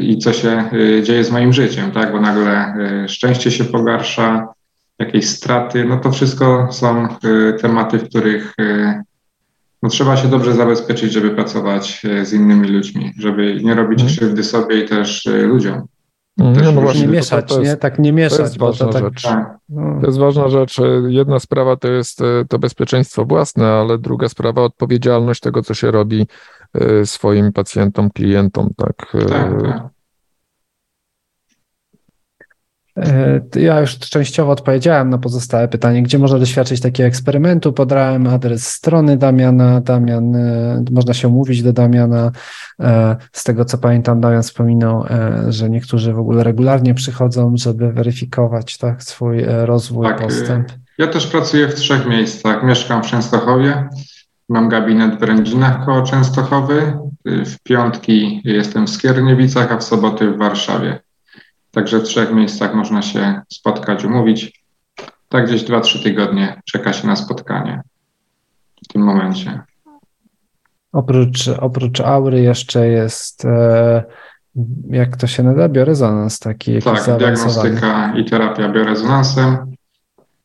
i 0.00 0.18
co 0.18 0.32
się 0.32 0.70
dzieje 1.02 1.24
z 1.24 1.30
moim 1.30 1.52
życiem, 1.52 1.90
tak? 1.90 2.12
Bo 2.12 2.20
nagle 2.20 2.74
szczęście 3.08 3.50
się 3.50 3.64
pogarsza, 3.64 4.48
jakieś 4.98 5.28
straty, 5.28 5.84
no 5.84 5.96
to 5.96 6.10
wszystko 6.10 6.68
są 6.72 7.08
tematy, 7.60 7.98
w 7.98 8.08
których 8.08 8.54
no 9.82 9.88
trzeba 9.88 10.16
się 10.16 10.28
dobrze 10.28 10.54
zabezpieczyć, 10.54 11.12
żeby 11.12 11.30
pracować 11.30 12.02
z 12.22 12.32
innymi 12.32 12.68
ludźmi, 12.68 13.12
żeby 13.18 13.60
nie 13.62 13.74
robić 13.74 13.98
hmm. 13.98 14.16
krzywdy 14.16 14.44
sobie 14.44 14.84
i 14.84 14.88
też 14.88 15.28
ludziom. 15.42 15.86
No, 16.36 16.72
no 16.72 16.80
właśnie, 16.80 17.00
nie 17.00 17.08
mieszać, 17.08 17.48
to, 17.48 17.54
to 17.54 17.60
jest, 17.60 17.72
nie? 17.72 17.76
Tak 17.76 17.98
nie 17.98 18.12
mieszać. 18.12 18.38
To 18.38 18.42
jest 18.42 18.58
ważna 18.58 18.88
tak, 18.88 19.02
rzecz. 19.02 19.22
Tak. 19.22 19.58
No. 19.68 20.00
To 20.00 20.06
jest 20.06 20.18
ważna 20.18 20.48
rzecz. 20.48 20.76
Jedna 21.08 21.38
sprawa 21.38 21.76
to 21.76 21.88
jest 21.88 22.18
to 22.48 22.58
bezpieczeństwo 22.58 23.24
własne, 23.24 23.66
ale 23.66 23.98
druga 23.98 24.28
sprawa 24.28 24.62
odpowiedzialność 24.62 25.40
tego, 25.40 25.62
co 25.62 25.74
się 25.74 25.90
robi 25.90 26.26
swoim 27.04 27.52
pacjentom, 27.52 28.10
klientom, 28.10 28.70
tak. 28.76 29.12
tak, 29.12 29.62
tak. 29.62 29.64
E, 29.64 29.88
ja 33.56 33.80
już 33.80 33.98
częściowo 33.98 34.52
odpowiedziałem 34.52 35.10
na 35.10 35.18
pozostałe 35.18 35.68
pytanie, 35.68 36.02
gdzie 36.02 36.18
można 36.18 36.38
doświadczyć 36.38 36.80
takiego 36.80 37.06
eksperymentu. 37.06 37.72
Podałem 37.72 38.26
adres 38.26 38.68
strony 38.68 39.16
Damiana. 39.16 39.80
Damian, 39.80 40.36
e, 40.36 40.84
można 40.90 41.14
się 41.14 41.28
umówić 41.28 41.62
do 41.62 41.72
Damiana. 41.72 42.32
E, 42.80 43.16
z 43.32 43.44
tego 43.44 43.64
co 43.64 43.78
pamiętam, 43.78 44.20
Damian 44.20 44.42
wspominał, 44.42 45.04
że 45.48 45.70
niektórzy 45.70 46.12
w 46.12 46.18
ogóle 46.18 46.44
regularnie 46.44 46.94
przychodzą, 46.94 47.54
żeby 47.56 47.92
weryfikować 47.92 48.78
tak, 48.78 49.02
swój 49.02 49.44
rozwój, 49.46 50.06
tak, 50.06 50.20
postęp. 50.20 50.68
Ja 50.98 51.06
też 51.06 51.26
pracuję 51.26 51.68
w 51.68 51.74
trzech 51.74 52.06
miejscach. 52.06 52.64
Mieszkam 52.64 53.02
w 53.02 53.06
Częstochowie, 53.06 53.88
mam 54.48 54.68
gabinet 54.68 55.20
w 55.20 55.22
Rędzinach 55.22 55.84
koło 55.84 56.02
Częstochowy, 56.02 56.98
w 57.24 57.62
piątki 57.62 58.40
jestem 58.44 58.86
w 58.86 58.90
Skierniewicach, 58.90 59.72
a 59.72 59.76
w 59.76 59.84
soboty 59.84 60.30
w 60.30 60.38
Warszawie. 60.38 61.05
Także 61.76 61.98
w 61.98 62.02
trzech 62.02 62.32
miejscach 62.32 62.74
można 62.74 63.02
się 63.02 63.40
spotkać, 63.52 64.04
umówić. 64.04 64.64
Tak 65.28 65.46
gdzieś 65.46 65.64
2-3 65.64 66.02
tygodnie 66.02 66.62
czeka 66.64 66.92
się 66.92 67.06
na 67.06 67.16
spotkanie 67.16 67.82
w 68.84 68.92
tym 68.92 69.02
momencie. 69.02 69.60
Oprócz, 70.92 71.48
oprócz 71.48 72.00
aury 72.00 72.40
jeszcze 72.40 72.88
jest, 72.88 73.44
e, 73.44 74.04
jak 74.90 75.16
to 75.16 75.26
się 75.26 75.42
nazywa, 75.42 75.68
biorezonans 75.68 76.38
taki. 76.38 76.82
Tak, 76.82 77.18
diagnostyka 77.18 78.12
i 78.16 78.24
terapia 78.24 78.68
biorezonansem. 78.68 79.56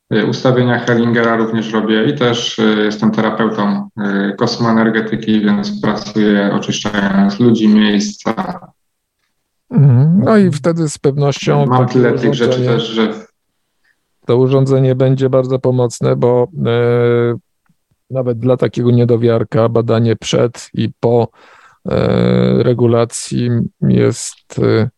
E, 0.10 0.26
ustawienia 0.26 0.80
Hellingera 0.80 1.36
również 1.36 1.74
robię 1.74 2.06
i 2.06 2.18
też 2.18 2.60
e, 2.60 2.64
jestem 2.64 3.12
terapeutą 3.12 3.90
kosmoenergetyki, 4.38 5.42
więc 5.42 5.82
pracuję 5.82 6.54
oczyszczając 6.54 7.40
ludzi, 7.40 7.68
miejsca. 7.68 8.60
No 10.18 10.38
i 10.38 10.52
wtedy 10.52 10.90
z 10.90 10.98
pewnością. 10.98 11.66
Mam 11.66 11.88
tyle 11.88 12.14
tych 12.14 12.34
rzeczy 12.34 12.66
też, 12.66 12.84
że. 12.84 13.14
To 14.26 14.38
urządzenie 14.38 14.96
będzie 14.96 15.30
bardzo 15.30 15.60
pomocne, 15.60 16.16
bo 16.16 16.48
e, 16.66 17.36
nawet 18.10 18.40
dla 18.40 18.58
takiego 18.58 18.92
niedowiarka 18.92 19.70
badanie 19.70 20.16
przed 20.16 20.70
i 20.74 20.90
po 21.00 21.28
e, 21.90 22.64
regulacji 22.64 23.50
jest, 23.82 24.60
e, 24.60 24.90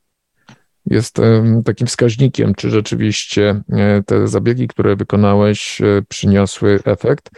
jest 0.86 1.20
e, 1.20 1.62
takim 1.66 1.88
wskaźnikiem, 1.88 2.56
czy 2.56 2.70
rzeczywiście 2.70 3.62
e, 3.70 4.04
te 4.04 4.28
zabiegi, 4.28 4.68
które 4.68 4.96
wykonałeś, 4.96 5.82
e, 5.82 6.02
przyniosły 6.10 6.80
efekt. 6.86 7.30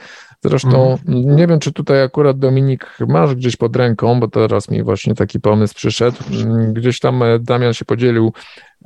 Zresztą 0.50 0.98
mm. 1.08 1.36
nie 1.36 1.48
wiem, 1.48 1.60
czy 1.60 1.74
tutaj 1.74 2.04
akurat 2.04 2.40
Dominik 2.40 2.98
masz 3.08 3.36
gdzieś 3.36 3.56
pod 3.56 3.76
ręką, 3.76 4.20
bo 4.20 4.28
teraz 4.28 4.70
mi 4.70 4.84
właśnie 4.84 5.16
taki 5.16 5.40
pomysł 5.40 5.76
przyszedł. 5.76 6.18
Mm, 6.32 6.74
gdzieś 6.74 7.00
tam 7.00 7.24
e, 7.24 7.40
Damian 7.40 7.74
się 7.74 7.86
podzielił 7.86 8.34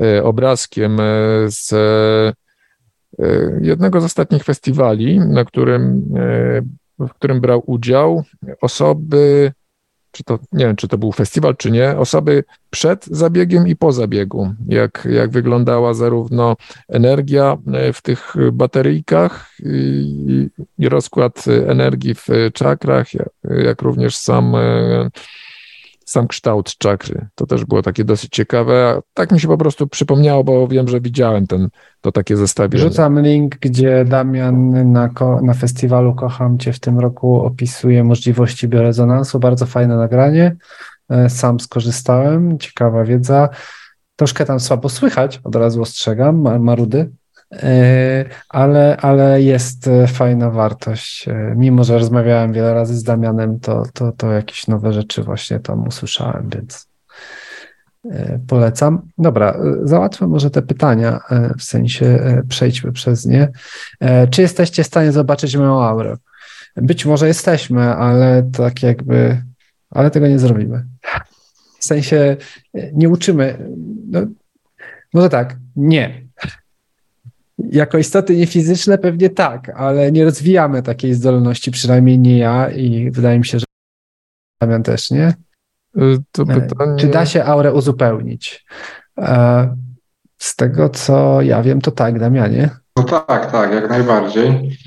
e, 0.02 0.24
obrazkiem 0.24 1.00
e, 1.00 1.04
z 1.48 1.74
jednego 3.62 4.02
z 4.02 4.04
ostatnich 4.04 4.44
festiwali, 4.44 5.20
na 5.20 5.46
którym, 5.46 6.14
w 7.00 7.10
którym 7.10 7.42
brał 7.42 7.64
udział 7.66 8.24
osoby 8.62 9.52
czy 10.12 10.24
to, 10.24 10.40
nie 10.52 10.66
wiem, 10.66 10.76
czy 10.76 10.88
to 10.88 10.98
był 10.98 11.12
festiwal, 11.12 11.58
czy 11.58 11.72
nie, 11.72 11.98
osoby 11.98 12.44
przed 12.70 13.06
zabiegiem 13.06 13.68
i 13.68 13.76
po 13.76 13.92
zabiegu, 13.92 14.54
jak, 14.68 15.08
jak 15.12 15.32
wyglądała 15.32 15.94
zarówno 15.94 16.56
energia 16.88 17.58
e, 17.74 17.94
w 17.94 18.02
tych 18.02 18.36
bateryjkach 18.52 19.52
i, 19.66 20.50
i 20.78 20.90
rozkład 20.90 21.46
energii 21.68 22.16
w 22.16 22.28
czakrach, 22.54 23.14
jak, 23.14 23.30
jak 23.44 23.82
również 23.82 24.16
sam 24.16 24.56
e, 24.56 25.10
sam 26.10 26.28
kształt 26.28 26.78
czakry. 26.78 27.28
To 27.36 27.46
też 27.46 27.66
było 27.66 27.82
takie 27.82 28.04
dosyć 28.04 28.32
ciekawe. 28.32 29.02
Tak 29.14 29.32
mi 29.32 29.40
się 29.40 29.48
po 29.48 29.58
prostu 29.58 29.88
przypomniało, 29.88 30.44
bo 30.44 30.68
wiem, 30.68 30.88
że 30.88 31.02
widziałem 31.02 31.48
ten, 31.48 31.70
to 32.02 32.12
takie 32.12 32.38
zestawienie. 32.38 32.86
Wrzucam 32.86 33.22
link, 33.22 33.56
gdzie 33.60 34.06
Damian 34.06 34.92
na, 34.92 35.10
na 35.42 35.54
festiwalu 35.54 36.16
Kocham 36.16 36.60
Cię 36.60 36.74
w 36.74 36.80
tym 36.80 37.00
roku 37.00 37.42
opisuje 37.42 38.04
możliwości 38.04 38.68
biorezonansu. 38.68 39.40
Bardzo 39.40 39.66
fajne 39.66 39.98
nagranie. 39.98 40.56
E, 41.10 41.30
sam 41.30 41.60
skorzystałem, 41.60 42.60
ciekawa 42.60 43.04
wiedza. 43.04 43.50
Troszkę 44.16 44.46
tam 44.46 44.60
słabo 44.60 44.90
słychać, 44.90 45.42
od 45.44 45.56
razu 45.56 45.82
ostrzegam, 45.82 46.64
marudy, 46.64 47.10
ale, 48.50 48.98
ale 48.98 49.42
jest 49.42 49.88
e, 49.88 50.08
fajna 50.08 50.50
wartość. 50.50 51.28
E, 51.28 51.54
mimo, 51.56 51.84
że 51.84 51.98
rozmawiałem 51.98 52.54
wiele 52.54 52.74
razy 52.74 52.96
z 52.96 53.04
Damianem, 53.04 53.60
to, 53.60 53.84
to, 53.94 54.12
to 54.12 54.32
jakieś 54.32 54.68
nowe 54.68 54.94
rzeczy 54.94 55.24
właśnie 55.24 55.60
tam 55.60 55.88
usłyszałem, 55.88 56.50
więc 56.56 56.90
polecam. 58.48 59.02
Dobra, 59.18 59.58
załatwmy 59.84 60.28
może 60.28 60.52
te 60.52 60.62
pytania, 60.62 61.20
w 61.58 61.64
sensie 61.64 62.20
przejdźmy 62.50 62.92
przez 62.92 63.26
nie. 63.26 63.52
Czy 64.32 64.42
jesteście 64.42 64.84
w 64.84 64.88
stanie 64.88 65.12
zobaczyć 65.12 65.58
moją 65.58 65.84
aurę? 65.84 66.18
Być 66.76 67.06
może 67.06 67.28
jesteśmy, 67.28 67.82
ale 67.82 68.50
tak 68.58 68.84
jakby, 68.84 69.44
ale 69.90 70.12
tego 70.12 70.28
nie 70.28 70.40
zrobimy. 70.40 70.86
W 71.80 71.86
sensie 71.86 72.38
nie 72.94 73.10
uczymy, 73.10 73.58
no, 74.08 74.20
może 75.14 75.30
tak, 75.30 75.56
nie, 75.76 76.29
jako 77.72 77.98
istoty 77.98 78.38
niefizyczne 78.38 78.98
pewnie 78.98 79.30
tak, 79.30 79.70
ale 79.70 80.12
nie 80.12 80.24
rozwijamy 80.26 80.84
takiej 80.84 81.14
zdolności, 81.14 81.72
przynajmniej 81.72 82.20
nie 82.20 82.38
ja 82.38 82.70
i 82.70 83.12
wydaje 83.12 83.40
mi 83.40 83.46
się, 83.46 83.60
że 83.60 83.66
Damian 84.62 84.84
też, 84.84 85.12
nie? 85.12 85.34
Y, 85.98 86.18
to 86.32 86.44
e, 86.44 86.46
pytanie... 86.46 86.98
Czy 86.98 87.08
da 87.08 87.26
się 87.26 87.44
aurę 87.44 87.74
uzupełnić? 87.74 88.66
E, 89.18 89.76
z 90.38 90.56
tego, 90.56 90.90
co 90.90 91.42
ja 91.42 91.64
wiem, 91.64 91.82
to 91.82 91.92
tak, 91.92 92.20
Damianie. 92.20 92.70
No 92.96 93.04
tak, 93.04 93.52
tak, 93.52 93.74
jak 93.74 93.90
najbardziej. 93.90 94.78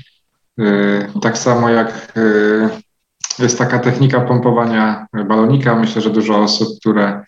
Y, 0.59 1.07
tak 1.21 1.37
samo 1.37 1.69
jak 1.69 2.17
y, 2.17 2.69
jest 3.39 3.57
taka 3.57 3.79
technika 3.79 4.21
pompowania 4.21 5.07
balonika. 5.27 5.75
Myślę, 5.75 6.01
że 6.01 6.09
dużo 6.09 6.41
osób, 6.41 6.79
które 6.79 7.23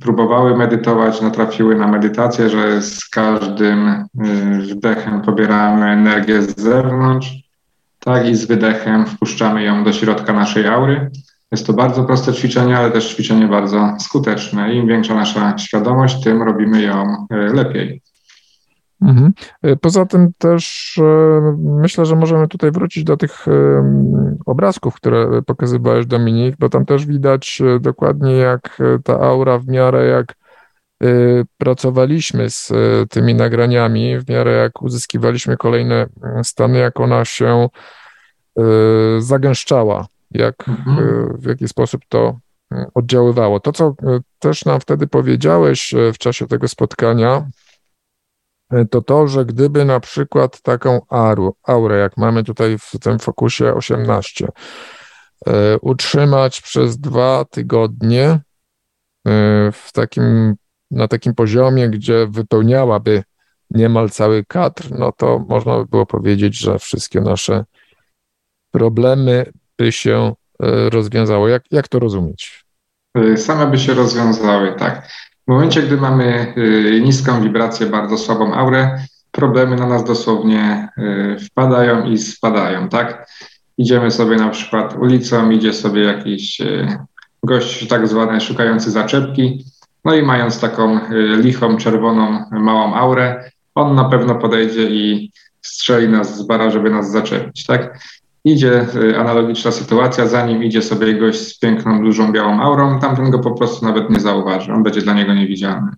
próbowały 0.00 0.56
medytować, 0.56 1.20
natrafiły 1.20 1.76
na 1.76 1.86
medytację, 1.88 2.48
że 2.48 2.82
z 2.82 3.08
każdym 3.08 3.88
y, 3.88 4.04
wdechem 4.60 5.22
pobieramy 5.22 5.86
energię 5.86 6.42
z 6.42 6.60
zewnątrz, 6.60 7.28
tak 8.00 8.28
i 8.28 8.34
z 8.34 8.44
wydechem 8.44 9.06
wpuszczamy 9.06 9.62
ją 9.62 9.84
do 9.84 9.92
środka 9.92 10.32
naszej 10.32 10.66
aury. 10.66 11.10
Jest 11.52 11.66
to 11.66 11.72
bardzo 11.72 12.04
proste 12.04 12.32
ćwiczenie, 12.32 12.78
ale 12.78 12.90
też 12.90 13.14
ćwiczenie 13.14 13.46
bardzo 13.46 13.94
skuteczne. 14.00 14.74
Im 14.74 14.86
większa 14.86 15.14
nasza 15.14 15.58
świadomość, 15.58 16.22
tym 16.22 16.42
robimy 16.42 16.82
ją 16.82 17.26
y, 17.32 17.36
lepiej. 17.36 18.02
Mhm. 19.02 19.32
E, 19.62 19.76
poza 19.76 20.06
tym 20.06 20.32
też 20.38 20.94
e, 20.98 21.56
myślę, 21.58 22.06
że 22.06 22.16
możemy 22.16 22.48
tutaj 22.48 22.70
wrócić 22.70 23.04
do 23.04 23.16
tych 23.16 23.46
obrazków, 24.46 24.94
które 24.94 25.42
pokazywałeś 25.42 26.06
Dominik, 26.06 26.56
bo 26.58 26.68
tam 26.68 26.86
też 26.86 27.06
widać 27.06 27.62
e, 27.64 27.80
dokładnie 27.80 28.32
jak 28.32 28.78
ta 29.04 29.20
aura 29.20 29.58
w 29.58 29.66
miarę 29.66 30.06
jak 30.06 30.34
pracowaliśmy 31.58 32.50
z 32.50 32.72
tymi 33.10 33.34
nagraniami, 33.34 34.18
w 34.18 34.28
miarę 34.28 34.52
jak 34.52 34.82
uzyskiwaliśmy 34.82 35.56
kolejne 35.56 36.06
stany, 36.42 36.78
jak 36.78 37.00
ona 37.00 37.24
się 37.24 37.68
zagęszczała, 39.18 40.06
jak, 40.30 40.68
mhm. 40.68 41.28
w 41.38 41.46
jaki 41.46 41.68
sposób 41.68 42.02
to 42.08 42.38
oddziaływało. 42.94 43.60
To, 43.60 43.72
co 43.72 43.94
też 44.38 44.64
nam 44.64 44.80
wtedy 44.80 45.06
powiedziałeś 45.06 45.94
w 46.14 46.18
czasie 46.18 46.46
tego 46.46 46.68
spotkania, 46.68 47.46
E, 47.46 47.65
to 48.90 49.02
to, 49.02 49.28
że 49.28 49.44
gdyby 49.44 49.84
na 49.84 50.00
przykład 50.00 50.60
taką 50.60 51.00
aurę, 51.08 51.50
aurę 51.62 51.98
jak 51.98 52.16
mamy 52.16 52.44
tutaj 52.44 52.78
w 52.78 52.90
tym 53.00 53.18
fokusie 53.18 53.74
18, 53.74 54.48
e, 55.46 55.78
utrzymać 55.78 56.60
przez 56.60 56.98
dwa 56.98 57.44
tygodnie 57.44 58.24
e, 58.28 58.40
w 59.72 59.90
takim 59.92 60.54
na 60.90 61.08
takim 61.08 61.34
poziomie, 61.34 61.88
gdzie 61.88 62.26
wypełniałaby 62.26 63.22
niemal 63.70 64.10
cały 64.10 64.44
kadr, 64.44 64.90
no 64.90 65.12
to 65.12 65.38
można 65.48 65.78
by 65.78 65.86
było 65.86 66.06
powiedzieć, 66.06 66.58
że 66.58 66.78
wszystkie 66.78 67.20
nasze 67.20 67.64
problemy 68.70 69.52
by 69.78 69.92
się 69.92 70.34
e, 70.62 70.90
rozwiązały. 70.90 71.50
Jak, 71.50 71.62
jak 71.70 71.88
to 71.88 71.98
rozumieć? 71.98 72.64
E, 73.14 73.36
same 73.36 73.66
by 73.66 73.78
się 73.78 73.94
rozwiązały, 73.94 74.74
tak. 74.78 75.08
W 75.46 75.50
momencie, 75.50 75.82
gdy 75.82 75.96
mamy 75.96 76.54
e, 76.56 77.00
niską 77.00 77.42
wibrację, 77.42 77.86
bardzo 77.86 78.18
słabą 78.18 78.54
aurę, 78.54 78.98
problemy 79.32 79.76
na 79.76 79.86
nas 79.86 80.04
dosłownie 80.04 80.88
wpadają 81.46 82.04
i 82.04 82.18
spadają, 82.18 82.88
tak? 82.88 83.28
Idziemy 83.78 84.10
sobie 84.10 84.36
na 84.36 84.48
przykład 84.48 84.96
ulicą, 85.00 85.50
idzie 85.50 85.72
sobie 85.72 86.02
jakiś 86.02 86.58
gość 87.42 87.88
tak 87.88 88.08
zwany 88.08 88.40
szukający 88.40 88.90
zaczepki, 88.90 89.64
no 90.04 90.14
i 90.14 90.22
mając 90.22 90.60
taką 90.60 91.00
lichą, 91.38 91.76
czerwoną, 91.76 92.44
małą 92.50 92.94
aurę, 92.94 93.50
on 93.74 93.94
na 93.94 94.04
pewno 94.04 94.34
podejdzie 94.34 94.90
i 94.90 95.32
strzeli 95.62 96.08
nas 96.08 96.38
z 96.38 96.46
bara, 96.46 96.70
żeby 96.70 96.90
nas 96.90 97.10
zaczepić, 97.10 97.66
tak? 97.66 97.98
Idzie 98.46 98.86
y, 98.94 99.18
analogiczna 99.18 99.70
sytuacja, 99.70 100.26
za 100.26 100.46
nim 100.46 100.64
idzie 100.64 100.82
sobie 100.82 101.14
gość 101.14 101.38
z 101.38 101.58
piękną, 101.58 102.02
dużą, 102.02 102.32
białą 102.32 102.60
aurą, 102.60 103.00
tamten 103.00 103.30
go 103.30 103.38
po 103.38 103.50
prostu 103.50 103.86
nawet 103.86 104.10
nie 104.10 104.20
zauważy, 104.20 104.72
on 104.72 104.82
będzie 104.82 105.02
dla 105.02 105.14
niego 105.14 105.34
niewidzialny. 105.34 105.90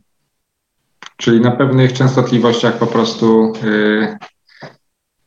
Czyli 1.16 1.40
na 1.40 1.51
pewnych 1.51 1.92
częstotliwościach 1.92 2.78
po 2.78 2.86
prostu 2.86 3.53
y, 3.64 4.16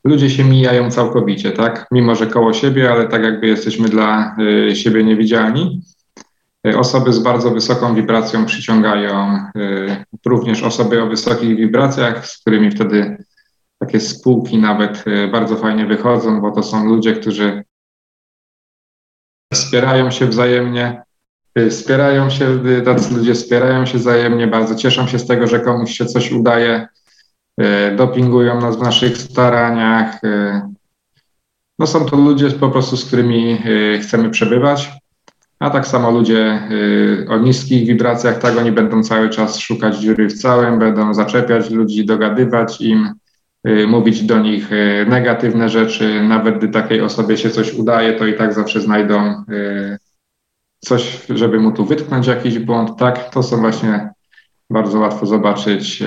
ludzie 0.04 0.30
się 0.30 0.44
mijają 0.44 0.92
całkowicie, 0.92 1.52
tak? 1.52 1.88
Mimo, 1.92 2.16
że 2.16 2.28
koło 2.28 2.54
siebie, 2.54 2.92
ale 2.92 3.08
tak 3.08 3.24
jakby 3.24 3.48
jesteśmy 3.48 3.90
dla 3.90 4.36
y, 4.70 4.76
siebie 4.76 5.04
niewidzialni. 5.04 5.82
Y, 6.68 6.78
osoby 6.78 7.14
z 7.14 7.20
bardzo 7.20 7.52
wysoką 7.52 7.96
wibracją 7.96 8.46
przyciągają 8.46 9.38
y, 9.58 10.06
również 10.26 10.64
osoby 10.64 11.04
o 11.04 11.08
wysokich 11.08 11.58
wibracjach, 11.58 12.28
z 12.28 12.38
którymi 12.38 12.72
wtedy 12.72 13.18
takie 13.82 14.00
spółki 14.00 14.58
nawet 14.58 15.08
y, 15.08 15.28
bardzo 15.28 15.56
fajnie 15.56 15.86
wychodzą, 15.86 16.42
bo 16.42 16.52
to 16.52 16.64
są 16.64 16.86
ludzie, 16.86 17.14
którzy 17.14 17.64
wspierają 19.54 20.12
się 20.12 20.26
wzajemnie, 20.26 21.04
wspierają 21.70 22.30
się, 22.30 22.60
tacy 22.86 23.14
ludzie 23.14 23.34
wspierają 23.34 23.86
się 23.86 23.98
wzajemnie, 23.98 24.48
bardzo 24.48 24.76
cieszą 24.76 25.08
się 25.08 25.20
z 25.20 25.28
tego, 25.28 25.48
że 25.48 25.60
komuś 25.60 25.92
się 25.92 26.06
coś 26.06 26.32
udaje, 26.32 26.88
dopingują 27.98 28.62
nas 28.62 28.78
w 28.78 28.82
naszych 28.82 29.18
staraniach. 29.18 30.22
No 31.80 31.88
są 31.88 32.06
to 32.06 32.18
ludzie 32.18 32.50
po 32.50 32.70
prostu, 32.70 32.98
z 32.98 33.06
którymi 33.06 33.58
chcemy 34.02 34.30
przebywać. 34.30 34.92
A 35.62 35.70
tak 35.70 35.88
samo 35.88 36.12
ludzie 36.12 36.62
y, 36.72 37.26
o 37.30 37.38
niskich 37.38 37.88
wibracjach, 37.88 38.38
tak 38.38 38.58
oni 38.58 38.72
będą 38.72 39.04
cały 39.04 39.30
czas 39.30 39.60
szukać 39.60 39.98
dziury 39.98 40.28
w 40.28 40.34
całym, 40.34 40.80
będą 40.80 41.14
zaczepiać 41.14 41.70
ludzi, 41.70 42.06
dogadywać 42.06 42.82
im, 42.82 43.06
y, 43.06 43.31
mówić 43.88 44.24
do 44.24 44.40
nich 44.40 44.72
y, 44.72 45.06
negatywne 45.10 45.70
rzeczy. 45.70 46.24
Nawet 46.24 46.58
gdy 46.58 46.68
takiej 46.68 47.02
osobie 47.02 47.38
się 47.38 47.50
coś 47.50 47.74
udaje, 47.74 48.14
to 48.14 48.28
i 48.28 48.34
tak 48.34 48.54
zawsze 48.54 48.82
znajdą 48.82 49.44
coś, 50.80 51.26
żeby 51.30 51.60
mu 51.60 51.72
tu 51.72 51.86
wytknąć 51.86 52.28
jakiś 52.28 52.60
błąd. 52.60 52.98
Tak, 53.00 53.30
to 53.30 53.44
są 53.44 53.58
właśnie 53.58 54.10
bardzo 54.70 55.00
łatwo 55.00 55.26
zobaczyć 55.26 56.04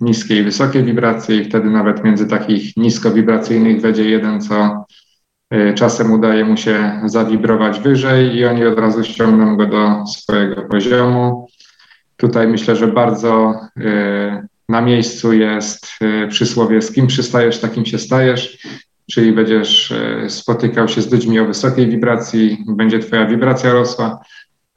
niskie 0.00 0.40
i 0.40 0.42
wysokie 0.42 0.82
wibracje 0.82 1.36
i 1.36 1.44
wtedy 1.44 1.70
nawet 1.70 2.04
między 2.04 2.26
takich 2.26 2.76
niskowibracyjnych 2.76 3.80
wejdzie 3.80 4.10
jeden, 4.10 4.40
co 4.40 4.84
Y, 5.54 5.74
czasem 5.74 6.12
udaje 6.12 6.44
mu 6.44 6.56
się 6.56 7.00
zawibrować 7.04 7.80
wyżej 7.80 8.36
i 8.36 8.44
oni 8.44 8.66
od 8.66 8.78
razu 8.78 9.04
ściągną 9.04 9.56
go 9.56 9.66
do 9.66 10.06
swojego 10.06 10.62
poziomu. 10.62 11.48
Tutaj 12.16 12.48
myślę, 12.48 12.76
że 12.76 12.86
bardzo 12.86 13.60
y, 13.80 14.48
na 14.68 14.80
miejscu 14.80 15.32
jest 15.32 15.86
y, 16.02 16.28
przysłowie 16.28 16.82
z 16.82 16.92
kim 16.92 17.06
przystajesz, 17.06 17.60
takim 17.60 17.86
się 17.86 17.98
stajesz, 17.98 18.66
czyli 19.10 19.32
będziesz 19.32 19.94
spotykał 20.28 20.88
się 20.88 21.02
z 21.02 21.12
ludźmi 21.12 21.40
o 21.40 21.46
wysokiej 21.46 21.88
wibracji, 21.88 22.64
będzie 22.68 22.98
twoja 22.98 23.26
wibracja 23.26 23.72
rosła, 23.72 24.20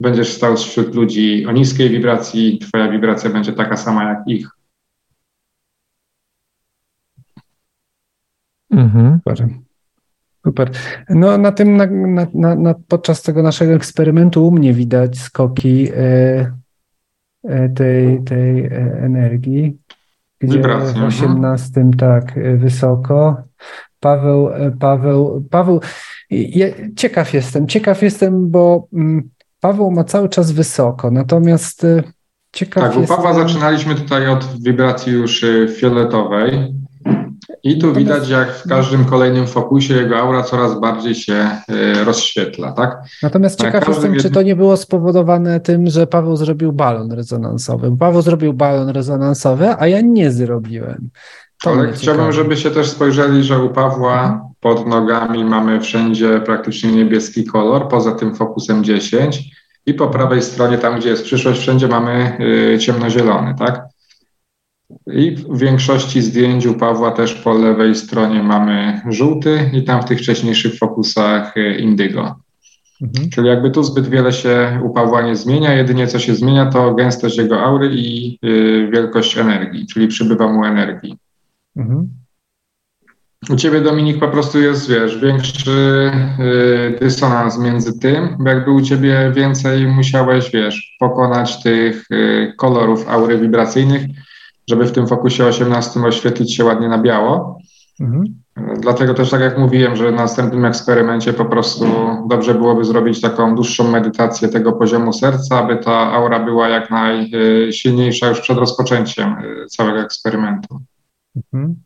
będziesz 0.00 0.32
stał 0.32 0.56
wśród 0.56 0.94
ludzi 0.94 1.46
o 1.46 1.52
niskiej 1.52 1.90
wibracji, 1.90 2.58
twoja 2.58 2.88
wibracja 2.88 3.30
będzie 3.30 3.52
taka 3.52 3.76
sama 3.76 4.04
jak 4.04 4.18
ich. 4.26 4.48
Mhm. 8.70 9.20
Super. 10.46 10.70
No 11.08 11.38
na 11.38 11.52
tym, 11.52 11.76
na, 11.76 11.86
na, 12.34 12.54
na, 12.54 12.74
podczas 12.88 13.22
tego 13.22 13.42
naszego 13.42 13.72
eksperymentu 13.72 14.46
u 14.46 14.50
mnie 14.50 14.72
widać 14.72 15.18
skoki 15.18 15.88
e, 15.96 16.52
e, 17.44 17.68
tej, 17.68 18.24
tej 18.24 18.66
e, 18.66 18.70
energii, 19.02 19.78
gdzie 20.42 20.62
w 20.62 21.04
18 21.06 21.80
mhm. 21.80 21.94
tak 21.96 22.34
wysoko. 22.58 23.36
Paweł, 24.00 24.50
Paweł, 24.80 25.46
Paweł, 25.50 25.80
ja, 26.30 26.66
ciekaw 26.96 27.34
jestem, 27.34 27.68
ciekaw 27.68 28.02
jestem, 28.02 28.50
bo 28.50 28.86
mm, 28.92 29.30
Paweł 29.60 29.90
ma 29.90 30.04
cały 30.04 30.28
czas 30.28 30.52
wysoko, 30.52 31.10
natomiast 31.10 31.86
ciekaw 32.52 32.94
Tak, 32.94 33.02
u 33.02 33.06
Pawła 33.06 33.34
zaczynaliśmy 33.34 33.94
tutaj 33.94 34.28
od 34.28 34.62
wibracji 34.62 35.12
już 35.12 35.44
fioletowej, 35.76 36.74
i 37.62 37.78
tu 37.78 37.94
widać, 37.94 38.28
jak 38.28 38.52
w 38.56 38.68
każdym 38.68 39.04
kolejnym 39.04 39.46
fokusie 39.46 39.94
jego 39.94 40.18
aura 40.18 40.42
coraz 40.42 40.80
bardziej 40.80 41.14
się 41.14 41.34
e, 41.34 42.04
rozświetla, 42.04 42.72
tak? 42.72 43.02
Natomiast 43.22 43.60
ciekaw 43.60 43.88
jestem, 43.88 44.16
czy 44.16 44.30
to 44.30 44.42
nie 44.42 44.56
było 44.56 44.76
spowodowane 44.76 45.60
tym, 45.60 45.90
że 45.90 46.06
Paweł 46.06 46.36
zrobił 46.36 46.72
balon 46.72 47.12
rezonansowy. 47.12 47.96
Paweł 47.96 48.22
zrobił 48.22 48.52
balon 48.52 48.88
rezonansowy, 48.88 49.74
a 49.78 49.86
ja 49.86 50.00
nie 50.00 50.30
zrobiłem. 50.30 51.10
To 51.62 51.70
Ale 51.70 51.92
chciałbym, 51.92 52.32
żebyście 52.32 52.70
też 52.70 52.88
spojrzeli, 52.88 53.44
że 53.44 53.58
u 53.62 53.70
Pawła 53.70 54.44
pod 54.60 54.86
nogami 54.86 55.44
mamy 55.44 55.80
wszędzie 55.80 56.40
praktycznie 56.40 56.92
niebieski 56.92 57.44
kolor, 57.44 57.88
poza 57.88 58.12
tym 58.12 58.34
fokusem 58.34 58.84
10 58.84 59.50
i 59.86 59.94
po 59.94 60.08
prawej 60.08 60.42
stronie, 60.42 60.78
tam 60.78 60.98
gdzie 60.98 61.08
jest 61.08 61.24
przyszłość, 61.24 61.60
wszędzie 61.60 61.88
mamy 61.88 62.36
y, 62.74 62.78
ciemnozielony, 62.78 63.54
tak? 63.58 63.91
I 65.06 65.30
w 65.30 65.58
większości 65.58 66.22
zdjęć 66.22 66.66
u 66.66 66.74
Pawła 66.74 67.10
też 67.10 67.34
po 67.34 67.54
lewej 67.54 67.94
stronie 67.94 68.42
mamy 68.42 69.00
żółty 69.10 69.70
i 69.72 69.84
tam 69.84 70.02
w 70.02 70.04
tych 70.04 70.18
wcześniejszych 70.18 70.78
fokusach 70.78 71.56
e, 71.56 71.78
indygo. 71.78 72.36
Mhm. 73.02 73.30
Czyli 73.30 73.48
jakby 73.48 73.70
tu 73.70 73.82
zbyt 73.82 74.08
wiele 74.08 74.32
się 74.32 74.80
u 74.84 74.90
Pawła 74.90 75.22
nie 75.22 75.36
zmienia, 75.36 75.74
jedynie 75.74 76.06
co 76.06 76.18
się 76.18 76.34
zmienia 76.34 76.66
to 76.66 76.94
gęstość 76.94 77.38
jego 77.38 77.60
aury 77.60 77.90
i 77.92 78.38
y, 78.44 78.88
wielkość 78.92 79.38
energii, 79.38 79.86
czyli 79.86 80.08
przybywa 80.08 80.52
mu 80.52 80.64
energii. 80.64 81.18
Mhm. 81.76 82.08
U 83.50 83.56
ciebie, 83.56 83.80
Dominik, 83.80 84.20
po 84.20 84.28
prostu 84.28 84.60
jest, 84.60 84.90
wiesz, 84.90 85.18
większy 85.18 86.10
y, 86.40 86.98
dysonans 87.00 87.58
między 87.58 87.98
tym, 87.98 88.36
bo 88.38 88.50
jakby 88.50 88.70
u 88.70 88.82
ciebie 88.82 89.32
więcej 89.34 89.86
musiałeś, 89.86 90.50
wiesz, 90.50 90.96
pokonać 91.00 91.62
tych 91.62 92.04
y, 92.10 92.52
kolorów 92.56 93.08
aury 93.08 93.38
wibracyjnych, 93.38 94.02
żeby 94.68 94.84
w 94.84 94.92
tym 94.92 95.06
fokusie 95.06 95.44
18 95.44 96.00
oświetlić 96.00 96.54
się 96.54 96.64
ładnie 96.64 96.88
na 96.88 96.98
biało. 96.98 97.58
Mhm. 98.00 98.42
Dlatego 98.80 99.14
też, 99.14 99.30
tak 99.30 99.40
jak 99.40 99.58
mówiłem, 99.58 99.96
że 99.96 100.10
na 100.10 100.16
następnym 100.16 100.64
eksperymencie 100.64 101.32
po 101.32 101.44
prostu 101.44 101.84
dobrze 102.28 102.54
byłoby 102.54 102.84
zrobić 102.84 103.20
taką 103.20 103.54
dłuższą 103.54 103.90
medytację 103.90 104.48
tego 104.48 104.72
poziomu 104.72 105.12
serca, 105.12 105.58
aby 105.58 105.76
ta 105.76 106.12
aura 106.12 106.44
była 106.44 106.68
jak 106.68 106.90
najsilniejsza 106.90 108.28
już 108.28 108.40
przed 108.40 108.58
rozpoczęciem 108.58 109.38
y, 109.38 109.66
całego 109.66 110.00
eksperymentu. 110.00 110.80
Mhm. 111.36 111.76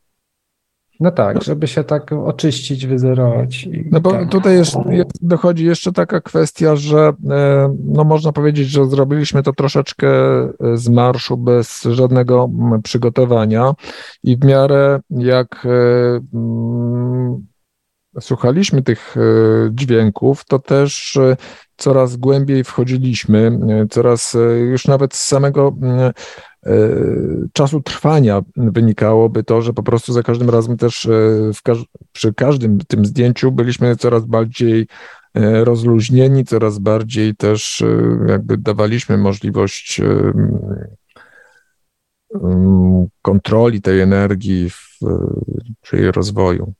No 1.00 1.10
tak, 1.10 1.42
żeby 1.42 1.66
się 1.66 1.84
tak 1.84 2.12
oczyścić, 2.12 2.86
wyzerować. 2.86 3.68
No 3.90 4.00
bo 4.00 4.10
tak. 4.10 4.30
tutaj 4.30 4.56
jest, 4.56 4.76
jest, 4.90 5.26
dochodzi 5.26 5.64
jeszcze 5.64 5.92
taka 5.92 6.20
kwestia, 6.20 6.76
że 6.76 7.12
e, 7.30 7.76
no 7.84 8.04
można 8.04 8.32
powiedzieć, 8.32 8.68
że 8.68 8.86
zrobiliśmy 8.86 9.42
to 9.42 9.52
troszeczkę 9.52 10.08
e, 10.08 10.50
z 10.74 10.88
marszu 10.88 11.36
bez 11.36 11.82
żadnego 11.82 12.50
przygotowania 12.82 13.74
i 14.22 14.36
w 14.36 14.44
miarę 14.44 15.00
jak 15.10 15.66
e, 15.66 16.20
mm, 16.34 17.46
słuchaliśmy 18.20 18.82
tych 18.82 19.16
dźwięków, 19.70 20.44
to 20.44 20.58
też 20.58 21.18
coraz 21.76 22.16
głębiej 22.16 22.64
wchodzilimy, 22.64 23.58
coraz 23.90 24.36
już 24.70 24.86
nawet 24.86 25.14
z 25.14 25.26
samego 25.26 25.76
czasu 27.52 27.80
trwania 27.80 28.42
wynikałoby 28.56 29.44
to, 29.44 29.62
że 29.62 29.72
po 29.72 29.82
prostu 29.82 30.12
za 30.12 30.22
każdym 30.22 30.50
razem 30.50 30.76
też 30.76 31.06
e, 31.06 31.50
każ 31.62 31.84
przy 32.12 32.34
każdym 32.34 32.78
tym 32.78 33.04
zdjęciu 33.04 33.52
byliśmy 33.52 33.96
coraz 33.96 34.24
bardziej 34.24 34.86
e, 35.34 35.64
rozluźnieni, 35.64 36.44
coraz 36.44 36.78
bardziej 36.78 37.36
też 37.36 37.84
jakby 38.28 38.56
dawaliśmy 38.56 39.18
możliwość 39.18 40.00
kontroli 43.22 43.82
tej 43.82 44.00
energii 44.00 44.70
w, 44.70 44.98
przy 45.80 45.96
jej 45.96 46.12
rozwoju. 46.12 46.72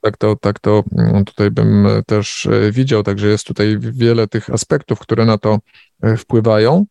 Tak 0.00 0.16
to, 0.16 0.36
tak 0.36 0.58
to 0.58 0.84
tutaj 1.26 1.50
bym 1.50 1.86
też 2.06 2.48
widział, 2.72 3.02
także 3.02 3.28
jest 3.28 3.46
tutaj 3.46 3.78
wiele 3.78 4.28
tych 4.28 4.50
aspektów, 4.50 4.98
które 4.98 5.26
na 5.26 5.38
to 5.38 5.58
wpływają. 6.18 6.86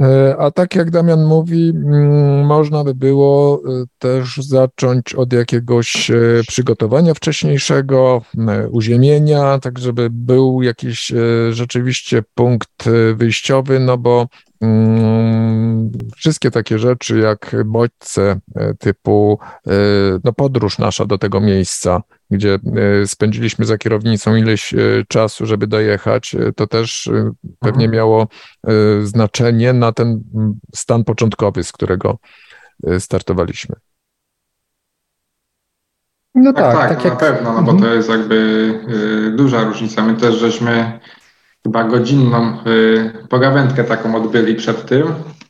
E, 0.00 0.36
a 0.38 0.50
tak 0.50 0.74
jak 0.74 0.90
Damian 0.90 1.24
mówi, 1.24 1.68
mm, 1.68 2.46
można 2.46 2.84
by 2.84 2.94
było 2.94 3.62
e, 3.64 3.84
też 3.98 4.36
zacząć 4.36 5.14
od 5.14 5.32
jakiegoś 5.32 6.10
e, 6.10 6.16
przygotowania 6.48 7.14
wcześniejszego, 7.14 8.22
uziemienia, 8.70 9.58
tak 9.58 9.78
żeby 9.78 10.08
był 10.10 10.62
jakiś 10.62 11.12
rzeczywiście 11.50 12.22
punkt 12.34 12.84
wyjściowy, 13.14 13.80
no 13.80 13.98
bo 13.98 14.26
mm, 14.60 15.90
wszystkie 16.16 16.50
takie 16.50 16.78
rzeczy 16.78 17.18
jak 17.18 17.56
bodźce 17.64 18.40
typu 18.78 19.38
no 20.24 20.32
podróż 20.32 20.78
nasza 20.78 21.04
do 21.04 21.18
tego 21.18 21.40
miejsca, 21.40 22.02
gdzie 22.30 22.58
spędziliśmy 23.06 23.64
za 23.64 23.78
kierownicą 23.78 24.36
ileś 24.36 24.74
czasu, 25.08 25.46
żeby 25.46 25.66
dojechać, 25.66 26.36
to 26.56 26.66
też 26.66 27.10
pewnie 27.60 27.84
mhm. 27.84 27.90
miało 27.90 28.28
znaczenie 29.02 29.72
na 29.72 29.92
ten 29.92 30.22
stan 30.74 31.04
początkowy, 31.04 31.64
z 31.64 31.72
którego 31.72 32.18
e, 32.86 33.00
startowaliśmy. 33.00 33.76
No 36.34 36.52
tak, 36.52 36.76
tak, 36.76 36.88
tak, 36.88 37.02
tak 37.02 37.04
no 37.04 37.10
jak... 37.10 37.22
na 37.22 37.28
pewno, 37.28 37.52
no 37.52 37.62
bo 37.62 37.72
mhm. 37.72 37.90
to 37.90 37.94
jest 37.94 38.08
jakby 38.08 38.80
duża 39.36 39.64
różnica. 39.64 40.04
My 40.04 40.14
też 40.14 40.34
żeśmy 40.34 41.00
chyba 41.66 41.84
godzinną 41.84 42.58
y, 42.66 43.26
pogawędkę 43.28 43.84
taką 43.84 44.16
odbyli 44.16 44.54
przed 44.54 44.86
tym. 44.86 45.06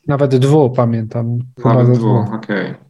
Nawet 0.07 0.37
dwu, 0.37 0.71
pamiętam. 0.71 1.39
Nawet 1.65 1.91
dwu, 1.91 2.17
okej. 2.17 2.71
Okay. 2.71 2.86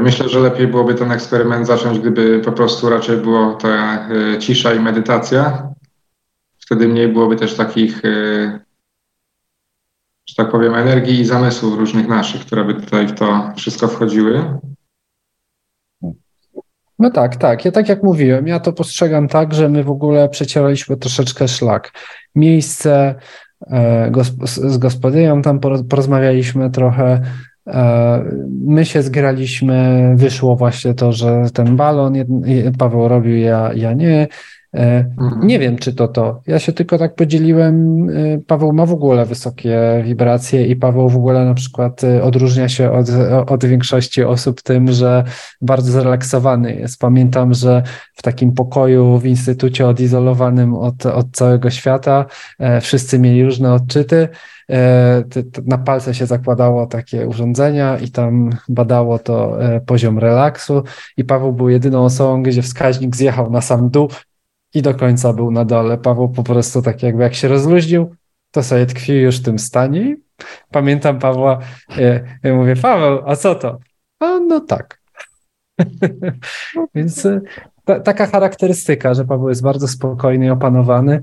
Myślę, 0.00 0.28
że 0.28 0.40
lepiej 0.40 0.66
byłoby 0.66 0.94
ten 0.94 1.12
eksperyment 1.12 1.66
zacząć, 1.66 1.98
gdyby 1.98 2.40
po 2.44 2.52
prostu 2.52 2.90
raczej 2.90 3.16
było 3.16 3.54
ta 3.54 4.08
cisza 4.38 4.74
i 4.74 4.80
medytacja. 4.80 5.68
Wtedy 6.58 6.88
mniej 6.88 7.08
byłoby 7.08 7.36
też 7.36 7.54
takich 7.54 8.02
że 10.30 10.34
tak 10.36 10.50
powiem, 10.50 10.74
energii 10.74 11.20
i 11.20 11.24
zamysłów 11.24 11.78
różnych 11.78 12.08
naszych, 12.08 12.40
które 12.40 12.64
by 12.64 12.74
tutaj 12.74 13.06
w 13.06 13.12
to 13.12 13.52
wszystko 13.56 13.88
wchodziły. 13.88 14.58
No 16.98 17.10
tak, 17.10 17.36
tak. 17.36 17.64
Ja 17.64 17.72
tak 17.72 17.88
jak 17.88 18.02
mówiłem, 18.02 18.46
ja 18.46 18.60
to 18.60 18.72
postrzegam 18.72 19.28
tak, 19.28 19.54
że 19.54 19.68
my 19.68 19.84
w 19.84 19.90
ogóle 19.90 20.28
przecieraliśmy 20.28 20.96
troszeczkę 20.96 21.48
szlak. 21.48 21.92
Miejsce 22.34 23.14
e, 23.70 24.12
z 24.44 24.78
gospodynią 24.78 25.42
tam 25.42 25.60
porozmawialiśmy 25.88 26.70
trochę. 26.70 27.22
E, 27.70 28.24
my 28.66 28.84
się 28.84 29.02
zgraliśmy, 29.02 30.12
wyszło 30.16 30.56
właśnie 30.56 30.94
to, 30.94 31.12
że 31.12 31.44
ten 31.54 31.76
balon 31.76 32.14
Paweł 32.78 33.08
robił, 33.08 33.36
ja, 33.36 33.70
ja 33.74 33.92
nie. 33.92 34.28
E, 34.74 35.04
mhm. 35.20 35.46
Nie 35.46 35.58
wiem, 35.58 35.76
czy 35.76 35.94
to 35.94 36.08
to. 36.08 36.40
Ja 36.46 36.58
się 36.58 36.72
tylko 36.72 36.98
tak 36.98 37.14
podzieliłem. 37.14 38.06
E, 38.10 38.38
Paweł 38.46 38.72
ma 38.72 38.86
w 38.86 38.92
ogóle 38.92 39.26
wysokie 39.26 40.02
wibracje 40.04 40.66
i 40.66 40.76
Paweł 40.76 41.08
w 41.08 41.16
ogóle 41.16 41.44
na 41.44 41.54
przykład 41.54 42.04
e, 42.04 42.22
odróżnia 42.22 42.68
się 42.68 42.92
od, 42.92 43.06
od 43.46 43.64
większości 43.64 44.24
osób 44.24 44.62
tym, 44.62 44.92
że 44.92 45.24
bardzo 45.60 45.92
zrelaksowany 45.92 46.74
jest. 46.74 46.98
Pamiętam, 46.98 47.54
że 47.54 47.82
w 48.14 48.22
takim 48.22 48.52
pokoju 48.52 49.18
w 49.18 49.26
instytucie 49.26 49.88
odizolowanym 49.88 50.74
od, 50.74 51.06
od 51.06 51.30
całego 51.32 51.70
świata 51.70 52.26
wszyscy 52.80 53.18
mieli 53.18 53.44
różne 53.44 53.72
odczyty. 53.72 54.28
Na 55.66 55.78
palce 55.78 56.14
się 56.14 56.26
zakładało 56.26 56.86
takie 56.86 57.28
urządzenia 57.28 57.98
i 57.98 58.08
tam 58.08 58.50
badało 58.68 59.18
to 59.18 59.58
poziom 59.86 60.18
relaksu 60.18 60.82
i 61.16 61.24
Paweł 61.24 61.52
był 61.52 61.68
jedyną 61.68 62.04
osobą, 62.04 62.42
gdzie 62.42 62.62
wskaźnik 62.62 63.16
zjechał 63.16 63.50
na 63.50 63.60
sam 63.60 63.90
dół 63.90 64.08
i 64.74 64.82
do 64.82 64.94
końca 64.94 65.32
był 65.32 65.50
na 65.50 65.64
dole. 65.64 65.98
Paweł 65.98 66.28
po 66.28 66.42
prostu 66.42 66.82
tak 66.82 67.02
jakby 67.02 67.22
jak 67.22 67.34
się 67.34 67.48
rozluźnił, 67.48 68.14
to 68.50 68.62
sobie 68.62 68.86
tkwił 68.86 69.16
już 69.16 69.40
w 69.40 69.42
tym 69.42 69.58
stanie. 69.58 70.16
Pamiętam 70.70 71.18
Pawła, 71.18 71.58
ja, 71.96 72.20
ja 72.42 72.54
mówię, 72.54 72.76
Paweł, 72.76 73.22
a 73.26 73.36
co 73.36 73.54
to? 73.54 73.78
A 74.20 74.38
no 74.38 74.60
tak. 74.60 75.00
Więc 76.94 77.26
e, 77.26 77.40
ta, 77.84 78.00
taka 78.00 78.26
charakterystyka, 78.26 79.14
że 79.14 79.24
Paweł 79.24 79.48
jest 79.48 79.62
bardzo 79.62 79.88
spokojny 79.88 80.46
i 80.46 80.50
opanowany, 80.50 81.20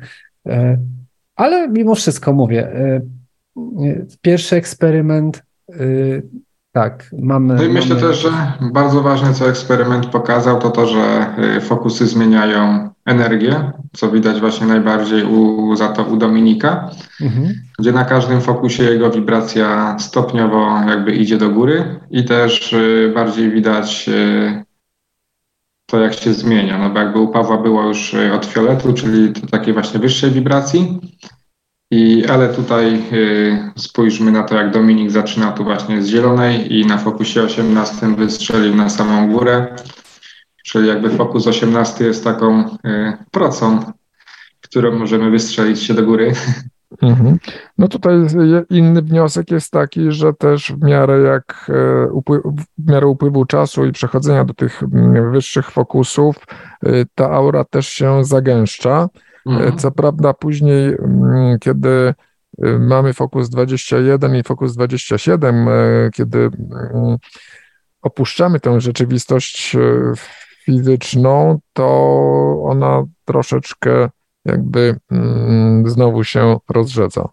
e, 0.47 0.77
ale 1.35 1.67
mimo 1.67 1.95
wszystko 1.95 2.33
mówię, 2.33 2.67
e, 2.67 3.01
pierwszy 4.21 4.55
eksperyment 4.55 5.43
tak, 6.77 7.09
mamy. 7.19 7.53
No 7.53 7.63
i 7.63 7.69
myślę 7.69 7.95
mamy... 7.95 8.07
też, 8.07 8.21
że 8.21 8.31
bardzo 8.61 9.01
ważne, 9.01 9.33
co 9.33 9.49
eksperyment 9.49 10.05
pokazał, 10.05 10.59
to 10.59 10.69
to, 10.69 10.87
że 10.87 11.35
fokusy 11.61 12.07
zmieniają 12.07 12.89
energię, 13.05 13.71
co 13.93 14.11
widać 14.11 14.39
właśnie 14.39 14.67
najbardziej 14.67 15.23
u, 15.23 15.75
za 15.75 15.87
to 15.87 16.03
u 16.03 16.17
Dominika, 16.17 16.89
mhm. 17.21 17.53
gdzie 17.79 17.91
na 17.91 18.05
każdym 18.05 18.41
fokusie 18.41 18.83
jego 18.83 19.09
wibracja 19.09 19.95
stopniowo 19.99 20.81
jakby 20.87 21.11
idzie 21.11 21.37
do 21.37 21.49
góry 21.49 21.99
i 22.11 22.25
też 22.25 22.73
y, 22.73 23.11
bardziej 23.15 23.51
widać 23.51 24.09
y, 24.09 24.63
to, 25.85 25.99
jak 25.99 26.13
się 26.13 26.33
zmienia. 26.33 26.77
No 26.77 26.89
bo 26.89 26.99
jakby 26.99 27.19
u 27.19 27.27
Pawła 27.27 27.57
było 27.57 27.83
już 27.83 28.13
y, 28.13 28.33
od 28.33 28.45
fioletu, 28.45 28.93
czyli 28.93 29.33
takiej 29.51 29.73
właśnie 29.73 29.99
wyższej 29.99 30.31
wibracji, 30.31 30.99
i, 31.91 32.25
ale 32.25 32.49
tutaj 32.49 33.03
y, 33.13 33.71
spójrzmy 33.75 34.31
na 34.31 34.43
to, 34.43 34.55
jak 34.55 34.71
Dominik 34.71 35.11
zaczyna 35.11 35.51
tu 35.51 35.63
właśnie 35.63 36.01
z 36.01 36.07
zielonej 36.07 36.77
i 36.79 36.85
na 36.85 36.97
fokusie 36.97 37.43
18 37.43 38.15
wystrzelił 38.15 38.75
na 38.75 38.89
samą 38.89 39.31
górę 39.31 39.75
czyli 40.67 40.87
jakby 40.87 41.09
Focus 41.09 41.47
18 41.47 42.05
jest 42.05 42.23
taką 42.23 42.65
y, 42.65 42.67
procą, 43.31 43.79
którą 44.61 44.99
możemy 44.99 45.31
wystrzelić 45.31 45.83
się 45.83 45.93
do 45.93 46.03
góry. 46.03 46.33
Mhm. 47.01 47.37
No 47.77 47.87
tutaj 47.87 48.13
inny 48.69 49.01
wniosek 49.01 49.51
jest 49.51 49.71
taki, 49.71 50.11
że 50.11 50.33
też 50.33 50.71
w 50.71 50.83
miarę 50.83 51.21
jak 51.21 51.69
e, 51.69 52.07
w 52.77 52.91
miarę 52.91 53.07
upływu 53.07 53.45
czasu 53.45 53.85
i 53.85 53.91
przechodzenia 53.91 54.45
do 54.45 54.53
tych 54.53 54.83
mm, 54.83 55.31
wyższych 55.31 55.71
fokusów, 55.71 56.35
y, 56.87 57.05
ta 57.15 57.31
aura 57.31 57.63
też 57.63 57.87
się 57.87 58.25
zagęszcza. 58.25 59.09
Mhm. 59.47 59.77
Co 59.77 59.91
prawda 59.91 60.33
później, 60.33 60.87
mm, 60.87 61.59
kiedy 61.59 62.13
y, 62.65 62.79
mamy 62.79 63.13
fokus 63.13 63.49
21 63.49 64.35
i 64.35 64.43
fokus 64.43 64.75
27, 64.75 65.67
e, 65.67 66.09
kiedy 66.13 66.39
mm, 66.39 67.17
opuszczamy 68.01 68.59
tę 68.59 68.81
rzeczywistość 68.81 69.75
fizyczną, 70.65 71.59
to 71.73 71.87
ona 72.63 73.03
troszeczkę 73.25 74.09
jakby 74.45 74.99
mm, 75.11 75.89
znowu 75.89 76.23
się 76.23 76.57
rozrzedza. 76.69 77.29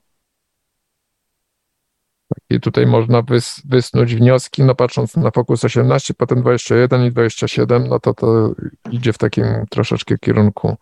I 2.50 2.60
tutaj 2.60 2.86
można 2.86 3.22
wys, 3.22 3.62
wysnuć 3.64 4.14
wnioski, 4.14 4.62
no 4.62 4.74
patrząc 4.74 5.16
na 5.16 5.30
Focus 5.30 5.64
18, 5.64 6.14
potem 6.14 6.42
21 6.42 7.06
i 7.06 7.12
27, 7.12 7.88
no 7.88 8.00
to 8.00 8.14
to 8.14 8.54
idzie 8.90 9.12
w 9.12 9.18
takim 9.18 9.44
troszeczkę 9.70 10.18
kierunku, 10.18 10.76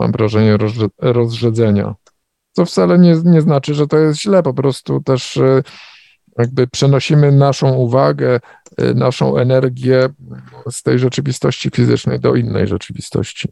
mam 0.00 0.12
wrażenie, 0.12 0.58
rozrzedzenia. 0.98 1.94
Co 2.52 2.64
wcale 2.64 2.98
nie, 2.98 3.16
nie 3.24 3.40
znaczy, 3.40 3.74
że 3.74 3.86
to 3.86 3.98
jest 3.98 4.20
źle, 4.20 4.42
po 4.42 4.54
prostu 4.54 5.00
też 5.00 5.36
y, 5.36 5.62
jakby 6.38 6.66
przenosimy 6.66 7.32
naszą 7.32 7.72
uwagę, 7.72 8.40
y, 8.80 8.94
naszą 8.94 9.36
energię 9.36 10.08
z 10.70 10.82
tej 10.82 10.98
rzeczywistości 10.98 11.70
fizycznej 11.70 12.20
do 12.20 12.34
innej 12.34 12.66
rzeczywistości. 12.66 13.48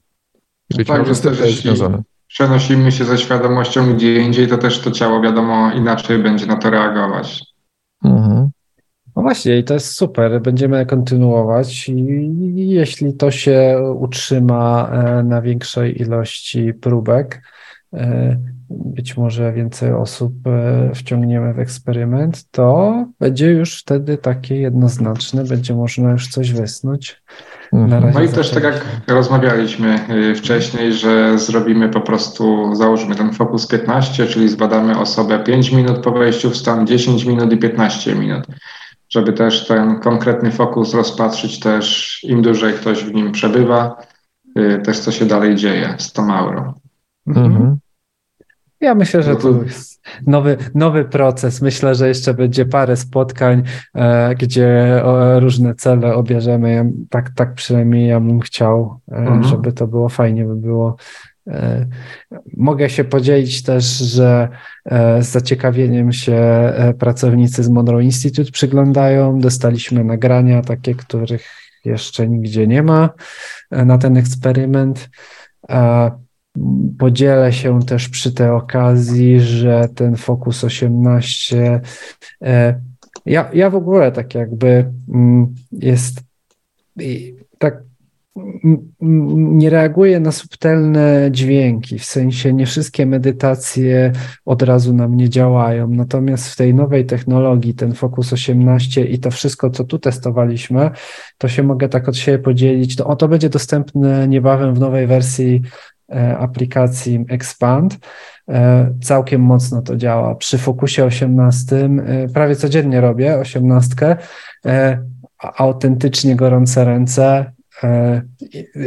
Być 0.77 0.89
tak, 0.89 0.99
może 0.99 1.15
z 1.15 1.21
tym 1.21 1.35
jest 1.35 1.63
związane. 1.63 2.03
Przenosimy 2.29 2.93
się 2.93 3.05
ze 3.05 3.19
świadomością 3.19 3.95
gdzie 3.95 4.17
indziej, 4.17 4.49
to 4.49 4.59
też 4.59 4.81
to 4.81 4.91
ciało, 4.91 5.21
wiadomo, 5.21 5.73
inaczej 5.73 6.19
będzie 6.19 6.47
na 6.47 6.57
to 6.57 6.71
reagować. 6.71 7.45
Mhm. 8.05 8.51
No 9.19 9.23
właśnie, 9.23 9.59
i 9.59 9.65
to 9.65 9.75
jest 9.75 9.97
super. 9.97 10.43
Będziemy 10.43 10.87
kontynuować. 10.87 11.89
I 11.89 12.69
jeśli 12.71 13.15
to 13.15 13.31
się 13.31 13.79
utrzyma 13.99 14.91
e, 14.93 15.23
na 15.23 15.43
większej 15.43 16.03
ilości 16.03 16.75
próbek, 16.75 17.43
e, 17.95 18.37
być 18.71 19.17
może 19.17 19.53
więcej 19.53 19.93
osób 19.93 20.33
e, 20.47 20.91
wciągniemy 20.95 21.55
w 21.55 21.59
eksperyment, 21.59 22.51
to 22.51 23.07
będzie 23.21 23.51
już 23.51 23.81
wtedy 23.81 24.19
takie 24.19 24.57
jednoznaczne, 24.57 25.45
będzie 25.45 25.75
można 25.75 26.11
już 26.11 26.29
coś 26.29 26.53
wysnuć. 26.53 27.23
Mhm. 27.73 28.13
No 28.15 28.23
i 28.23 28.29
też 28.29 28.51
tak 28.51 28.65
jak 28.65 28.85
rozmawialiśmy 29.09 29.99
wcześniej, 30.37 30.93
że 30.93 31.39
zrobimy 31.39 31.89
po 31.89 32.01
prostu, 32.01 32.75
załóżmy 32.75 33.15
ten 33.15 33.33
fokus 33.33 33.67
15, 33.67 34.27
czyli 34.27 34.49
zbadamy 34.49 34.99
osobę 34.99 35.39
5 35.39 35.73
minut 35.73 35.99
po 35.99 36.11
wejściu 36.11 36.51
w 36.51 36.57
stan, 36.57 36.87
10 36.87 37.25
minut 37.25 37.53
i 37.53 37.57
15 37.57 38.15
minut, 38.15 38.47
żeby 39.09 39.33
też 39.33 39.67
ten 39.67 40.01
konkretny 40.01 40.51
fokus 40.51 40.95
rozpatrzyć 40.95 41.61
też 41.61 42.19
im 42.25 42.43
dłużej 42.43 42.75
ktoś 42.75 43.05
w 43.05 43.15
nim 43.15 43.33
przebywa, 43.33 43.97
e, 44.57 44.79
też 44.79 44.99
co 44.99 45.13
się 45.13 45.27
dalej 45.27 45.55
dzieje 45.55 45.95
z 45.99 46.13
tą 46.13 46.35
aurą. 46.35 46.73
Mhm. 47.27 47.79
Ja 48.81 48.95
myślę, 48.95 49.23
że 49.23 49.37
to 49.37 49.63
jest 49.63 50.03
nowy, 50.27 50.57
nowy 50.75 51.05
proces. 51.05 51.63
Myślę, 51.63 51.95
że 51.95 52.09
jeszcze 52.09 52.35
będzie 52.35 52.67
parę 52.67 52.97
spotkań, 52.97 53.63
e, 53.95 54.35
gdzie 54.35 55.03
różne 55.39 55.75
cele 55.75 56.15
obierzemy. 56.15 56.93
tak, 57.11 57.31
tak 57.31 57.55
przynajmniej 57.55 58.09
ja 58.09 58.21
bym 58.21 58.41
chciał, 58.41 59.01
e, 59.13 59.17
mhm. 59.17 59.45
żeby 59.45 59.73
to 59.73 59.87
było 59.87 60.09
fajnie, 60.09 60.45
by 60.45 60.57
było 60.57 60.97
mogę 62.57 62.91
się 62.91 63.05
podzielić 63.05 63.63
też, 63.63 63.85
że 63.85 64.49
e, 64.85 65.23
z 65.23 65.29
zaciekawieniem 65.29 66.13
się 66.13 66.35
e, 66.35 66.95
pracownicy 66.99 67.65
z 67.65 67.69
Monroe 67.69 68.03
Institute 68.03 68.53
przyglądają. 68.53 69.39
Dostaliśmy 69.39 70.05
nagrania, 70.05 70.63
takie, 70.63 70.95
których 70.95 71.49
jeszcze 71.85 72.29
nigdzie 72.29 72.67
nie 72.67 72.83
ma 72.83 73.11
na 73.71 73.99
ten 73.99 74.17
eksperyment. 74.17 75.11
Podzielę 76.99 77.53
się 77.53 77.83
też 77.83 78.09
przy 78.09 78.33
tej 78.33 78.51
okazji, 78.51 79.41
że 79.41 79.89
ten 79.95 80.17
Focus 80.17 80.65
18. 80.65 81.81
Ja, 83.27 83.51
ja 83.53 83.71
w 83.71 83.75
ogóle 83.75 84.13
tak 84.13 84.35
jakby 84.35 84.93
mm, 85.09 85.55
jest 85.73 86.21
tak 87.59 87.88
nie 89.01 89.71
reaguje 89.71 90.21
na 90.21 90.33
subtelne 90.33 91.29
dźwięki, 91.31 91.99
w 91.99 92.05
sensie 92.05 92.53
nie 92.53 92.67
wszystkie 92.67 93.07
medytacje 93.07 94.13
od 94.45 94.63
razu 94.63 94.95
na 94.95 95.09
mnie 95.09 95.29
działają. 95.29 95.89
Natomiast 95.89 96.49
w 96.49 96.57
tej 96.57 96.75
nowej 96.75 97.07
technologii, 97.07 97.75
ten 97.75 97.95
Focus 97.95 98.33
18 98.33 99.05
i 99.05 99.19
to 99.19 99.31
wszystko, 99.31 99.71
co 99.71 99.85
tu 99.85 99.99
testowaliśmy, 99.99 100.91
to 101.39 101.49
się 101.49 101.63
mogę 101.63 101.89
tak 101.89 102.09
od 102.09 102.17
siebie 102.17 102.39
podzielić. 102.39 102.97
To, 102.97 103.07
o, 103.07 103.17
to 103.17 103.29
będzie 103.29 103.49
dostępne 103.49 104.29
niebawem 104.29 104.75
w 104.75 104.81
nowej 104.81 105.07
wersji 105.07 105.63
e, 106.13 106.39
aplikacji 106.39 107.25
Expand. 107.29 107.99
E, 108.49 108.91
całkiem 109.03 109.41
mocno 109.41 109.83
to 109.83 109.97
działa. 109.97 110.35
Przy 110.35 110.59
Focusie 110.59 111.05
18 111.05 111.77
e, 111.77 112.29
prawie 112.29 112.57
codziennie 112.57 113.01
robię 113.01 113.39
18. 113.39 114.17
Autentycznie 115.39 116.37
gorące 116.37 116.85
ręce, 116.85 117.53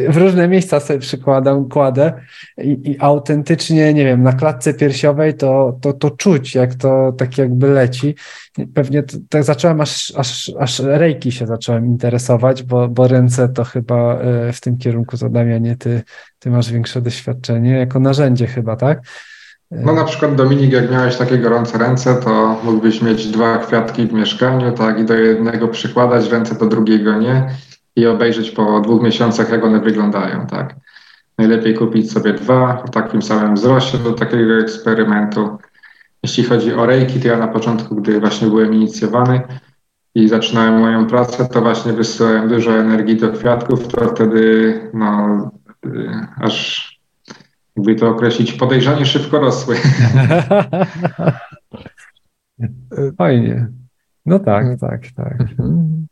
w 0.09 0.17
różne 0.17 0.47
miejsca 0.47 0.79
sobie 0.79 0.99
przykładam, 0.99 1.69
kładę 1.69 2.13
i, 2.57 2.91
i, 2.91 2.99
autentycznie, 2.99 3.93
nie 3.93 4.05
wiem, 4.05 4.23
na 4.23 4.33
klatce 4.33 4.73
piersiowej 4.73 5.33
to, 5.33 5.77
to, 5.81 5.93
to 5.93 6.09
czuć, 6.09 6.55
jak 6.55 6.75
to 6.75 7.11
tak 7.17 7.37
jakby 7.37 7.67
leci. 7.67 8.15
Pewnie 8.73 9.03
tak 9.29 9.43
zacząłem, 9.43 9.81
aż, 9.81 10.13
aż, 10.17 10.51
aż 10.59 10.79
rejki 10.79 11.31
się 11.31 11.47
zacząłem 11.47 11.85
interesować, 11.85 12.63
bo, 12.63 12.87
bo 12.87 13.07
ręce 13.07 13.49
to 13.49 13.63
chyba 13.63 14.19
e, 14.19 14.53
w 14.53 14.61
tym 14.61 14.77
kierunku, 14.77 15.17
to 15.17 15.29
Damianie, 15.29 15.75
ty, 15.75 16.01
ty 16.39 16.49
masz 16.49 16.71
większe 16.71 17.01
doświadczenie, 17.01 17.71
jako 17.71 17.99
narzędzie 17.99 18.47
chyba, 18.47 18.75
tak? 18.75 18.99
E, 19.71 19.81
no 19.81 19.93
na 19.93 20.03
przykład 20.03 20.35
Dominik, 20.35 20.71
jak 20.71 20.91
miałeś 20.91 21.15
takie 21.15 21.37
gorące 21.37 21.77
ręce, 21.77 22.15
to 22.15 22.61
mógłbyś 22.63 23.01
mieć 23.01 23.27
dwa 23.27 23.57
kwiatki 23.57 24.07
w 24.07 24.13
mieszkaniu, 24.13 24.71
tak, 24.71 24.99
i 24.99 25.05
do 25.05 25.13
jednego 25.13 25.67
przykładać 25.67 26.31
ręce, 26.31 26.55
do 26.55 26.65
drugiego 26.65 27.17
nie 27.17 27.47
i 27.95 28.07
obejrzeć 28.07 28.51
po 28.51 28.81
dwóch 28.81 29.03
miesiącach, 29.03 29.49
jak 29.49 29.63
one 29.63 29.79
wyglądają, 29.79 30.47
tak. 30.47 30.75
Najlepiej 31.37 31.75
kupić 31.75 32.11
sobie 32.11 32.33
dwa 32.33 32.83
w 32.87 32.89
takim 32.89 33.21
samym 33.21 33.55
wzroście 33.55 33.97
do 33.97 34.13
takiego 34.13 34.53
eksperymentu. 34.59 35.57
Jeśli 36.23 36.43
chodzi 36.43 36.73
o 36.73 36.85
rejki, 36.85 37.19
to 37.19 37.27
ja 37.27 37.37
na 37.37 37.47
początku, 37.47 37.95
gdy 37.95 38.19
właśnie 38.19 38.47
byłem 38.47 38.73
inicjowany 38.73 39.41
i 40.15 40.27
zaczynałem 40.27 40.79
moją 40.79 41.07
pracę, 41.07 41.45
to 41.45 41.61
właśnie 41.61 41.93
wysyłałem 41.93 42.49
dużo 42.49 42.71
energii 42.71 43.17
do 43.17 43.31
kwiatków, 43.31 43.87
to 43.87 44.07
wtedy 44.07 44.73
no, 44.93 45.51
y, 45.85 46.09
aż 46.41 46.91
jakby 47.75 47.95
to 47.95 48.09
określić, 48.09 48.53
podejrzanie 48.53 49.05
szybko 49.05 49.39
rosły. 49.39 49.75
Fajnie. 53.17 53.67
No 54.25 54.39
tak, 54.39 54.65
tak, 54.79 55.01
tak. 55.15 55.41
Mhm. 55.41 56.07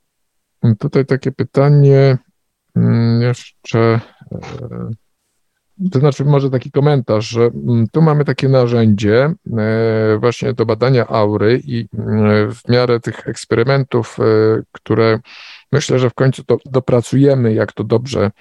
Tutaj 0.79 1.05
takie 1.05 1.31
pytanie 1.31 2.17
mm, 2.75 3.21
jeszcze, 3.21 3.99
e, 4.31 5.89
to 5.91 5.99
znaczy 5.99 6.25
może 6.25 6.49
taki 6.49 6.71
komentarz, 6.71 7.29
że 7.29 7.41
mm, 7.41 7.87
tu 7.91 8.01
mamy 8.01 8.25
takie 8.25 8.49
narzędzie 8.49 9.33
e, 9.57 10.17
właśnie 10.19 10.53
do 10.53 10.65
badania 10.65 11.07
aury 11.07 11.61
i 11.65 11.87
mm, 11.93 12.53
w 12.53 12.69
miarę 12.69 12.99
tych 12.99 13.27
eksperymentów, 13.27 14.17
e, 14.19 14.23
które 14.71 15.19
myślę, 15.71 15.99
że 15.99 16.09
w 16.09 16.13
końcu 16.13 16.43
to 16.43 16.57
dopracujemy, 16.65 17.53
jak 17.53 17.73
to 17.73 17.83
dobrze 17.83 18.31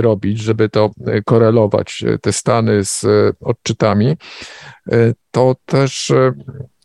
robić, 0.00 0.38
żeby 0.38 0.68
to 0.68 0.90
korelować, 1.24 2.04
te 2.20 2.32
stany 2.32 2.84
z 2.84 3.06
odczytami, 3.40 4.16
to 5.30 5.56
też 5.66 6.12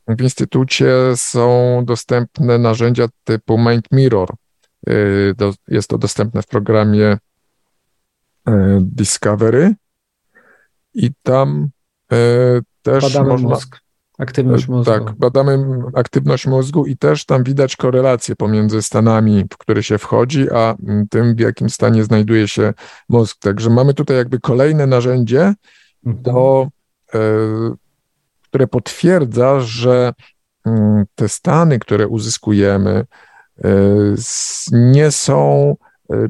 w 0.08 0.22
instytucie 0.22 0.94
są 1.16 1.82
dostępne 1.86 2.58
narzędzia 2.58 3.08
typu 3.24 3.58
Mind 3.58 3.86
Mirror, 3.92 4.30
Y, 4.88 5.36
jest 5.68 5.90
to 5.90 5.98
dostępne 5.98 6.42
w 6.42 6.48
programie 6.48 7.18
y, 8.50 8.52
Discovery 8.82 9.76
i 10.94 11.12
tam 11.24 11.70
y, 12.14 12.16
też 12.82 13.04
badamy 13.04 13.30
można, 13.30 13.50
mózg, 13.50 13.80
aktywność 14.18 14.68
mózgu. 14.68 14.92
Tak, 14.92 15.12
badamy 15.16 15.66
aktywność 15.96 16.48
mózgu 16.48 16.86
i 16.86 16.98
też 16.98 17.26
tam 17.26 17.44
widać 17.44 17.76
korelację 17.76 18.36
pomiędzy 18.36 18.82
stanami, 18.82 19.46
w 19.54 19.58
które 19.58 19.84
się 19.84 19.98
wchodzi, 19.98 20.52
a 20.52 20.76
tym, 21.10 21.36
w 21.36 21.40
jakim 21.40 21.70
stanie 21.70 22.04
znajduje 22.04 22.48
się 22.48 22.74
mózg. 23.10 23.38
Także 23.40 23.70
mamy 23.70 23.94
tutaj 23.94 24.18
jakby 24.18 24.40
kolejne 24.40 24.88
narzędzie, 24.88 25.54
mhm. 26.06 26.24
do, 26.24 26.68
które 28.42 28.68
potwierdza, 28.68 29.60
że 29.60 30.14
mm, 30.66 31.06
te 31.16 31.30
stany, 31.30 31.80
które 31.80 32.08
uzyskujemy, 32.08 33.06
nie 34.72 35.12
są 35.12 35.76
e, 36.12 36.28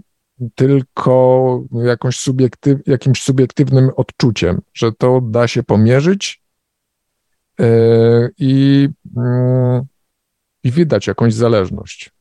tylko 0.55 1.63
jakąś 1.71 2.19
subiektyw, 2.19 2.87
jakimś 2.87 3.23
subiektywnym 3.23 3.89
odczuciem, 3.95 4.61
że 4.73 4.91
to 4.91 5.21
da 5.21 5.47
się 5.47 5.63
pomierzyć 5.63 6.41
e, 7.59 7.65
i, 8.37 8.89
mm, 9.17 9.81
i 10.63 10.71
widać 10.71 11.07
jakąś 11.07 11.33
zależność. 11.33 12.11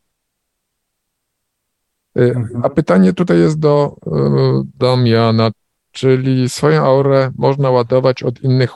A 2.63 2.71
pytanie 2.71 3.13
tutaj 3.13 3.39
jest 3.39 3.59
do 3.59 3.97
Damiana, 4.79 5.51
czyli 5.93 6.49
swoją 6.49 6.85
aurę 6.85 7.31
można 7.39 7.71
ładować 7.71 8.23
od 8.23 8.41
innych 8.41 8.71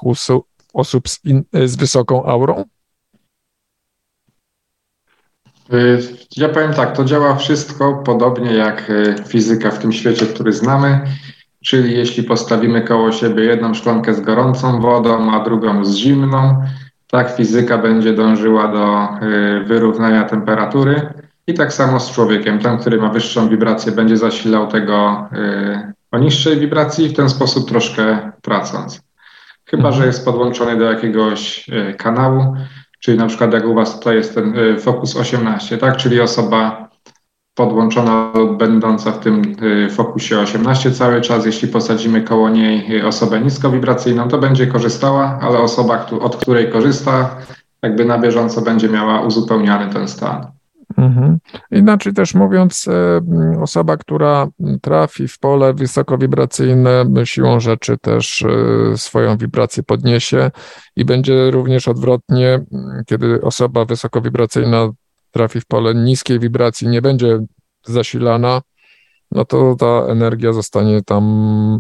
osób 0.75 1.09
z, 1.09 1.25
in, 1.25 1.45
z 1.65 1.77
wysoką 1.77 2.25
aurą? 2.25 2.65
Y, 5.75 5.99
ja 6.37 6.49
powiem 6.49 6.75
tak, 6.75 6.97
to 6.97 7.05
działa 7.05 7.35
wszystko 7.35 8.03
podobnie 8.05 8.55
jak 8.55 8.91
y, 8.91 9.15
fizyka 9.29 9.71
w 9.71 9.79
tym 9.79 9.93
świecie, 9.93 10.27
który 10.27 10.53
znamy, 10.53 11.01
czyli 11.65 11.97
jeśli 11.97 12.23
postawimy 12.23 12.83
koło 12.83 13.13
siebie 13.13 13.45
jedną 13.45 13.75
szklankę 13.75 14.15
z 14.15 14.21
gorącą 14.21 14.81
wodą, 14.81 15.33
a 15.33 15.45
drugą 15.45 15.85
z 15.85 15.95
zimną, 15.95 16.63
tak 17.11 17.37
fizyka 17.37 17.79
będzie 17.79 18.13
dążyła 18.13 18.69
do 18.69 19.09
y, 19.27 19.65
wyrównania 19.65 20.25
temperatury 20.25 21.13
i 21.47 21.55
tak 21.55 21.73
samo 21.73 22.01
z 22.01 22.13
człowiekiem. 22.13 22.59
Ten, 22.59 22.79
który 22.79 22.99
ma 22.99 23.09
wyższą 23.09 23.49
wibrację, 23.49 23.93
będzie 23.93 24.17
zasilał 24.17 24.67
tego 24.67 25.29
o 26.11 26.19
niższej 26.19 26.61
wibracji, 26.61 27.09
w 27.09 27.17
ten 27.17 27.29
sposób 27.29 27.69
troszkę 27.69 28.33
tracąc. 28.43 29.03
Chyba, 29.67 29.89
mhm. 29.89 29.95
że 29.95 30.07
jest 30.07 30.25
podłączony 30.25 30.77
do 30.77 30.85
jakiegoś 30.85 31.71
kanału, 31.97 32.57
czyli 33.01 33.19
na 33.19 33.27
przykład 33.27 33.53
jak 33.53 33.67
u 33.67 33.75
Was 33.75 33.99
tutaj 33.99 34.17
jest 34.17 34.35
ten 34.35 34.59
y, 34.59 34.79
Focus 34.79 35.17
18, 35.17 35.79
tak, 35.79 35.97
czyli 35.97 36.21
osoba 36.21 36.91
podłączona 37.55 38.33
lub 38.35 38.59
będąca 38.59 39.13
w 39.13 39.21
tym 39.21 39.43
y, 39.63 39.91
fokusie 39.91 40.39
18 40.39 40.93
cały 40.93 41.21
czas, 41.21 41.47
jeśli 41.47 41.69
posadzimy 41.69 42.23
koło 42.23 42.49
niej 42.49 42.97
y, 42.97 43.07
osobę 43.07 43.41
niskowibracyjną, 43.41 44.29
to 44.29 44.39
będzie 44.39 44.67
korzystała, 44.67 45.39
ale 45.43 45.59
osoba, 45.59 46.07
od 46.21 46.37
której 46.37 46.71
korzysta, 46.71 47.37
jakby 47.83 48.05
na 48.05 48.19
bieżąco 48.19 48.61
będzie 48.61 48.89
miała 48.89 49.21
uzupełniany 49.21 49.93
ten 49.93 50.09
stan. 50.09 50.60
Mhm. 51.01 51.39
Inaczej 51.71 52.13
też 52.13 52.35
mówiąc, 52.35 52.89
e, 52.89 53.21
osoba, 53.61 53.97
która 53.97 54.49
trafi 54.83 55.29
w 55.29 55.39
pole 55.39 55.75
wysokowibracyjne, 55.75 57.05
siłą 57.25 57.61
rzeczy 57.61 57.99
też 57.99 58.43
e, 58.43 58.97
swoją 58.97 59.37
wibrację 59.37 59.83
podniesie 59.83 60.51
i 60.97 61.05
będzie 61.05 61.51
również 61.51 61.89
odwrotnie, 61.89 62.61
kiedy 63.07 63.43
osoba 63.43 63.85
wysokowibracyjna 63.85 64.89
trafi 65.31 65.61
w 65.61 65.67
pole 65.67 65.95
niskiej 65.95 66.39
wibracji, 66.39 66.89
nie 66.89 67.03
będzie 67.03 67.39
zasilana, 67.85 68.63
no 69.31 69.45
to 69.45 69.77
ta 69.79 69.87
energia 69.87 70.53
zostanie 70.53 71.03
tam. 71.03 71.79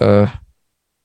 E, 0.00 0.28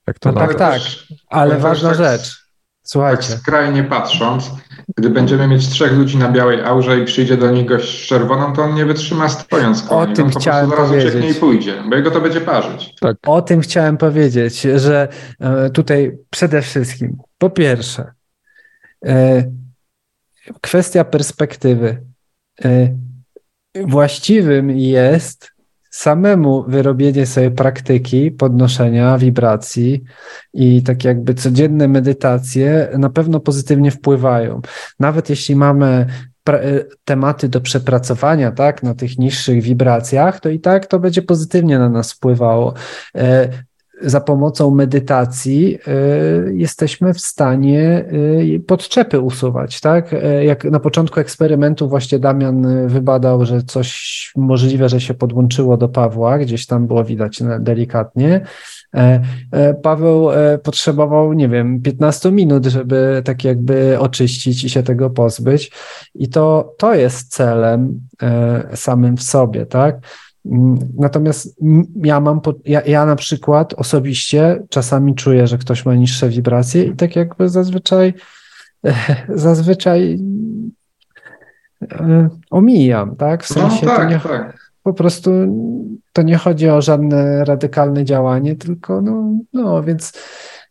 jak 0.07 0.19
to 0.19 0.31
no 0.31 0.39
tak, 0.39 0.55
tak, 0.55 0.81
ale 1.29 1.57
ważna 1.57 1.89
tak, 1.89 1.97
rzecz. 1.97 2.43
Słuchajcie. 2.83 3.29
Tak 3.29 3.39
skrajnie 3.39 3.83
patrząc, 3.83 4.51
gdy 4.97 5.09
będziemy 5.09 5.47
mieć 5.47 5.67
trzech 5.69 5.93
ludzi 5.93 6.17
na 6.17 6.31
białej 6.31 6.61
aurze 6.63 6.99
i 6.99 7.05
przyjdzie 7.05 7.37
do 7.37 7.51
nich 7.51 7.65
gość 7.65 8.03
z 8.03 8.07
czerwoną, 8.07 8.53
to 8.53 8.63
on 8.63 8.75
nie 8.75 8.85
wytrzyma 8.85 9.29
stojąc 9.29 9.85
O 9.89 10.05
tym 10.05 10.25
on 10.25 10.31
chciałem 10.31 10.69
po 10.69 10.77
powiedzieć. 10.77 11.31
i 11.37 11.39
pójdzie, 11.39 11.73
bo 11.89 11.95
jego 11.95 12.11
to 12.11 12.21
będzie 12.21 12.41
parzyć. 12.41 12.95
Tak. 12.99 13.17
O 13.27 13.41
tym 13.41 13.61
chciałem 13.61 13.97
powiedzieć, 13.97 14.61
że 14.75 15.07
e, 15.39 15.69
tutaj 15.69 16.17
przede 16.29 16.61
wszystkim, 16.61 17.17
po 17.37 17.49
pierwsze, 17.49 18.11
e, 19.05 19.43
kwestia 20.61 21.03
perspektywy. 21.03 22.01
E, 22.65 22.89
właściwym 23.75 24.71
jest 24.71 25.52
samemu 25.93 26.65
wyrobienie 26.67 27.25
sobie 27.25 27.51
praktyki 27.51 28.31
podnoszenia 28.31 29.17
wibracji 29.17 30.03
i 30.53 30.83
tak 30.83 31.03
jakby 31.03 31.33
codzienne 31.33 31.87
medytacje 31.87 32.89
na 32.97 33.09
pewno 33.09 33.39
pozytywnie 33.39 33.91
wpływają. 33.91 34.61
Nawet 34.99 35.29
jeśli 35.29 35.55
mamy 35.55 36.05
tematy 37.05 37.49
do 37.49 37.61
przepracowania, 37.61 38.51
tak, 38.51 38.83
na 38.83 38.95
tych 38.95 39.17
niższych 39.17 39.61
wibracjach, 39.61 40.39
to 40.39 40.49
i 40.49 40.59
tak 40.59 40.85
to 40.85 40.99
będzie 40.99 41.21
pozytywnie 41.21 41.79
na 41.79 41.89
nas 41.89 42.13
wpływało. 42.13 42.73
Za 44.03 44.21
pomocą 44.21 44.71
medytacji 44.71 45.75
y, 45.75 46.53
jesteśmy 46.53 47.13
w 47.13 47.19
stanie 47.19 48.05
y, 48.55 48.63
podczepy 48.67 49.19
usuwać, 49.19 49.81
tak? 49.81 50.13
Y, 50.13 50.43
jak 50.45 50.63
na 50.63 50.79
początku 50.79 51.19
eksperymentu 51.19 51.89
właśnie 51.89 52.19
Damian 52.19 52.87
wybadał, 52.87 53.45
że 53.45 53.63
coś 53.63 54.31
możliwe, 54.35 54.89
że 54.89 55.01
się 55.01 55.13
podłączyło 55.13 55.77
do 55.77 55.89
Pawła, 55.89 56.37
gdzieś 56.37 56.65
tam 56.65 56.87
było 56.87 57.03
widać 57.03 57.43
delikatnie. 57.59 58.41
E, 58.95 59.21
e, 59.51 59.73
Paweł 59.73 60.29
potrzebował, 60.63 61.33
nie 61.33 61.49
wiem, 61.49 61.81
15 61.81 62.31
minut, 62.31 62.65
żeby 62.65 63.21
tak 63.25 63.43
jakby 63.43 63.99
oczyścić 63.99 64.63
i 64.63 64.69
się 64.69 64.83
tego 64.83 65.09
pozbyć. 65.09 65.71
I 66.15 66.29
to, 66.29 66.75
to 66.77 66.95
jest 66.95 67.33
celem 67.33 67.99
samym 68.73 69.17
w 69.17 69.23
sobie, 69.23 69.65
tak? 69.65 69.99
Mm, 70.45 70.79
natomiast 70.97 71.61
ja 71.95 72.19
mam, 72.19 72.41
ja, 72.65 72.81
ja 72.81 73.05
na 73.05 73.15
przykład 73.15 73.73
osobiście 73.73 74.63
czasami 74.69 75.15
czuję, 75.15 75.47
że 75.47 75.57
ktoś 75.57 75.85
ma 75.85 75.95
niższe 75.95 76.29
wibracje 76.29 76.83
i 76.83 76.95
tak 76.95 77.15
jakby 77.15 77.49
zazwyczaj, 77.49 78.13
zazwyczaj 79.29 80.19
e, 81.91 82.29
omijam, 82.49 83.15
tak? 83.15 83.43
W 83.43 83.55
no 83.55 83.69
sensie 83.69 83.85
no, 83.85 83.95
tak, 83.95 84.09
nie, 84.09 84.19
tak. 84.19 84.71
po 84.83 84.93
prostu 84.93 85.31
to 86.13 86.21
nie 86.21 86.37
chodzi 86.37 86.69
o 86.69 86.81
żadne 86.81 87.45
radykalne 87.45 88.05
działanie, 88.05 88.55
tylko 88.55 89.01
no, 89.01 89.33
no 89.53 89.83
więc 89.83 90.13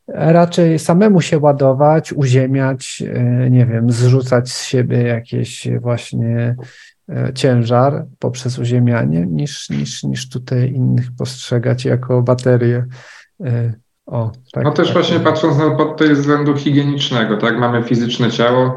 raczej 0.09 0.79
samemu 0.79 1.21
się 1.21 1.39
ładować, 1.39 2.13
uziemiać, 2.13 3.03
e, 3.15 3.51
nie 3.51 3.67
wiem, 3.67 3.91
zrzucać 3.91 4.51
z 4.51 4.65
siebie 4.65 5.03
jakieś 5.03 5.69
właśnie 5.81 6.57
ciężar 7.35 8.07
poprzez 8.19 8.59
uziemianie, 8.59 9.27
niż, 9.27 9.71
niż, 9.71 10.03
niż 10.03 10.29
tutaj 10.29 10.73
innych 10.73 11.07
postrzegać 11.19 11.85
jako 11.85 12.23
baterię. 12.23 12.87
E, 13.45 13.75
o, 14.07 14.33
tak, 14.53 14.65
no 14.65 14.71
też 14.71 14.87
tak, 14.87 14.97
właśnie 14.97 15.21
patrząc 15.21 15.59
na 15.59 15.71
pod 15.71 15.97
tej 15.97 16.15
względu 16.15 16.57
higienicznego, 16.57 17.37
tak, 17.37 17.59
mamy 17.59 17.83
fizyczne 17.83 18.31
ciało 18.31 18.77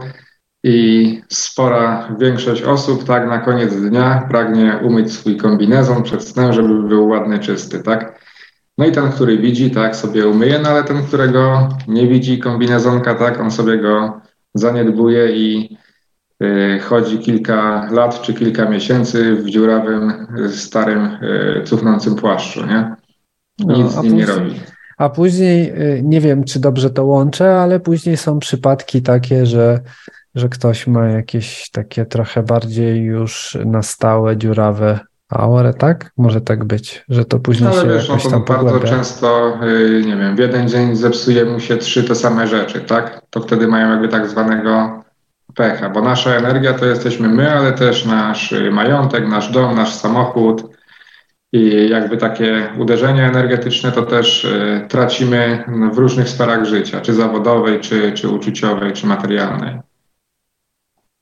i 0.64 1.22
spora 1.30 2.16
większość 2.20 2.64
osób, 2.64 3.04
tak, 3.04 3.28
na 3.28 3.40
koniec 3.40 3.76
dnia 3.76 4.28
pragnie 4.30 4.80
umyć 4.84 5.14
swój 5.14 5.38
kombinezon 5.38 6.04
przed 6.04 6.24
snem, 6.24 6.54
żeby 6.54 6.84
był 6.84 7.08
ładny, 7.08 7.40
czysty, 7.40 7.80
tak. 7.80 8.20
No 8.78 8.86
i 8.86 8.92
ten, 8.92 9.12
który 9.12 9.38
widzi, 9.38 9.72
tak, 9.72 9.96
sobie 9.96 10.28
umyje, 10.28 10.60
no 10.60 10.70
ale 10.70 10.84
ten, 10.84 11.04
którego 11.04 11.70
nie 11.88 12.08
widzi 12.08 12.40
kombinezonka, 12.40 13.16
tak, 13.16 13.40
on 13.40 13.52
sobie 13.52 13.78
go 13.78 14.22
zaniedbuje 14.54 15.36
i 15.36 15.78
chodzi 16.82 17.20
kilka 17.20 17.88
lat 17.92 18.22
czy 18.22 18.34
kilka 18.34 18.70
miesięcy 18.70 19.36
w 19.36 19.50
dziurawym, 19.50 20.28
starym, 20.50 21.06
y, 21.06 21.62
cuchnącym 21.66 22.16
płaszczu, 22.16 22.66
nie? 22.66 22.96
No, 23.60 23.76
Nic 23.76 23.96
no, 23.96 24.02
z 24.02 24.04
nim 24.04 24.18
nie 24.18 24.26
robi. 24.26 24.60
A 24.98 25.10
później, 25.10 25.82
y, 25.98 26.02
nie 26.04 26.22
wiem, 26.22 26.44
czy 26.44 26.60
dobrze 26.60 26.90
to 26.90 27.06
łączę, 27.06 27.56
ale 27.56 27.80
później 27.80 28.18
są 28.18 28.40
przypadki 28.40 29.02
takie, 29.02 29.46
że, 29.46 29.80
że 30.36 30.50
ktoś 30.50 30.88
ma 30.88 31.08
jakieś 31.08 31.70
takie 31.72 32.06
trochę 32.06 32.44
bardziej 32.44 33.04
już 33.04 33.58
na 33.66 33.82
stałe 33.82 34.38
dziurawe 34.38 35.00
aurę, 35.30 35.74
tak? 35.74 36.12
Może 36.18 36.42
tak 36.42 36.66
być, 36.66 37.06
że 37.10 37.26
to 37.26 37.40
później 37.40 37.70
ale 37.70 37.82
się 37.82 37.88
wiesz, 37.88 38.10
jakoś 38.10 38.26
no, 38.26 38.32
tam 38.32 38.46
bardzo 38.46 38.64
pogłębia. 38.64 38.90
często, 38.90 39.60
nie 40.06 40.18
wiem, 40.18 40.36
w 40.36 40.40
jeden 40.40 40.70
dzień 40.70 40.96
zepsuje 40.96 41.46
mu 41.46 41.60
się 41.60 41.78
trzy 41.78 42.04
te 42.04 42.16
same 42.16 42.48
rzeczy, 42.48 42.82
tak? 42.82 43.22
To 43.30 43.42
wtedy 43.42 43.68
mają 43.68 43.92
jakby 43.92 44.08
tak 44.08 44.30
zwanego 44.30 45.05
pecha, 45.56 45.90
bo 45.90 46.02
nasza 46.02 46.36
energia 46.36 46.74
to 46.74 46.86
jesteśmy 46.86 47.28
my, 47.28 47.52
ale 47.52 47.74
też 47.74 48.06
nasz 48.06 48.54
majątek, 48.72 49.28
nasz 49.28 49.52
dom, 49.52 49.76
nasz 49.76 49.94
samochód. 49.94 50.76
I 51.54 51.90
jakby 51.90 52.18
takie 52.18 52.68
uderzenia 52.78 53.28
energetyczne 53.28 53.92
to 53.92 54.02
też 54.02 54.46
y, 54.46 54.86
tracimy 54.90 55.64
w 55.94 55.98
różnych 55.98 56.30
sferach 56.30 56.66
życia, 56.66 57.02
czy 57.02 57.14
zawodowej, 57.14 57.80
czy, 57.80 58.12
czy 58.12 58.30
uczuciowej, 58.30 58.94
czy 58.94 59.08
materialnej. 59.08 59.80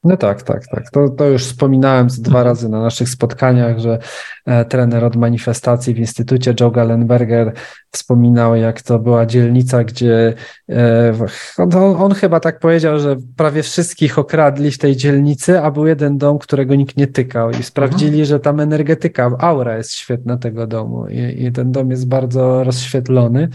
No 0.03 0.17
tak, 0.17 0.41
tak, 0.41 0.67
tak. 0.67 0.91
To, 0.91 1.09
to 1.09 1.25
już 1.25 1.45
wspominałem 1.45 2.07
dwa 2.07 2.43
razy 2.43 2.69
na 2.69 2.81
naszych 2.81 3.09
spotkaniach, 3.09 3.79
że 3.79 3.99
e, 4.45 4.65
trener 4.65 5.03
od 5.03 5.15
manifestacji 5.15 5.93
w 5.93 5.99
Instytucie 5.99 6.53
Joe 6.59 6.71
Gallenberger 6.71 7.53
wspominał, 7.91 8.55
jak 8.55 8.81
to 8.81 8.99
była 8.99 9.25
dzielnica, 9.25 9.83
gdzie 9.83 10.33
e, 10.69 11.13
on, 11.57 11.73
on, 11.75 12.13
chyba 12.13 12.39
tak 12.39 12.59
powiedział, 12.59 12.99
że 12.99 13.15
prawie 13.37 13.63
wszystkich 13.63 14.19
okradli 14.19 14.71
w 14.71 14.77
tej 14.77 14.95
dzielnicy, 14.95 15.61
a 15.61 15.71
był 15.71 15.87
jeden 15.87 16.17
dom, 16.17 16.39
którego 16.39 16.75
nikt 16.75 16.97
nie 16.97 17.07
tykał 17.07 17.51
i 17.51 17.63
sprawdzili, 17.63 18.09
mhm. 18.11 18.25
że 18.25 18.39
tam 18.39 18.59
energetyka, 18.59 19.31
aura 19.39 19.77
jest 19.77 19.91
świetna 19.91 20.37
tego 20.37 20.67
domu 20.67 21.07
i, 21.07 21.43
i 21.43 21.51
ten 21.51 21.71
dom 21.71 21.91
jest 21.91 22.07
bardzo 22.07 22.63
rozświetlony. 22.63 23.49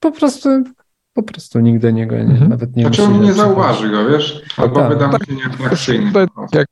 Po 0.00 0.12
prostu 0.12 0.64
po 1.14 1.22
prostu 1.22 1.60
nigdy 1.60 1.92
nie 1.92 2.06
go 2.06 2.16
nie, 2.16 2.22
mhm. 2.22 2.50
nawet 2.50 2.76
nie 2.76 2.82
Znaczy 2.82 3.02
on 3.02 3.20
nie 3.20 3.32
zauważy 3.32 3.90
go, 3.90 4.08
wiesz? 4.08 4.42
Albo 4.56 4.74
tak, 4.74 4.88
wyda 4.88 5.08
mu 5.08 5.24
się 5.24 5.34
nieatrakcyjny. 5.34 6.12
Tak, 6.12 6.28
jak 6.52 6.66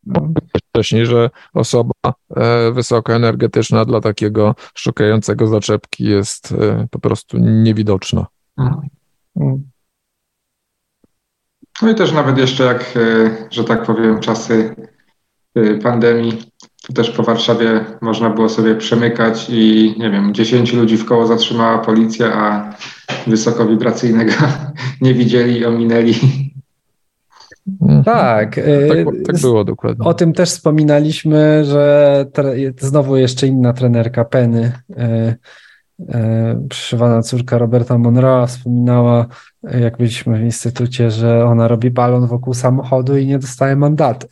wcześniej, 0.71 1.07
że 1.07 1.31
osoba 1.55 1.95
e, 2.37 2.73
wysokoenergetyczna 2.73 3.85
dla 3.85 4.01
takiego 4.01 4.55
szukającego 4.75 5.47
zaczepki 5.47 6.05
jest 6.05 6.53
e, 6.53 6.87
po 6.91 6.99
prostu 6.99 7.39
niewidoczna. 7.39 8.27
Mhm. 8.59 8.89
Mm. 9.37 9.63
No 11.83 11.91
i 11.91 11.95
też 11.95 12.13
nawet 12.13 12.39
jeszcze 12.39 12.65
jak, 12.65 12.97
e, 12.97 13.31
że 13.51 13.65
tak 13.65 13.83
powiem, 13.83 14.21
czasy 14.21 14.75
e, 15.55 15.75
pandemii, 15.75 16.53
to 16.87 16.93
też 16.93 17.11
po 17.11 17.23
Warszawie 17.23 17.85
można 18.01 18.31
było 18.31 18.49
sobie 18.49 18.75
przemykać 18.75 19.47
i 19.51 19.95
nie 19.99 20.11
wiem, 20.11 20.35
10 20.35 20.73
ludzi 20.73 20.97
w 20.97 21.05
koło 21.05 21.27
zatrzymała 21.27 21.79
policja, 21.79 22.33
a 22.35 22.75
wysokowibracyjnego 23.27 24.33
nie 25.01 25.15
widzieli, 25.15 25.67
ominęli. 25.67 26.15
Mhm. 27.83 28.05
Tak, 28.05 28.57
tak, 28.89 29.27
tak 29.27 29.41
było 29.41 29.65
dokładnie. 29.65 30.05
O 30.05 30.15
tym 30.15 30.33
też 30.33 30.49
wspominaliśmy, 30.49 31.65
że 31.65 32.27
znowu 32.79 33.17
jeszcze 33.17 33.47
inna 33.47 33.73
trenerka 33.73 34.25
Penny, 34.25 34.73
e, 34.97 35.35
e, 36.09 36.67
przyszywana 36.69 37.23
córka 37.23 37.59
Roberta 37.59 37.99
Monroe, 37.99 38.47
wspominała, 38.47 39.27
jak 39.63 39.97
byliśmy 39.97 40.39
w 40.39 40.43
instytucie, 40.43 41.11
że 41.11 41.45
ona 41.45 41.69
robi 41.69 41.91
balon 41.91 42.27
wokół 42.27 42.55
samochodu 42.55 43.17
i 43.17 43.27
nie 43.27 43.39
dostaje 43.39 43.77
mandatu. 43.77 44.27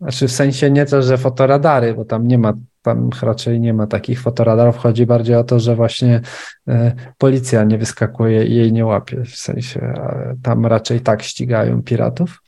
Znaczy 0.00 0.28
w 0.28 0.32
sensie 0.32 0.70
nie 0.70 0.86
to, 0.86 1.02
że 1.02 1.18
fotoradary, 1.18 1.94
bo 1.94 2.04
tam 2.04 2.26
nie 2.26 2.38
ma, 2.38 2.52
tam 2.82 3.10
raczej 3.22 3.60
nie 3.60 3.74
ma 3.74 3.86
takich 3.86 4.20
fotoradarów. 4.20 4.76
Chodzi 4.76 5.06
bardziej 5.06 5.36
o 5.36 5.44
to, 5.44 5.60
że 5.60 5.76
właśnie 5.76 6.20
e, 6.68 6.92
policja 7.18 7.64
nie 7.64 7.78
wyskakuje 7.78 8.44
i 8.44 8.54
jej 8.54 8.72
nie 8.72 8.86
łapie. 8.86 9.24
W 9.24 9.36
sensie 9.36 9.94
tam 10.42 10.66
raczej 10.66 11.00
tak 11.00 11.22
ścigają 11.22 11.82
piratów. 11.82 12.42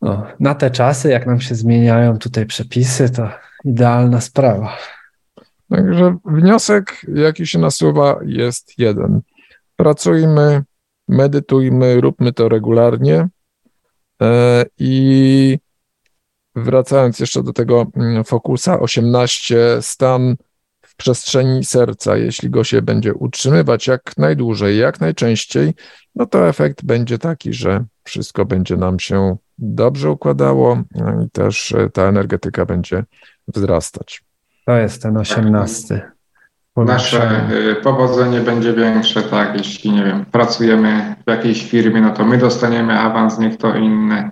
No, 0.00 0.26
na 0.40 0.54
te 0.54 0.70
czasy, 0.70 1.10
jak 1.10 1.26
nam 1.26 1.40
się 1.40 1.54
zmieniają 1.54 2.18
tutaj 2.18 2.46
przepisy, 2.46 3.10
to 3.10 3.30
idealna 3.64 4.20
sprawa. 4.20 4.76
Także 5.70 6.16
wniosek, 6.24 7.06
jaki 7.14 7.46
się 7.46 7.58
nasuwa, 7.58 8.18
jest 8.24 8.78
jeden. 8.78 9.20
Pracujmy, 9.76 10.62
medytujmy, 11.08 12.00
róbmy 12.00 12.32
to 12.32 12.48
regularnie 12.48 13.28
e, 14.22 14.64
i 14.78 15.58
wracając 16.58 17.20
jeszcze 17.20 17.42
do 17.42 17.52
tego 17.52 17.86
mm, 17.96 18.24
fokusa 18.24 18.80
18, 18.80 19.78
stan 19.80 20.36
w 20.82 20.96
przestrzeni 20.96 21.64
serca, 21.64 22.16
jeśli 22.16 22.50
go 22.50 22.64
się 22.64 22.82
będzie 22.82 23.14
utrzymywać 23.14 23.86
jak 23.86 24.16
najdłużej, 24.16 24.78
jak 24.78 25.00
najczęściej, 25.00 25.74
no 26.14 26.26
to 26.26 26.48
efekt 26.48 26.84
będzie 26.84 27.18
taki, 27.18 27.52
że 27.52 27.84
wszystko 28.04 28.44
będzie 28.44 28.76
nam 28.76 28.98
się 28.98 29.36
dobrze 29.58 30.10
układało 30.10 30.82
i 31.26 31.30
też 31.30 31.72
e, 31.72 31.90
ta 31.90 32.02
energetyka 32.02 32.66
będzie 32.66 33.04
wzrastać. 33.48 34.24
To 34.66 34.76
jest 34.76 35.02
ten 35.02 35.16
18. 35.16 36.10
Nasze 36.76 37.48
e, 37.70 37.74
powodzenie 37.74 38.40
będzie 38.40 38.72
większe, 38.72 39.22
tak, 39.22 39.56
jeśli 39.56 39.92
nie 39.92 40.04
wiem, 40.04 40.24
pracujemy 40.24 41.14
w 41.26 41.30
jakiejś 41.30 41.70
firmie, 41.70 42.00
no 42.00 42.10
to 42.10 42.24
my 42.24 42.38
dostaniemy 42.38 43.00
awans, 43.00 43.38
nie 43.38 43.50
kto 43.50 43.76
inny. 43.76 44.30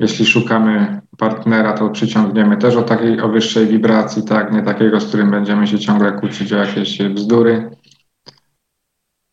Jeśli 0.00 0.26
szukamy 0.26 1.00
partnera, 1.18 1.72
to 1.72 1.90
przyciągniemy 1.90 2.56
też 2.56 2.76
o 2.76 2.82
takiej, 2.82 3.20
o 3.20 3.28
wyższej 3.28 3.66
wibracji, 3.66 4.22
tak, 4.22 4.52
nie 4.52 4.62
takiego, 4.62 5.00
z 5.00 5.06
którym 5.06 5.30
będziemy 5.30 5.66
się 5.66 5.78
ciągle 5.78 6.12
kłócić 6.12 6.52
o 6.52 6.56
jakieś 6.56 7.02
bzdury. 7.02 7.70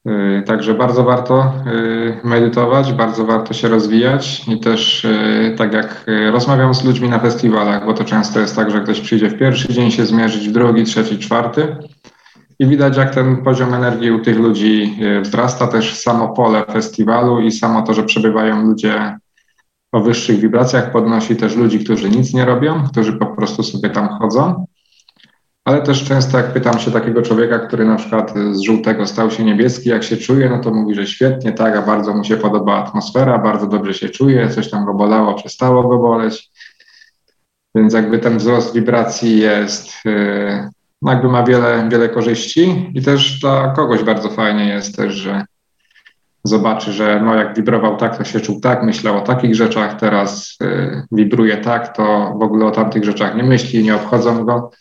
Y, 0.08 0.44
także 0.46 0.74
bardzo 0.74 1.04
warto 1.04 1.54
y, 1.68 2.28
medytować, 2.28 2.94
bardzo 2.94 3.26
warto 3.26 3.54
się 3.54 3.68
rozwijać 3.68 4.48
i 4.48 4.60
też 4.60 5.06
y, 5.06 5.56
tak 5.58 5.74
jak 5.74 6.06
rozmawiam 6.32 6.74
z 6.74 6.86
ludźmi 6.86 7.10
na 7.10 7.20
festiwalach, 7.20 7.86
bo 7.86 7.94
to 7.94 8.04
często 8.04 8.40
jest 8.40 8.56
tak, 8.56 8.72
że 8.72 8.82
ktoś 8.82 9.02
przyjdzie 9.02 9.30
w 9.30 9.40
pierwszy 9.40 9.74
dzień 9.74 9.92
się 9.92 10.06
zmierzyć, 10.06 10.50
w 10.50 10.52
drugi, 10.52 10.84
trzeci, 10.84 11.20
czwarty 11.20 11.76
i 12.60 12.68
widać 12.68 12.98
jak 12.98 13.16
ten 13.16 13.44
poziom 13.44 13.74
energii 13.74 14.12
u 14.12 14.20
tych 14.20 14.38
ludzi 14.38 15.00
wzrasta, 15.22 15.68
też 15.68 15.96
samo 15.96 16.30
pole 16.30 16.66
festiwalu 16.74 17.40
i 17.40 17.52
samo 17.52 17.82
to, 17.82 17.94
że 17.94 18.04
przebywają 18.04 18.64
ludzie 18.64 19.18
o 19.92 20.02
wyższych 20.02 20.40
wibracjach 20.40 20.92
podnosi 20.92 21.36
też 21.36 21.56
ludzi, 21.56 21.80
którzy 21.80 22.10
nic 22.10 22.34
nie 22.34 22.46
robią, 22.46 22.84
którzy 22.84 23.14
po 23.14 23.26
prostu 23.26 23.64
sobie 23.64 23.90
tam 23.90 24.08
chodzą 24.08 24.66
ale 25.68 25.82
też 25.82 26.04
często 26.04 26.38
jak 26.38 26.54
pytam 26.54 26.80
się 26.80 26.92
takiego 26.92 27.22
człowieka, 27.22 27.60
który 27.60 27.86
na 27.86 27.96
przykład 27.96 28.34
z 28.52 28.62
żółtego 28.62 29.08
stał 29.08 29.32
się 29.32 29.44
niebieski, 29.44 29.90
jak 29.90 30.04
się 30.04 30.18
czuje, 30.18 30.50
no 30.50 30.60
to 30.60 30.72
mówi, 30.72 30.96
że 30.96 31.08
świetnie, 31.08 31.52
tak, 31.52 31.76
a 31.76 31.82
bardzo 31.82 32.14
mu 32.14 32.24
się 32.24 32.38
podoba 32.38 32.84
atmosfera, 32.84 33.38
bardzo 33.38 33.68
dobrze 33.68 33.94
się 33.94 34.10
czuje, 34.10 34.50
coś 34.50 34.70
tam 34.70 34.86
go 34.86 34.94
bolało, 34.94 35.34
przestało 35.34 35.88
go 35.88 35.98
boleć. 35.98 36.52
Więc 37.76 37.94
jakby 37.94 38.20
ten 38.20 38.38
wzrost 38.38 38.74
wibracji 38.74 39.40
jest, 39.40 40.06
yy, 40.06 40.70
no 41.02 41.12
jakby 41.12 41.28
ma 41.28 41.44
wiele, 41.44 41.90
wiele 41.92 42.10
korzyści 42.10 42.92
i 42.96 43.02
też 43.02 43.40
dla 43.40 43.74
kogoś 43.76 44.04
bardzo 44.04 44.30
fajnie 44.30 44.68
jest 44.68 44.96
też, 44.96 45.14
że 45.14 45.46
zobaczy, 46.48 46.92
że 46.92 47.22
no 47.26 47.36
jak 47.36 47.56
wibrował 47.56 47.98
tak, 47.98 48.18
to 48.18 48.24
się 48.24 48.40
czuł 48.40 48.60
tak, 48.60 48.84
myślał 48.84 49.18
o 49.18 49.22
takich 49.22 49.56
rzeczach, 49.56 50.00
teraz 50.00 50.58
yy, 50.62 51.04
wibruje 51.12 51.58
tak, 51.58 51.96
to 51.98 52.34
w 52.40 52.44
ogóle 52.44 52.66
o 52.66 52.72
tamtych 52.72 53.04
rzeczach 53.04 53.36
nie 53.36 53.44
myśli, 53.44 53.84
nie 53.84 53.96
obchodzą 53.96 54.46
go 54.46 54.72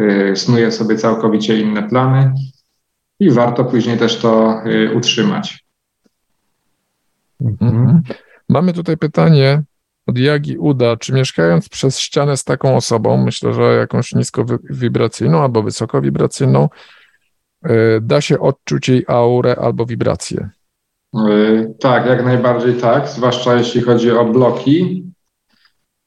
Y, 0.00 0.36
snuje 0.36 0.72
sobie 0.72 0.96
całkowicie 0.96 1.60
inne 1.60 1.88
plany 1.88 2.34
i 3.20 3.30
warto 3.30 3.64
później 3.64 3.98
też 3.98 4.18
to 4.18 4.62
y, 4.66 4.94
utrzymać. 4.94 5.64
Mhm. 7.40 8.02
Mamy 8.48 8.72
tutaj 8.72 8.96
pytanie 8.96 9.62
od 10.06 10.18
Jagi 10.18 10.58
Uda. 10.58 10.96
Czy 10.96 11.12
mieszkając 11.12 11.68
przez 11.68 11.98
ścianę 11.98 12.36
z 12.36 12.44
taką 12.44 12.76
osobą, 12.76 13.16
myślę, 13.16 13.52
że 13.52 13.62
jakąś 13.62 14.12
niskowibracyjną 14.12 15.42
albo 15.42 15.62
wysokowibracyjną, 15.62 16.68
y, 17.66 17.70
da 18.00 18.20
się 18.20 18.40
odczuć 18.40 18.88
jej 18.88 19.04
aurę 19.08 19.56
albo 19.56 19.86
wibrację? 19.86 20.48
Tak, 21.80 22.06
jak 22.06 22.24
najbardziej 22.24 22.74
tak, 22.74 23.08
zwłaszcza 23.08 23.54
jeśli 23.54 23.80
chodzi 23.80 24.10
o 24.10 24.24
bloki, 24.24 25.06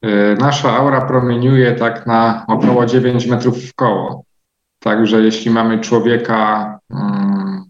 Y, 0.04 0.36
nasza 0.40 0.76
aura 0.76 1.00
promieniuje 1.00 1.72
tak 1.72 2.06
na 2.06 2.44
około 2.48 2.86
9 2.86 3.26
metrów 3.26 3.64
w 3.64 3.74
koło. 3.74 4.24
Także 4.78 5.20
jeśli 5.22 5.50
mamy 5.50 5.80
człowieka, 5.80 6.78
mm, 6.90 7.64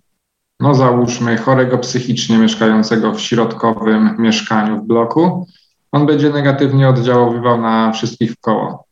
no 0.61 0.74
załóżmy 0.74 1.36
chorego 1.36 1.78
psychicznie 1.78 2.38
mieszkającego 2.38 3.14
w 3.14 3.20
środkowym 3.20 4.16
mieszkaniu 4.18 4.82
w 4.82 4.86
bloku, 4.86 5.47
on 5.93 6.07
będzie 6.07 6.30
negatywnie 6.30 6.88
oddziaływał 6.88 7.61
na 7.61 7.93
wszystkich 7.93 8.32
w 8.32 8.41
koło. 8.41 8.84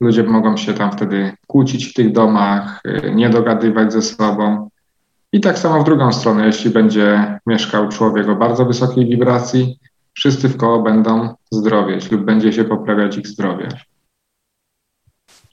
Ludzie 0.00 0.22
mogą 0.22 0.56
się 0.56 0.74
tam 0.74 0.92
wtedy 0.92 1.32
kłócić 1.46 1.86
w 1.86 1.94
tych 1.94 2.12
domach, 2.12 2.80
y, 2.86 3.14
nie 3.14 3.30
dogadywać 3.30 3.92
ze 3.92 4.02
sobą. 4.02 4.70
I 5.32 5.40
tak 5.40 5.58
samo 5.58 5.80
w 5.80 5.84
drugą 5.84 6.12
stronę, 6.12 6.46
jeśli 6.46 6.70
będzie 6.70 7.38
mieszkał 7.46 7.88
człowiek 7.88 8.28
o 8.28 8.36
bardzo 8.36 8.64
wysokiej 8.64 9.06
wibracji, 9.06 9.78
wszyscy 10.14 10.48
w 10.48 10.56
koło 10.56 10.82
będą 10.82 11.34
zdrowieć 11.52 12.10
lub 12.10 12.24
będzie 12.24 12.52
się 12.52 12.64
poprawiać 12.64 13.18
ich 13.18 13.26
zdrowie. 13.26 13.68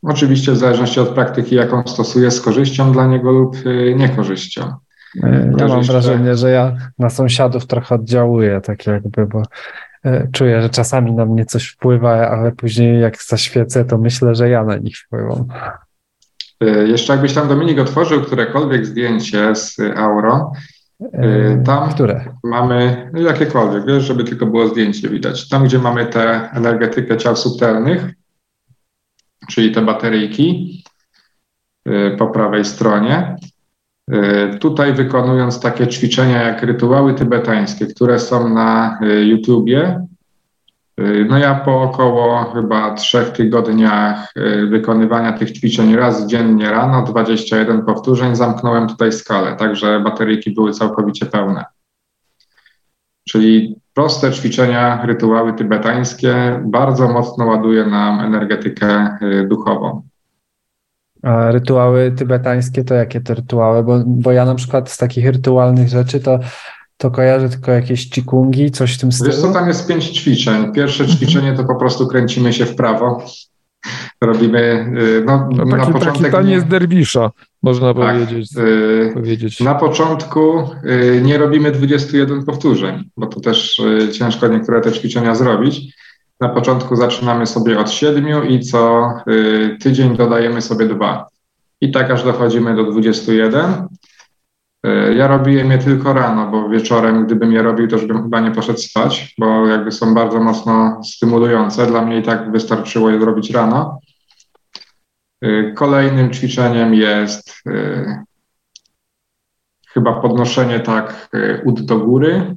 Oczywiście 0.04 0.52
w 0.52 0.58
zależności 0.58 1.00
od 1.00 1.10
praktyki, 1.10 1.56
jaką 1.56 1.84
stosuje, 1.88 2.32
z 2.32 2.42
korzyścią 2.42 2.92
dla 2.92 3.08
niego 3.08 3.32
lub 3.32 3.56
y, 3.66 3.96
niekorzyścią. 3.98 4.74
E, 5.24 5.54
ja 5.58 5.68
mam 5.68 5.84
wrażenie, 5.84 6.36
że 6.36 6.52
ja 6.52 6.78
na 7.00 7.10
sąsiadów 7.10 7.68
trochę 7.68 7.96
oddziałuję, 7.96 8.62
tak 8.62 8.88
jakby, 8.88 9.26
bo 9.26 9.44
e, 10.06 10.28
czuję, 10.32 10.62
że 10.62 10.70
czasami 10.70 11.14
na 11.14 11.26
mnie 11.26 11.46
coś 11.46 11.68
wpływa, 11.68 12.30
ale 12.30 12.52
później 12.52 13.02
jak 13.02 13.24
zaświecę, 13.24 13.86
to 13.86 13.98
myślę, 13.98 14.36
że 14.36 14.50
ja 14.50 14.64
na 14.64 14.78
nich 14.78 14.98
wpływam. 14.98 15.48
E, 16.62 16.88
jeszcze 16.88 17.14
jakbyś 17.14 17.34
tam 17.34 17.48
Dominik 17.48 17.80
otworzył 17.80 18.22
którekolwiek 18.22 18.86
zdjęcie 18.86 19.56
z 19.56 19.78
Auro, 19.96 20.52
Y, 21.02 21.62
tam 21.66 21.90
Które? 21.90 22.34
mamy 22.44 23.10
no 23.14 23.22
jakiekolwiek, 23.22 23.86
wiesz, 23.86 24.04
żeby 24.04 24.24
tylko 24.24 24.46
było 24.46 24.68
zdjęcie 24.68 25.10
widać. 25.10 25.50
Tam, 25.50 25.66
gdzie 25.66 25.80
mamy 25.80 26.06
tę 26.06 26.50
energetykę 26.54 27.18
ciał 27.18 27.36
subtelnych, 27.36 28.14
czyli 29.50 29.72
te 29.72 29.82
bateryjki 29.82 30.84
y, 31.88 32.16
po 32.18 32.28
prawej 32.28 32.66
stronie. 32.66 33.36
Y, 34.12 34.58
tutaj 34.60 34.94
wykonując 34.94 35.60
takie 35.60 35.88
ćwiczenia 35.88 36.42
jak 36.42 36.64
rytuały 36.64 37.14
tybetańskie, 37.14 37.88
które 37.88 38.20
są 38.20 38.50
na 38.50 39.00
YouTubie, 39.26 40.08
no 41.28 41.38
ja 41.38 41.56
po 41.56 41.82
około 41.82 42.44
chyba 42.44 42.94
trzech 42.94 43.30
tygodniach 43.30 44.32
y, 44.38 44.68
wykonywania 44.68 45.34
tych 45.34 45.52
ćwiczeń 45.52 45.96
raz 45.96 46.28
dziennie 46.28 46.72
rano, 46.72 47.04
21 47.04 47.86
powtórzeń, 47.86 48.36
zamknąłem 48.36 48.88
tutaj 48.88 49.12
skalę, 49.12 49.56
także 49.56 50.00
bateryjki 50.00 50.52
były 50.52 50.72
całkowicie 50.72 51.26
pełne. 51.26 51.66
Czyli 53.30 53.76
proste 53.94 54.32
ćwiczenia, 54.32 55.06
rytuały 55.06 55.54
tybetańskie 55.54 56.62
bardzo 56.66 57.08
mocno 57.08 57.46
ładuje 57.46 57.86
nam 57.86 58.20
energetykę 58.20 59.18
y, 59.22 59.48
duchową. 59.48 60.08
A 61.24 61.52
rytuały 61.52 62.12
tybetańskie 62.12 62.84
to 62.84 62.94
jakie 62.94 63.22
to 63.22 63.34
rytuały? 63.34 63.84
Bo, 63.84 64.04
bo 64.06 64.32
ja 64.32 64.46
na 64.46 64.56
przykład 64.56 64.90
z 64.90 64.98
takich 64.98 65.26
rytualnych 65.26 65.90
rzeczy 65.90 66.20
to 66.20 66.40
to 66.98 67.12
kojarzę 67.12 67.50
tylko 67.50 67.72
jakieś 67.72 68.06
cikungi, 68.06 68.72
coś 68.72 68.96
w 68.96 69.00
tym 69.00 69.12
stylu? 69.12 69.32
Wiesz 69.32 69.42
co, 69.42 69.54
tam 69.54 69.68
jest 69.68 69.88
pięć 69.88 70.06
ćwiczeń. 70.06 70.74
Pierwsze 70.74 71.08
ćwiczenie 71.08 71.54
to 71.54 71.64
po 71.64 71.76
prostu 71.76 72.08
kręcimy 72.08 72.54
się 72.54 72.66
w 72.66 72.76
prawo. 72.76 73.26
Robimy, 74.22 74.94
y, 74.98 75.24
no, 75.26 75.50
no 75.52 75.66
taki, 75.66 75.78
na 75.78 75.86
początek... 75.86 76.14
Taki 76.14 76.32
taniec 76.32 76.64
nie... 76.64 76.70
derwisza, 76.70 77.32
można 77.64 77.94
tak, 77.94 78.04
powiedzieć, 78.04 78.56
yy, 78.56 79.12
powiedzieć. 79.14 79.60
Na 79.60 79.76
początku 79.76 80.64
yy, 80.84 81.22
nie 81.22 81.38
robimy 81.38 81.72
21 81.72 82.46
powtórzeń, 82.46 83.10
bo 83.18 83.28
to 83.28 83.40
też 83.40 83.80
yy, 83.80 84.10
ciężko 84.10 84.48
niektóre 84.48 84.82
te 84.82 84.92
ćwiczenia 84.92 85.36
zrobić. 85.36 85.94
Na 86.40 86.50
początku 86.50 86.96
zaczynamy 86.96 87.46
sobie 87.46 87.80
od 87.80 87.92
siedmiu 87.92 88.44
i 88.44 88.60
co 88.60 89.10
y, 89.28 89.78
tydzień 89.82 90.18
dodajemy 90.18 90.62
sobie 90.62 90.88
dwa. 90.88 91.28
I 91.82 91.92
tak 91.92 92.12
aż 92.12 92.24
dochodzimy 92.24 92.76
do 92.76 92.84
21. 92.84 93.88
E, 94.88 95.14
ja 95.14 95.28
robiłem 95.28 95.72
je 95.72 95.78
tylko 95.78 96.14
rano, 96.14 96.52
bo 96.52 96.70
wieczorem, 96.70 97.26
gdybym 97.26 97.52
je 97.52 97.62
robił, 97.62 97.88
to 97.88 97.96
już 97.96 98.06
bym 98.06 98.24
chyba 98.24 98.40
nie 98.40 98.52
poszedł 98.52 98.80
spać, 98.80 99.36
bo 99.38 99.68
jakby 99.68 99.92
są 99.92 100.14
bardzo 100.14 100.40
mocno 100.40 101.04
stymulujące. 101.04 101.88
Dla 101.88 102.02
mnie 102.02 102.20
i 102.20 102.24
tak 102.24 102.52
wystarczyło 102.52 103.10
je 103.10 103.20
zrobić 103.20 103.52
rano. 103.52 104.00
E, 105.42 105.72
kolejnym 105.72 106.34
ćwiczeniem 106.34 106.94
jest 106.94 107.62
e, 107.68 108.24
chyba 109.88 110.22
podnoszenie 110.22 110.80
tak 110.80 111.30
ud 111.66 111.82
do 111.82 112.00
góry. 112.00 112.56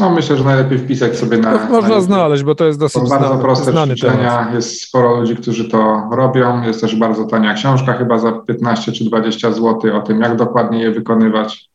No 0.00 0.10
myślę, 0.10 0.36
że 0.36 0.44
najlepiej 0.44 0.78
wpisać 0.78 1.18
sobie 1.18 1.38
na. 1.38 1.52
No, 1.52 1.70
można 1.70 1.94
na 1.94 2.00
znaleźć, 2.00 2.42
bo 2.42 2.54
to 2.54 2.66
jest 2.66 2.78
dosyć 2.78 3.02
to 3.02 3.08
bardzo 3.08 3.38
proste 3.38 3.72
znany 3.72 3.94
ćwiczenia. 3.94 4.38
Temat. 4.38 4.54
Jest 4.54 4.82
sporo 4.82 5.20
ludzi, 5.20 5.36
którzy 5.36 5.68
to 5.68 6.08
robią. 6.12 6.62
Jest 6.62 6.80
też 6.80 6.96
bardzo 6.96 7.24
tania 7.24 7.54
książka, 7.54 7.92
chyba 7.92 8.18
za 8.18 8.32
15 8.32 8.92
czy 8.92 9.04
20 9.04 9.52
zł 9.52 9.96
o 9.96 10.00
tym, 10.00 10.20
jak 10.20 10.36
dokładnie 10.36 10.82
je 10.82 10.90
wykonywać. 10.90 11.70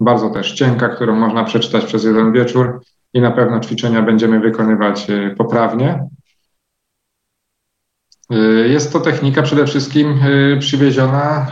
Bardzo 0.00 0.30
też 0.30 0.52
cienka, 0.52 0.88
którą 0.88 1.16
można 1.16 1.44
przeczytać 1.44 1.84
przez 1.84 2.04
jeden 2.04 2.32
wieczór 2.32 2.80
i 3.14 3.20
na 3.20 3.30
pewno 3.30 3.60
ćwiczenia 3.60 4.02
będziemy 4.02 4.40
wykonywać 4.40 5.10
y, 5.10 5.34
poprawnie. 5.38 6.08
Y, 8.32 8.68
jest 8.68 8.92
to 8.92 9.00
technika 9.00 9.42
przede 9.42 9.66
wszystkim 9.66 10.22
y, 10.22 10.56
przywieziona 10.60 11.46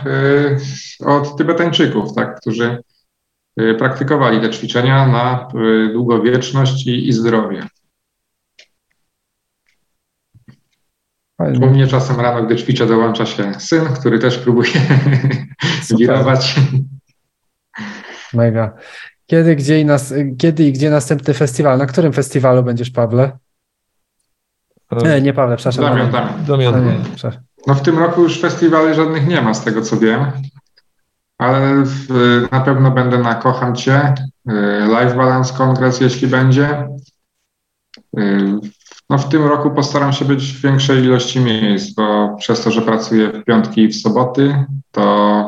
od 1.05 1.37
Tybetańczyków, 1.37 2.13
tak, 2.13 2.39
którzy 2.39 2.83
praktykowali 3.79 4.41
te 4.41 4.49
ćwiczenia 4.49 5.07
na 5.07 5.47
y, 5.55 5.93
długowieczność 5.93 6.87
i, 6.87 7.07
i 7.07 7.13
zdrowie. 7.13 7.67
Fajnie. 11.37 11.67
U 11.67 11.69
mnie 11.69 11.87
czasem 11.87 12.19
rano, 12.19 12.43
gdy 12.43 12.55
ćwiczę, 12.55 12.85
dołącza 12.85 13.25
się 13.25 13.53
syn, 13.53 13.85
który 13.85 14.19
też 14.19 14.37
próbuje 14.37 14.71
wirować. 15.99 16.55
Mega. 18.33 18.73
Kiedy, 19.25 19.55
gdzie 19.55 19.79
i 19.79 19.85
nas, 19.85 20.13
kiedy 20.37 20.63
i 20.63 20.71
gdzie 20.71 20.89
następny 20.89 21.33
festiwal? 21.33 21.77
Na 21.77 21.85
którym 21.85 22.13
festiwalu 22.13 22.63
będziesz, 22.63 22.89
Pawle? 22.89 23.37
Nie, 25.03 25.21
nie 25.21 25.33
Pawle, 25.33 25.57
przepraszam. 25.57 25.83
Damian, 25.83 26.11
Damian. 26.47 26.73
Damian. 26.73 27.03
No 27.67 27.75
w 27.75 27.81
tym 27.81 27.99
roku 27.99 28.23
już 28.23 28.41
festiwali 28.41 28.95
żadnych 28.95 29.27
nie 29.27 29.41
ma, 29.41 29.53
z 29.53 29.63
tego 29.63 29.81
co 29.81 29.97
wiem 29.97 30.25
ale 31.39 31.83
w, 31.85 32.07
na 32.51 32.59
pewno 32.59 32.91
będę 32.91 33.17
na 33.17 33.35
Kocham 33.35 33.75
Cię, 33.75 34.15
y, 34.49 34.53
Live 34.87 35.15
Balance 35.15 35.53
Kongres, 35.53 36.01
jeśli 36.01 36.27
będzie. 36.27 36.87
Y, 38.19 38.59
no 39.09 39.17
w 39.17 39.29
tym 39.29 39.43
roku 39.45 39.71
postaram 39.71 40.13
się 40.13 40.25
być 40.25 40.53
w 40.53 40.61
większej 40.61 41.03
ilości 41.03 41.39
miejsc, 41.39 41.93
bo 41.93 42.35
przez 42.39 42.63
to, 42.63 42.71
że 42.71 42.81
pracuję 42.81 43.29
w 43.29 43.43
piątki 43.43 43.81
i 43.81 43.87
w 43.87 43.95
soboty, 43.95 44.65
to 44.91 45.03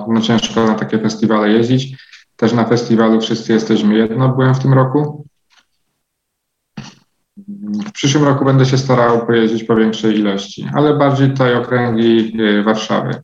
no 0.10 0.22
ciężko 0.22 0.66
na 0.66 0.76
takie 0.76 1.00
festiwale 1.00 1.50
jeździć. 1.50 1.98
Też 2.36 2.54
na 2.54 2.66
festiwalu 2.66 3.22
Wszyscy 3.22 3.54
Jesteśmy 3.54 3.98
Jedno 3.98 4.30
byłem 4.30 4.56
w 4.56 4.60
tym 4.60 4.74
roku. 4.74 5.26
W 7.88 7.92
przyszłym 7.92 8.24
roku 8.24 8.46
będę 8.46 8.66
się 8.66 8.78
starał 8.78 9.26
pojeździć 9.26 9.64
po 9.64 9.76
większej 9.76 10.20
ilości, 10.20 10.68
ale 10.74 10.98
bardziej 10.98 11.30
tutaj 11.30 11.56
okręgi 11.56 12.42
y, 12.42 12.64
Warszawy. 12.64 13.24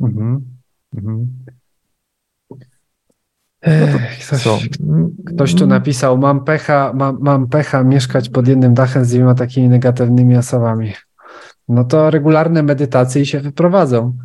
Mhm. 0.00 0.51
Mhm. 0.96 1.26
Ech, 3.62 4.26
ktoś, 4.26 4.68
ktoś, 5.26 5.54
tu 5.54 5.66
napisał, 5.66 6.18
mam 6.18 6.44
pecha, 6.44 6.92
mam, 6.94 7.18
mam 7.20 7.48
pecha 7.48 7.84
mieszkać 7.84 8.28
pod 8.28 8.48
jednym 8.48 8.74
dachem 8.74 9.04
z 9.04 9.08
dwiema 9.08 9.34
takimi 9.34 9.68
negatywnymi 9.68 10.36
osobami. 10.36 10.92
No 11.68 11.84
to 11.84 12.10
regularne 12.10 12.62
medytacje 12.62 13.22
i 13.22 13.26
się 13.26 13.40
wyprowadzą. 13.40 14.18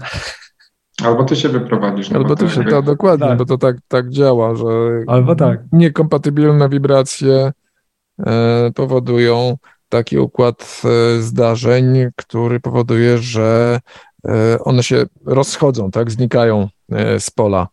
Albo 1.03 1.23
ty 1.23 1.35
się 1.35 1.49
wyprowadzisz. 1.49 2.10
No 2.10 2.18
Albo 2.18 2.35
ty 2.35 2.49
się, 2.49 2.64
to 2.64 2.81
dokładnie, 2.81 3.27
tak. 3.27 3.38
bo 3.38 3.45
to 3.45 3.57
tak, 3.57 3.77
tak 3.88 4.10
działa, 4.10 4.56
że 4.56 4.65
Albo 5.07 5.35
tak. 5.35 5.60
niekompatybilne 5.72 6.69
wibracje 6.69 7.52
e, 8.27 8.72
powodują 8.76 9.57
taki 9.89 10.18
układ 10.18 10.81
e, 10.85 11.22
zdarzeń, 11.22 12.10
który 12.15 12.60
powoduje, 12.60 13.18
że 13.18 13.80
one 14.64 14.84
się 14.84 15.06
rozchodzą, 15.26 15.91
tak, 15.91 16.11
znikają 16.11 16.69
e, 16.91 17.19
z 17.19 17.30
pola. 17.30 17.68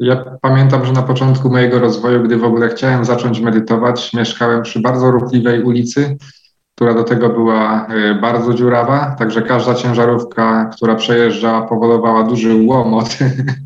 Ja 0.00 0.24
pamiętam, 0.40 0.86
że 0.86 0.92
na 0.92 1.02
początku 1.02 1.50
mojego 1.50 1.78
rozwoju, 1.78 2.22
gdy 2.22 2.36
w 2.36 2.44
ogóle 2.44 2.68
chciałem 2.68 3.04
zacząć 3.04 3.40
medytować, 3.40 4.14
mieszkałem 4.14 4.62
przy 4.62 4.80
bardzo 4.80 5.10
ruchliwej 5.10 5.62
ulicy, 5.62 6.16
która 6.78 6.94
do 6.94 7.04
tego 7.04 7.28
była 7.28 7.86
y, 7.90 8.14
bardzo 8.14 8.54
dziurawa, 8.54 9.16
także 9.18 9.42
każda 9.42 9.74
ciężarówka, 9.74 10.70
która 10.76 10.94
przejeżdżała, 10.94 11.62
powodowała 11.62 12.22
duży 12.22 12.54
łomot 12.54 13.18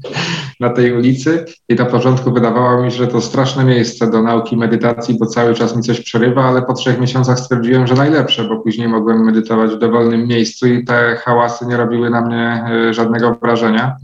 na 0.61 0.71
tej 0.71 0.93
ulicy 0.93 1.45
i 1.69 1.75
na 1.75 1.85
początku 1.85 2.33
wydawało 2.33 2.83
mi 2.83 2.91
się, 2.91 2.97
że 2.97 3.07
to 3.07 3.21
straszne 3.21 3.65
miejsce 3.65 4.11
do 4.11 4.23
nauki 4.23 4.57
medytacji, 4.57 5.19
bo 5.19 5.27
cały 5.27 5.55
czas 5.55 5.77
mi 5.77 5.83
coś 5.83 6.01
przerywa, 6.01 6.45
ale 6.45 6.63
po 6.63 6.73
trzech 6.73 7.01
miesiącach 7.01 7.39
stwierdziłem, 7.41 7.87
że 7.87 7.95
najlepsze, 7.95 8.45
bo 8.45 8.61
później 8.61 8.89
mogłem 8.89 9.25
medytować 9.25 9.71
w 9.71 9.79
dowolnym 9.79 10.27
miejscu 10.27 10.67
i 10.67 10.85
te 10.85 11.17
hałasy 11.17 11.67
nie 11.67 11.77
robiły 11.77 12.11
na 12.11 12.21
mnie 12.21 12.65
y, 12.91 12.95
żadnego 12.95 13.35
wrażenia 13.43 13.97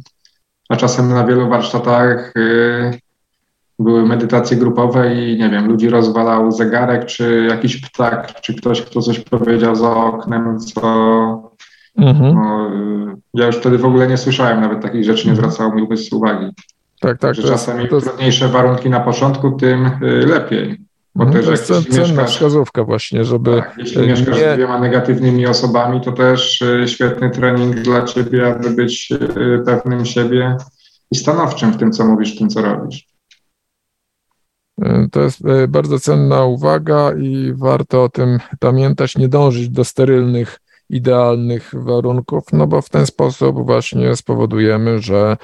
a 0.68 0.76
czasem 0.76 1.08
na 1.08 1.26
wielu 1.26 1.48
warsztatach 1.48 2.32
y, 2.36 3.00
były 3.78 4.06
medytacje 4.06 4.56
grupowe 4.56 5.14
i 5.14 5.38
nie 5.38 5.50
wiem, 5.50 5.66
ludzi 5.68 5.88
rozwalał 5.88 6.52
zegarek, 6.52 7.04
czy 7.04 7.46
jakiś 7.50 7.80
ptak, 7.80 8.40
czy 8.40 8.54
ktoś, 8.54 8.82
kto 8.82 9.02
coś 9.02 9.20
powiedział 9.20 9.76
za 9.76 9.96
oknem, 9.96 10.58
co 10.58 10.80
mhm. 11.98 12.34
no, 12.34 12.70
y, 13.12 13.16
ja 13.34 13.46
już 13.46 13.56
wtedy 13.56 13.78
w 13.78 13.84
ogóle 13.84 14.06
nie 14.06 14.16
słyszałem 14.16 14.60
nawet 14.60 14.82
takich 14.82 15.04
rzeczy, 15.04 15.28
nie 15.28 15.34
zwracało 15.34 15.74
mi 15.74 15.88
uwagi. 16.12 16.46
Tak, 17.00 17.18
tak. 17.18 17.34
Że 17.34 17.42
czasem 17.42 17.80
im 17.80 17.88
trudniejsze 17.88 18.48
warunki 18.48 18.90
na 18.90 19.00
początku, 19.00 19.50
tym 19.50 19.86
y, 19.86 20.26
lepiej. 20.26 20.78
Bo 21.14 21.24
mhm, 21.24 21.44
to 21.44 21.50
jest 21.50 21.66
cenna 21.66 22.00
mieszkasz, 22.00 22.30
wskazówka 22.30 22.84
właśnie, 22.84 23.24
żeby... 23.24 23.56
Tak, 23.56 23.74
jeśli 23.78 24.06
mieszkasz 24.06 24.36
nie... 24.36 24.52
z 24.52 24.54
dwiema 24.54 24.78
negatywnymi 24.80 25.46
osobami, 25.46 26.00
to 26.00 26.12
też 26.12 26.62
y, 26.62 26.88
świetny 26.88 27.30
trening 27.30 27.74
dla 27.74 28.02
ciebie, 28.02 28.46
aby 28.46 28.70
być 28.70 29.12
y, 29.12 29.62
pewnym 29.64 30.04
siebie 30.04 30.56
i 31.12 31.16
stanowczym 31.16 31.72
w 31.72 31.76
tym, 31.76 31.92
co 31.92 32.06
mówisz, 32.06 32.34
w 32.34 32.38
tym, 32.38 32.48
co 32.48 32.62
robisz. 32.62 33.08
Y, 34.78 35.08
to 35.10 35.20
jest 35.20 35.40
bardzo 35.68 36.00
cenna 36.00 36.44
uwaga 36.44 37.12
i 37.12 37.52
warto 37.56 38.04
o 38.04 38.08
tym 38.08 38.38
pamiętać, 38.60 39.16
nie 39.16 39.28
dążyć 39.28 39.68
do 39.68 39.84
sterylnych, 39.84 40.60
idealnych 40.90 41.70
warunków, 41.72 42.44
no 42.52 42.66
bo 42.66 42.82
w 42.82 42.88
ten 42.88 43.06
sposób 43.06 43.66
właśnie 43.66 44.16
spowodujemy, 44.16 44.98
że 44.98 45.36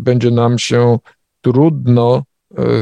będzie 0.00 0.30
nam 0.30 0.58
się 0.58 0.98
trudno 1.40 2.22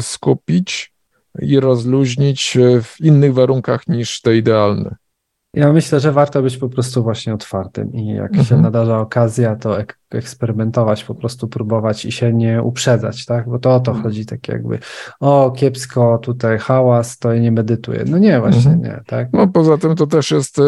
skupić 0.00 0.92
i 1.40 1.60
rozluźnić 1.60 2.56
e, 2.56 2.82
w 2.82 3.00
innych 3.00 3.34
warunkach 3.34 3.88
niż 3.88 4.20
te 4.20 4.36
idealne. 4.36 4.96
Ja 5.54 5.72
myślę, 5.72 6.00
że 6.00 6.12
warto 6.12 6.42
być 6.42 6.56
po 6.56 6.68
prostu 6.68 7.02
właśnie 7.02 7.34
otwartym 7.34 7.92
i 7.92 8.06
jak 8.06 8.28
mhm. 8.28 8.44
się 8.44 8.56
nadarza 8.56 9.00
okazja, 9.00 9.56
to 9.56 9.80
ek 9.80 9.98
eksperymentować, 10.10 11.04
po 11.04 11.14
prostu 11.14 11.48
próbować 11.48 12.04
i 12.04 12.12
się 12.12 12.32
nie 12.32 12.62
uprzedzać, 12.62 13.26
tak? 13.26 13.48
Bo 13.48 13.58
to 13.58 13.74
o 13.74 13.80
to 13.80 13.90
mhm. 13.90 14.04
chodzi, 14.04 14.26
tak 14.26 14.48
jakby 14.48 14.78
o 15.20 15.50
kiepsko, 15.50 16.18
tutaj 16.18 16.58
hałas, 16.58 17.18
to 17.18 17.34
nie 17.34 17.52
medytuję. 17.52 18.04
No 18.06 18.18
nie, 18.18 18.40
właśnie 18.40 18.72
mhm. 18.72 18.80
nie, 18.80 19.02
tak? 19.06 19.28
No 19.32 19.48
poza 19.48 19.78
tym 19.78 19.96
to 19.96 20.06
też 20.06 20.30
jest 20.30 20.58
y, 20.58 20.62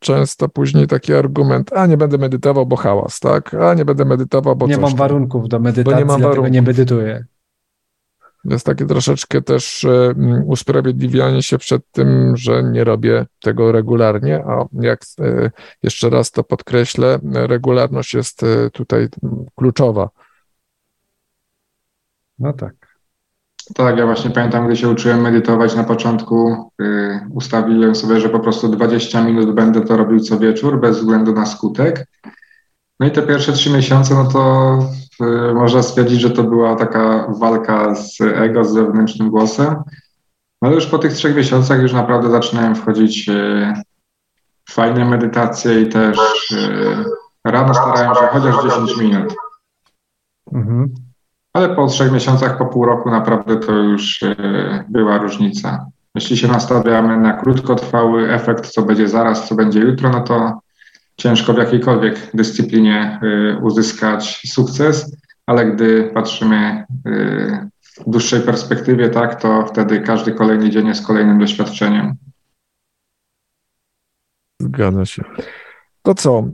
często 0.00 0.48
później 0.48 0.86
taki 0.86 1.14
argument, 1.14 1.72
a 1.72 1.86
nie 1.86 1.96
będę 1.96 2.18
medytował, 2.18 2.66
bo 2.66 2.76
hałas, 2.76 3.20
tak? 3.20 3.54
A 3.54 3.74
nie 3.74 3.84
będę 3.84 4.04
medytował, 4.04 4.56
bo 4.56 4.66
Nie 4.66 4.78
mam 4.78 4.96
warunków 4.96 5.48
do 5.48 5.60
medytacji, 5.60 5.98
nie 5.98 6.04
mam 6.04 6.20
warunków. 6.20 6.52
nie 6.52 6.62
medytuję. 6.62 7.24
To 8.44 8.52
jest 8.52 8.66
takie 8.66 8.86
troszeczkę 8.86 9.42
też 9.42 9.84
e, 9.84 10.14
usprawiedliwianie 10.46 11.42
się 11.42 11.58
przed 11.58 11.82
tym, 11.92 12.36
że 12.36 12.62
nie 12.62 12.84
robię 12.84 13.26
tego 13.40 13.72
regularnie, 13.72 14.44
a 14.46 14.64
jak 14.72 15.00
e, 15.20 15.50
jeszcze 15.82 16.10
raz 16.10 16.30
to 16.30 16.44
podkreślę, 16.44 17.18
regularność 17.32 18.14
jest 18.14 18.42
e, 18.42 18.70
tutaj 18.70 19.08
kluczowa. 19.56 20.08
No 22.38 22.52
tak. 22.52 22.74
Tak, 23.74 23.98
ja 23.98 24.06
właśnie 24.06 24.30
pamiętam, 24.30 24.66
gdy 24.66 24.76
się 24.76 24.88
uczyłem 24.88 25.20
medytować 25.20 25.76
na 25.76 25.84
początku, 25.84 26.70
ustawiłem 27.30 27.94
sobie, 27.94 28.20
że 28.20 28.28
po 28.28 28.40
prostu 28.40 28.68
20 28.68 29.24
minut 29.24 29.54
będę 29.54 29.80
to 29.80 29.96
robił 29.96 30.20
co 30.20 30.38
wieczór, 30.38 30.80
bez 30.80 30.98
względu 30.98 31.32
na 31.32 31.46
skutek. 31.46 32.06
No 33.00 33.06
i 33.06 33.10
te 33.10 33.22
pierwsze 33.22 33.52
trzy 33.52 33.70
miesiące, 33.70 34.14
no 34.14 34.24
to 34.24 34.78
y, 35.50 35.54
można 35.54 35.82
stwierdzić, 35.82 36.20
że 36.20 36.30
to 36.30 36.42
była 36.42 36.76
taka 36.76 37.26
walka 37.40 37.94
z 37.94 38.20
ego, 38.20 38.64
z 38.64 38.74
wewnętrznym 38.74 39.30
głosem. 39.30 39.74
No 40.62 40.68
ale 40.68 40.74
już 40.74 40.86
po 40.86 40.98
tych 40.98 41.12
trzech 41.12 41.36
miesiącach 41.36 41.82
już 41.82 41.92
naprawdę 41.92 42.30
zaczynałem 42.30 42.74
wchodzić 42.74 43.28
y, 43.28 43.72
w 44.68 44.72
fajne 44.72 45.04
medytacje 45.04 45.80
i 45.80 45.88
też 45.88 46.18
y, 46.52 47.04
rano 47.44 47.74
starałem 47.74 48.14
się 48.14 48.26
chociaż 48.32 48.64
10 48.64 48.96
minut. 48.96 49.34
Mhm. 50.52 50.94
Ale 51.52 51.76
po 51.76 51.86
trzech 51.86 52.12
miesiącach, 52.12 52.58
po 52.58 52.66
pół 52.66 52.84
roku 52.84 53.10
naprawdę 53.10 53.56
to 53.56 53.72
już 53.72 54.20
była 54.88 55.18
różnica. 55.18 55.86
Jeśli 56.14 56.36
się 56.36 56.48
nastawiamy 56.48 57.16
na 57.16 57.32
krótkotrwały 57.32 58.32
efekt, 58.32 58.66
co 58.66 58.82
będzie 58.82 59.08
zaraz, 59.08 59.48
co 59.48 59.54
będzie 59.54 59.80
jutro, 59.80 60.10
no 60.10 60.20
to 60.20 60.60
ciężko 61.16 61.54
w 61.54 61.58
jakiejkolwiek 61.58 62.30
dyscyplinie 62.34 63.20
y, 63.22 63.58
uzyskać 63.62 64.42
sukces, 64.46 65.16
ale 65.46 65.66
gdy 65.66 66.10
patrzymy 66.14 66.84
y, 67.06 67.68
w 67.82 68.10
dłuższej 68.10 68.40
perspektywie, 68.40 69.10
tak, 69.10 69.42
to 69.42 69.66
wtedy 69.66 70.00
każdy 70.00 70.32
kolejny 70.32 70.70
dzień 70.70 70.86
jest 70.86 71.06
kolejnym 71.06 71.38
doświadczeniem. 71.38 72.14
Zgadza 74.60 75.06
się. 75.06 75.24
To 76.02 76.14
co? 76.14 76.44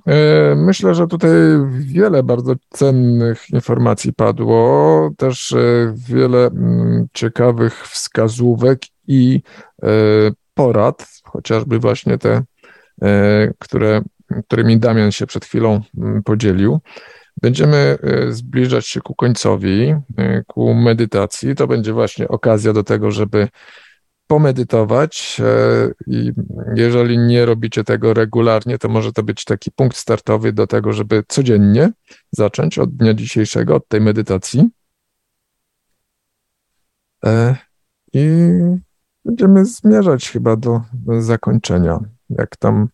Y, 0.52 0.56
myślę, 0.56 0.94
że 0.94 1.06
tutaj 1.06 1.30
wiele 1.70 2.22
bardzo 2.22 2.54
cennych 2.70 3.50
informacji 3.50 4.12
padło, 4.12 5.10
też 5.16 5.54
wiele 5.94 6.46
mm, 6.46 7.06
ciekawych 7.12 7.88
wskazówek 7.88 8.82
i 9.06 9.42
porad, 10.54 11.08
chociażby 11.24 11.78
właśnie 11.78 12.18
te, 12.18 12.42
które 13.58 14.02
którymi 14.44 14.78
Damian 14.78 15.12
się 15.12 15.26
przed 15.26 15.44
chwilą 15.44 15.80
mm, 15.98 16.22
podzielił. 16.22 16.80
Będziemy 17.42 17.98
e, 18.02 18.32
zbliżać 18.32 18.86
się 18.86 19.00
ku 19.00 19.14
końcowi, 19.14 19.94
e, 20.18 20.44
ku 20.46 20.74
medytacji. 20.74 21.54
To 21.54 21.66
będzie 21.66 21.92
właśnie 21.92 22.28
okazja 22.28 22.72
do 22.72 22.84
tego, 22.84 23.10
żeby 23.10 23.48
pomedytować 24.26 25.40
e, 25.44 25.90
i 26.06 26.32
jeżeli 26.74 27.18
nie 27.18 27.46
robicie 27.46 27.84
tego 27.84 28.14
regularnie, 28.14 28.78
to 28.78 28.88
może 28.88 29.12
to 29.12 29.22
być 29.22 29.44
taki 29.44 29.70
punkt 29.70 29.96
startowy 29.96 30.52
do 30.52 30.66
tego, 30.66 30.92
żeby 30.92 31.22
codziennie 31.28 31.92
zacząć 32.30 32.78
od 32.78 32.96
dnia 32.96 33.14
dzisiejszego, 33.14 33.76
od 33.76 33.88
tej 33.88 34.00
medytacji. 34.00 34.68
I 38.12 38.28
będziemy 39.24 39.64
zmierzać 39.64 40.30
chyba 40.30 40.56
do, 40.56 40.80
do 40.92 41.22
zakończenia. 41.22 41.98
Jak 42.30 42.56
tam 42.56 42.88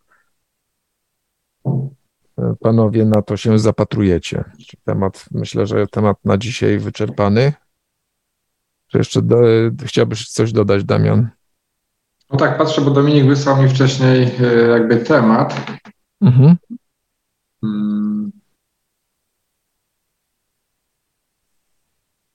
panowie 2.61 3.05
na 3.05 3.23
to 3.23 3.37
się 3.37 3.59
zapatrujecie? 3.59 4.45
Temat, 4.85 5.25
myślę, 5.31 5.67
że 5.67 5.87
temat 5.87 6.17
na 6.25 6.39
dzisiaj 6.39 6.79
wyczerpany. 6.79 7.53
Czy 8.87 8.99
jeszcze 8.99 9.23
do, 9.23 9.37
chciałbyś 9.85 10.29
coś 10.29 10.53
dodać, 10.53 10.85
Damian? 10.85 11.29
No 12.31 12.39
tak, 12.39 12.59
patrzę, 12.59 12.83
bo 12.83 12.91
Dominik 12.91 13.27
wysłał 13.27 13.63
mi 13.63 13.69
wcześniej 13.69 14.31
e, 14.41 14.69
jakby 14.69 14.97
temat. 14.97 15.67
Mhm. 16.21 16.57
Hmm. 17.61 18.33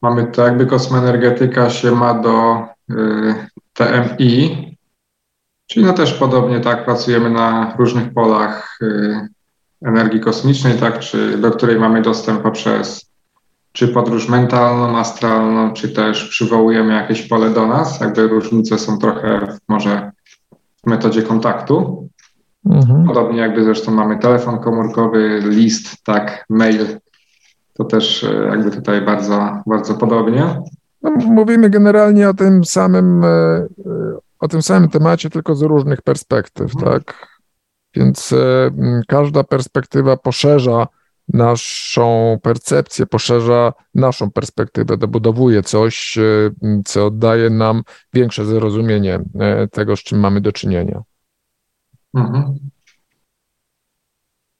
Mamy 0.01 0.27
to 0.27 0.45
jakby 0.45 0.65
kosmoenergetyka 0.65 1.69
się 1.69 1.91
ma 1.91 2.13
do 2.13 2.65
y, 2.91 3.35
TMI, 3.73 4.70
Czyli 5.71 5.85
no 5.85 5.93
też 5.93 6.13
podobnie 6.13 6.59
tak 6.59 6.85
pracujemy 6.85 7.29
na 7.29 7.75
różnych 7.77 8.13
polach 8.13 8.79
y, 8.81 9.27
energii 9.85 10.19
kosmicznej, 10.19 10.77
tak, 10.77 10.99
czy 10.99 11.37
do 11.37 11.51
której 11.51 11.79
mamy 11.79 12.01
dostęp 12.01 12.41
poprzez 12.41 13.11
czy 13.71 13.87
podróż 13.87 14.29
mentalną, 14.29 14.97
astralną, 14.97 15.73
czy 15.73 15.89
też 15.89 16.29
przywołujemy 16.29 16.93
jakieś 16.93 17.27
pole 17.27 17.49
do 17.49 17.67
nas. 17.67 18.01
Jakby 18.01 18.27
różnice 18.27 18.77
są 18.77 18.97
trochę 18.97 19.57
może 19.67 20.11
w 20.83 20.87
metodzie 20.87 21.21
kontaktu. 21.21 22.07
Mhm. 22.65 23.05
Podobnie 23.07 23.39
jakby 23.39 23.63
zresztą 23.63 23.91
mamy 23.91 24.19
telefon 24.19 24.59
komórkowy, 24.59 25.39
list, 25.43 26.03
tak, 26.03 26.45
mail, 26.49 26.85
to 27.73 27.83
też 27.83 28.23
e, 28.23 28.47
jakby 28.49 28.71
tutaj 28.71 29.01
bardzo, 29.01 29.63
bardzo 29.67 29.93
podobnie. 29.93 30.61
No, 31.01 31.11
mówimy 31.11 31.69
generalnie 31.69 32.29
o 32.29 32.33
tym 32.33 32.65
samym, 32.65 33.23
e, 33.23 33.67
o 34.41 34.47
tym 34.47 34.61
samym 34.61 34.89
temacie, 34.89 35.29
tylko 35.29 35.55
z 35.55 35.61
różnych 35.61 36.01
perspektyw, 36.01 36.75
mhm. 36.75 36.91
tak? 36.91 37.27
Więc 37.95 38.33
każda 39.07 39.43
perspektywa 39.43 40.17
poszerza 40.17 40.87
naszą 41.33 42.39
percepcję, 42.43 43.05
poszerza 43.05 43.73
naszą 43.95 44.31
perspektywę, 44.31 44.97
dobudowuje 44.97 45.63
coś, 45.63 46.17
co 46.85 47.11
daje 47.11 47.49
nam 47.49 47.83
większe 48.13 48.45
zrozumienie 48.45 49.19
tego, 49.71 49.95
z 49.95 49.99
czym 49.99 50.19
mamy 50.19 50.41
do 50.41 50.51
czynienia. 50.51 51.01
Mhm. 52.13 52.59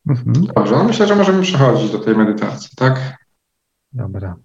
Mhm. 0.09 0.33
Dobrze, 0.55 0.75
no 0.75 0.83
myślę, 0.83 1.07
że 1.07 1.15
możemy 1.15 1.41
przechodzić 1.41 1.91
do 1.91 1.99
tej 1.99 2.15
medytacji, 2.15 2.69
tak? 2.75 3.17
Dobra. 3.93 4.35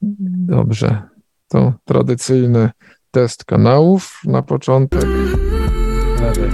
Dobrze. 0.47 1.03
To 1.49 1.73
tradycyjny 1.85 2.71
test 3.16 3.44
kanałów 3.44 4.20
na 4.24 4.43
początek. 4.43 5.05
Lewy. 6.20 6.51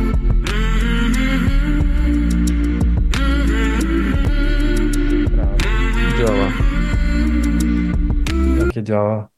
Działa. 6.18 6.52
Jakie 8.59 8.82
działa? 8.82 9.28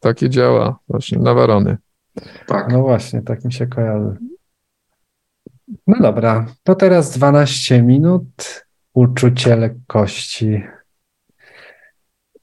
Takie 0.00 0.30
działa 0.30 0.78
właśnie 0.88 1.18
na 1.18 1.34
warony. 1.34 1.76
Tak. 2.46 2.72
No 2.72 2.82
właśnie, 2.82 3.22
tak 3.22 3.44
mi 3.44 3.52
się 3.52 3.66
kojarzy. 3.66 4.16
No 5.86 5.96
dobra, 6.00 6.46
to 6.62 6.74
teraz 6.74 7.10
12 7.10 7.82
minut 7.82 8.64
uczucie 8.92 9.56
lekkości. 9.56 10.62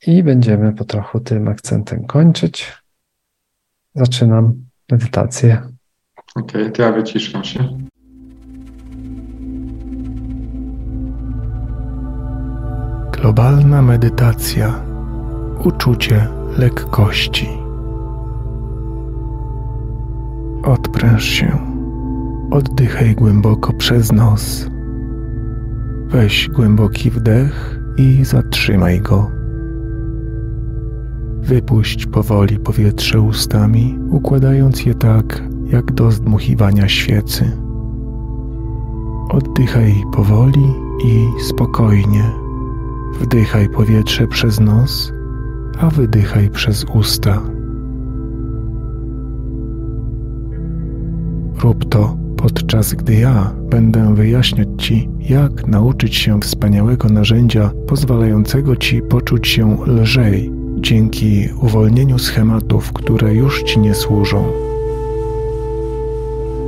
I 0.08 0.24
będziemy 0.24 0.74
po 0.74 0.86
trochu 0.86 1.20
tym 1.20 1.48
akcentem 1.48 2.06
kończyć. 2.06 2.87
Zaczynam 3.98 4.54
medytację. 4.92 5.62
Okej, 6.36 6.62
okay, 6.62 6.72
to 6.72 6.82
ja 6.82 6.92
wyciszam 6.92 7.44
się. 7.44 7.60
Globalna 13.12 13.82
medytacja. 13.82 14.82
Uczucie 15.64 16.28
lekkości. 16.58 17.48
Odpręż 20.64 21.24
się. 21.24 21.58
Oddychaj 22.52 23.16
głęboko 23.16 23.74
przez 23.74 24.12
nos. 24.12 24.68
Weź 26.08 26.50
głęboki 26.50 27.12
wdech 27.12 27.80
i 27.98 28.26
zatrzymaj 28.26 29.02
go. 29.02 29.37
Wypuść 31.48 32.06
powoli 32.06 32.60
powietrze 32.60 33.22
ustami, 33.22 34.00
układając 34.10 34.86
je 34.86 34.96
tak, 34.96 35.44
jak 35.66 35.92
do 35.92 36.12
zdmuchiwania 36.12 36.88
świecy. 36.88 37.52
Oddychaj 39.30 39.94
powoli 40.14 40.74
i 41.06 41.42
spokojnie. 41.44 42.24
Wdychaj 43.22 43.70
powietrze 43.70 44.28
przez 44.28 44.60
nos, 44.60 45.14
a 45.80 45.90
wydychaj 45.90 46.50
przez 46.50 46.86
usta. 46.94 47.42
Rób 51.64 51.90
to 51.90 52.18
podczas 52.38 52.94
gdy 52.94 53.16
ja 53.16 53.54
będę 53.70 54.16
wyjaśniać 54.16 54.68
Ci, 54.78 55.10
jak 55.20 55.68
nauczyć 55.68 56.16
się 56.16 56.40
wspaniałego 56.40 57.10
narzędzia 57.10 57.72
pozwalającego 57.88 58.76
Ci 58.76 59.02
poczuć 59.02 59.48
się 59.48 59.78
lżej 59.86 60.57
dzięki 60.80 61.50
uwolnieniu 61.62 62.20
schematów, 62.20 62.94
które 62.94 63.34
już 63.34 63.64
Ci 63.64 63.80
nie 63.80 63.96
służą. 63.96 64.44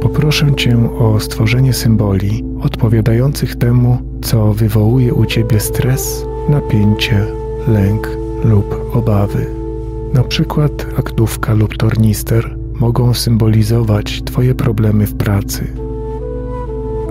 Poproszę 0.02 0.56
Cię 0.56 0.90
o 1.00 1.20
stworzenie 1.20 1.74
symboli 1.74 2.44
odpowiadających 2.62 3.56
temu, 3.56 3.98
co 4.22 4.54
wywołuje 4.54 5.14
u 5.14 5.26
Ciebie 5.26 5.60
stres, 5.60 6.26
napięcie, 6.50 7.26
lęk 7.68 8.10
lub 8.46 8.96
obawy. 8.96 9.46
Na 10.14 10.24
przykład 10.24 10.86
aktówka 10.98 11.54
lub 11.54 11.78
tornister 11.78 12.58
mogą 12.80 13.14
symbolizować 13.14 14.24
Twoje 14.24 14.56
problemy 14.56 15.08
w 15.08 15.16
pracy. 15.16 15.68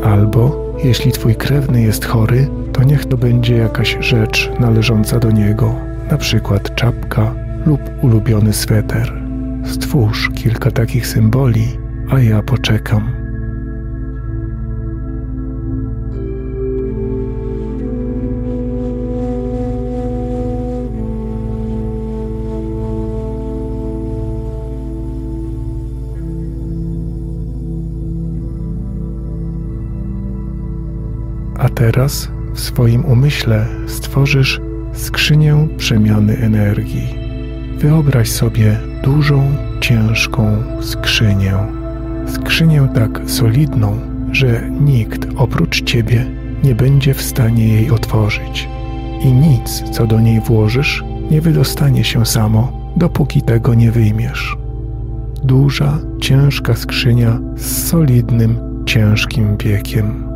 Albo 0.05 0.69
jeśli 0.85 1.13
Twój 1.13 1.35
krewny 1.35 1.83
jest 1.83 2.05
chory, 2.05 2.49
to 2.73 2.85
niech 2.85 3.07
to 3.07 3.17
będzie 3.17 3.57
jakaś 3.57 3.97
rzecz 4.01 4.51
należąca 4.61 5.19
do 5.19 5.31
niego, 5.31 5.88
na 6.11 6.19
przykład 6.19 6.75
czapka 6.75 7.35
lub 7.67 7.81
ulubiony 8.03 8.53
sweter. 8.53 9.13
Stwórz 9.65 10.31
kilka 10.35 10.71
takich 10.71 11.07
symboli, 11.07 11.79
a 12.11 12.21
ja 12.21 12.43
poczekam. 12.43 13.11
A 31.59 31.69
teraz 31.69 32.29
w 32.55 32.61
swoim 32.61 33.05
umyśle 33.05 33.67
stworzysz 33.87 34.68
skrzynię 34.99 35.69
przemiany 35.77 36.37
energii. 36.37 37.15
Wyobraź 37.79 38.31
sobie 38.31 38.79
dużą, 39.03 39.51
ciężką 39.81 40.63
skrzynię. 40.81 41.55
Skrzynię 42.27 42.89
tak 42.95 43.21
solidną, 43.27 43.99
że 44.33 44.71
nikt 44.81 45.27
oprócz 45.37 45.83
ciebie 45.83 46.27
nie 46.65 46.75
będzie 46.75 47.15
w 47.15 47.23
stanie 47.23 47.69
jej 47.69 47.91
otworzyć. 47.91 48.69
I 49.23 49.33
nic, 49.33 49.83
co 49.91 50.07
do 50.07 50.21
niej 50.21 50.41
włożysz, 50.41 51.05
nie 51.31 51.41
wydostanie 51.41 52.05
się 52.05 52.27
samo, 52.27 52.93
dopóki 52.97 53.43
tego 53.43 53.75
nie 53.75 53.93
wyjmiesz. 53.93 54.57
Duża, 55.45 55.99
ciężka 56.21 56.75
skrzynia 56.75 57.39
z 57.57 57.89
solidnym, 57.89 58.59
ciężkim 58.87 59.57
wiekiem. 59.57 60.28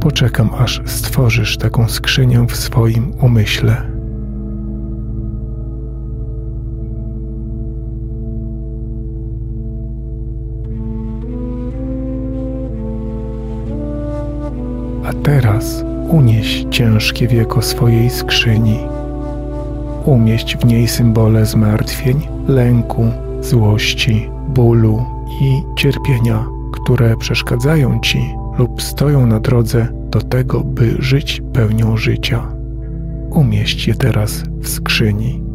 Poczekam, 0.00 0.50
aż 0.58 0.82
stworzysz 0.86 1.56
taką 1.56 1.88
skrzynię 1.88 2.46
w 2.48 2.56
swoim 2.56 3.12
umyśle. 3.22 3.82
A 15.04 15.12
teraz 15.22 15.84
unieś 16.08 16.66
ciężkie 16.70 17.28
wieko 17.28 17.62
swojej 17.62 18.10
skrzyni. 18.10 18.78
Umieść 20.04 20.56
w 20.56 20.64
niej 20.64 20.88
symbole 20.88 21.46
zmartwień, 21.46 22.28
lęku, 22.48 23.04
złości, 23.40 24.30
bólu 24.48 25.04
i 25.42 25.62
cierpienia, 25.76 26.46
które 26.72 27.16
przeszkadzają 27.16 28.00
ci 28.00 28.37
lub 28.58 28.82
stoją 28.82 29.26
na 29.26 29.40
drodze 29.40 29.88
do 30.10 30.20
tego, 30.20 30.60
by 30.60 30.96
żyć 30.98 31.42
pełnią 31.52 31.96
życia. 31.96 32.52
Umieść 33.30 33.88
je 33.88 33.94
teraz 33.94 34.42
w 34.60 34.68
skrzyni. 34.68 35.47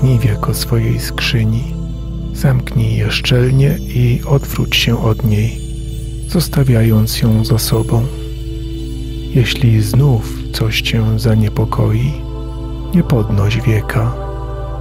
Zamknij 0.00 0.18
wieko 0.18 0.54
swojej 0.54 1.00
skrzyni. 1.00 1.74
Zamknij 2.32 2.96
je 2.96 3.10
szczelnie 3.10 3.78
i 3.78 4.20
odwróć 4.26 4.76
się 4.76 5.04
od 5.04 5.24
niej, 5.24 5.60
zostawiając 6.28 7.22
ją 7.22 7.44
za 7.44 7.58
sobą. 7.58 8.02
Jeśli 9.34 9.82
znów 9.82 10.38
coś 10.52 10.80
cię 10.80 11.18
zaniepokoi, 11.18 12.12
nie 12.94 13.02
podnoś 13.02 13.60
wieka. 13.60 14.12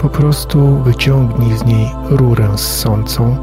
Po 0.01 0.09
prostu 0.09 0.83
wyciągnij 0.83 1.57
z 1.57 1.65
niej 1.65 1.87
rurę 2.09 2.57
ssącą, 2.57 3.37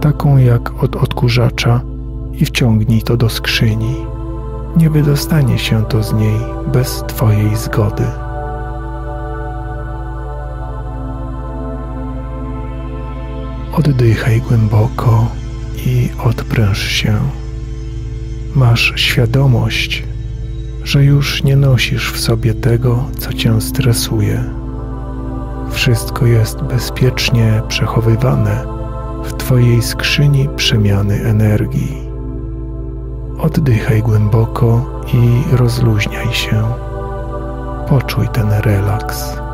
taką 0.00 0.36
jak 0.36 0.82
od 0.84 0.96
odkurzacza, 0.96 1.80
i 2.32 2.44
wciągnij 2.44 3.02
to 3.02 3.16
do 3.16 3.28
skrzyni. 3.28 3.96
Nie 4.76 4.90
wydostanie 4.90 5.58
się 5.58 5.84
to 5.84 6.02
z 6.02 6.12
niej 6.12 6.38
bez 6.72 7.04
Twojej 7.06 7.56
zgody. 7.56 8.27
Oddychaj 13.78 14.40
głęboko 14.40 15.26
i 15.86 16.08
odpręż 16.24 16.78
się. 16.78 17.18
Masz 18.54 18.92
świadomość, 18.96 20.04
że 20.84 21.04
już 21.04 21.42
nie 21.44 21.56
nosisz 21.56 22.12
w 22.12 22.20
sobie 22.20 22.54
tego, 22.54 23.04
co 23.18 23.32
cię 23.32 23.60
stresuje. 23.60 24.44
Wszystko 25.70 26.26
jest 26.26 26.62
bezpiecznie 26.62 27.62
przechowywane 27.68 28.64
w 29.24 29.32
Twojej 29.32 29.82
skrzyni 29.82 30.48
przemiany 30.56 31.22
energii. 31.24 31.96
Oddychaj 33.38 34.02
głęboko 34.02 35.02
i 35.14 35.56
rozluźniaj 35.56 36.32
się. 36.32 36.62
Poczuj 37.88 38.28
ten 38.28 38.50
relaks. 38.52 39.47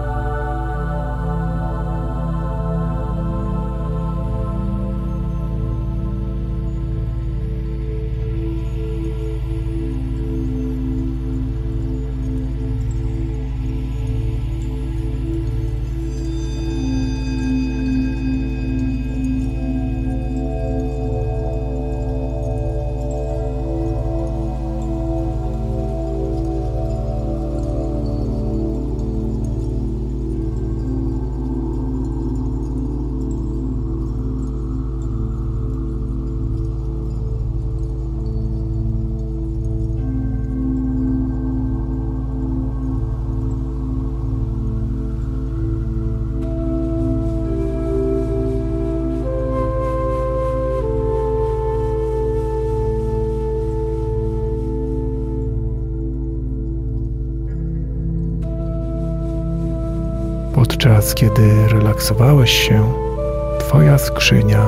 Kiedy 61.12 61.68
relaksowałeś 61.68 62.50
się, 62.50 62.92
Twoja 63.60 63.98
skrzynia, 63.98 64.66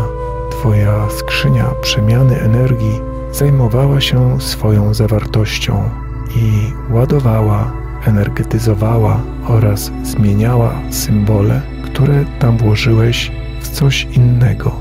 Twoja 0.50 1.10
skrzynia 1.10 1.64
przemiany 1.82 2.40
energii 2.40 3.00
zajmowała 3.32 4.00
się 4.00 4.40
swoją 4.40 4.94
zawartością 4.94 5.90
i 6.36 6.72
ładowała, 6.94 7.72
energetyzowała 8.06 9.20
oraz 9.48 9.90
zmieniała 10.02 10.74
symbole, 10.90 11.62
które 11.84 12.24
tam 12.38 12.58
włożyłeś 12.58 13.32
w 13.60 13.68
coś 13.68 14.08
innego, 14.16 14.72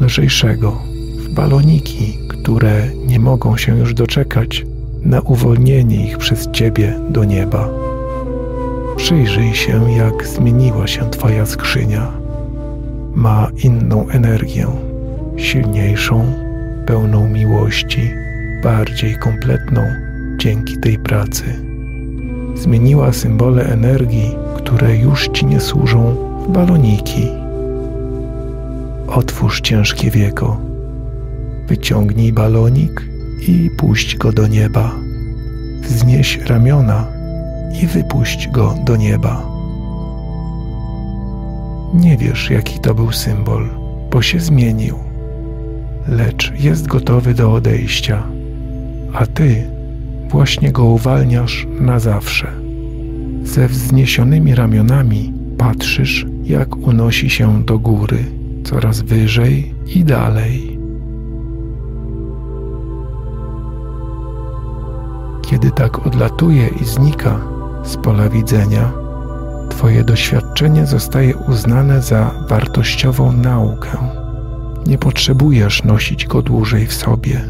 lżejszego, 0.00 0.82
w 1.18 1.28
baloniki, 1.28 2.18
które 2.28 2.88
nie 3.06 3.20
mogą 3.20 3.56
się 3.56 3.78
już 3.78 3.94
doczekać 3.94 4.66
na 5.02 5.20
uwolnienie 5.20 6.06
ich 6.06 6.18
przez 6.18 6.50
Ciebie 6.50 7.00
do 7.10 7.24
nieba. 7.24 7.83
Przyjrzyj 8.96 9.54
się, 9.54 9.92
jak 9.92 10.26
zmieniła 10.26 10.86
się 10.86 11.10
Twoja 11.10 11.46
skrzynia. 11.46 12.12
Ma 13.14 13.50
inną 13.64 14.08
energię, 14.08 14.66
silniejszą, 15.36 16.24
pełną 16.86 17.28
miłości, 17.28 18.10
bardziej 18.62 19.18
kompletną 19.18 19.82
dzięki 20.38 20.80
tej 20.80 20.98
pracy. 20.98 21.44
Zmieniła 22.54 23.12
symbole 23.12 23.64
energii, 23.64 24.36
które 24.56 24.96
już 24.96 25.28
Ci 25.28 25.46
nie 25.46 25.60
służą, 25.60 26.16
w 26.44 26.52
baloniki. 26.52 27.28
Otwórz 29.06 29.60
ciężkie 29.60 30.10
wieko. 30.10 30.60
Wyciągnij 31.68 32.32
balonik 32.32 33.02
i 33.48 33.70
puść 33.78 34.16
go 34.16 34.32
do 34.32 34.46
nieba. 34.46 34.94
Wznieś 35.82 36.38
ramiona 36.38 37.06
i 37.82 37.86
wypuść 37.86 38.48
go 38.48 38.74
do 38.84 38.96
nieba. 38.96 39.42
Nie 41.94 42.16
wiesz, 42.16 42.50
jaki 42.50 42.78
to 42.78 42.94
był 42.94 43.12
symbol, 43.12 43.68
bo 44.10 44.22
się 44.22 44.40
zmienił, 44.40 44.98
lecz 46.08 46.52
jest 46.60 46.86
gotowy 46.86 47.34
do 47.34 47.52
odejścia, 47.52 48.22
a 49.14 49.26
ty 49.26 49.64
właśnie 50.28 50.72
go 50.72 50.84
uwalniasz 50.84 51.66
na 51.80 51.98
zawsze. 51.98 52.46
Ze 53.42 53.68
wzniesionymi 53.68 54.54
ramionami 54.54 55.32
patrzysz, 55.58 56.26
jak 56.44 56.76
unosi 56.76 57.30
się 57.30 57.64
do 57.64 57.78
góry, 57.78 58.24
coraz 58.64 59.00
wyżej 59.00 59.74
i 59.86 60.04
dalej. 60.04 60.78
Kiedy 65.42 65.70
tak 65.70 66.06
odlatuje 66.06 66.68
i 66.82 66.84
znika, 66.84 67.53
z 67.84 67.96
pola 67.96 68.28
widzenia, 68.28 69.04
Twoje 69.68 70.04
doświadczenie 70.04 70.86
zostaje 70.86 71.36
uznane 71.36 72.02
za 72.02 72.30
wartościową 72.48 73.32
naukę. 73.32 73.90
Nie 74.86 74.98
potrzebujesz 74.98 75.84
nosić 75.84 76.26
go 76.26 76.42
dłużej 76.42 76.86
w 76.86 76.94
sobie. 76.94 77.40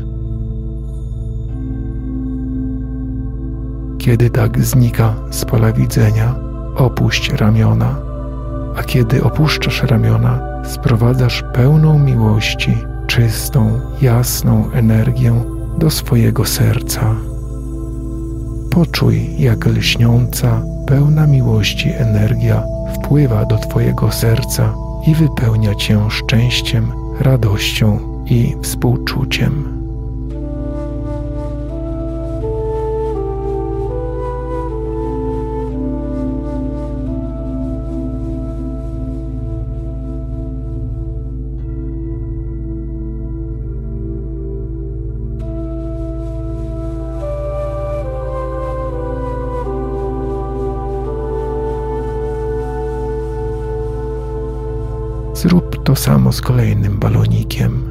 Kiedy 3.99 4.31
tak 4.31 4.65
znika 4.65 5.15
z 5.31 5.45
pola 5.45 5.73
widzenia, 5.73 6.35
opuść 6.77 7.33
ramiona, 7.33 7.97
a 8.77 8.83
kiedy 8.83 9.23
opuszczasz 9.23 9.83
ramiona, 9.83 10.41
sprowadzasz 10.65 11.45
pełną 11.53 11.99
miłości, 11.99 12.77
czystą, 13.07 13.81
jasną 14.01 14.71
energię 14.73 15.45
do 15.79 15.91
swojego 15.91 16.45
serca. 16.45 17.34
Poczuj, 18.75 19.31
jak 19.39 19.67
lśniąca, 19.67 20.63
pełna 20.87 21.27
miłości 21.27 21.91
energia 21.97 22.63
wpływa 22.95 23.45
do 23.45 23.59
Twojego 23.59 24.13
serca 24.13 24.75
i 25.07 25.15
wypełnia 25.15 25.75
Cię 25.75 26.11
szczęściem, 26.11 26.93
radością 27.21 27.99
i 28.27 28.57
współczuciem. 28.63 29.84
To 55.95 56.01
samo 56.01 56.33
z 56.33 56.41
kolejnym 56.41 56.99
balonikiem. 56.99 57.83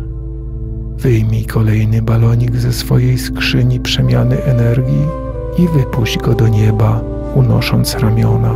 Wyjmij 0.97 1.45
kolejny 1.45 2.01
balonik 2.01 2.55
ze 2.55 2.73
swojej 2.73 3.17
skrzyni 3.17 3.79
przemiany 3.79 4.43
energii 4.43 5.05
i 5.57 5.67
wypuść 5.67 6.17
go 6.17 6.33
do 6.33 6.47
nieba, 6.47 7.01
unosząc 7.35 7.95
ramiona. 7.95 8.55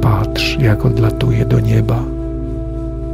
Patrz, 0.00 0.58
jak 0.58 0.84
odlatuje 0.84 1.44
do 1.44 1.60
nieba. 1.60 2.04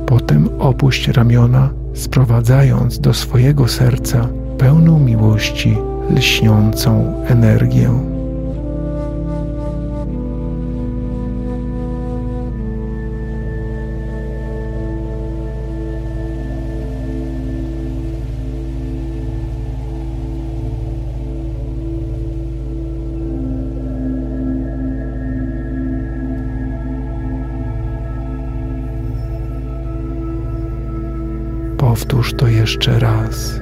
Potem 0.07 0.49
opuść 0.59 1.09
ramiona, 1.09 1.71
sprowadzając 1.95 2.99
do 2.99 3.15
swojego 3.15 3.69
serca 3.69 4.29
pełną 4.59 4.99
miłości, 4.99 5.77
lśniącą 6.17 7.13
energię. 7.27 8.16
To 32.47 32.51
jeszcze 32.51 32.99
raz. 32.99 33.61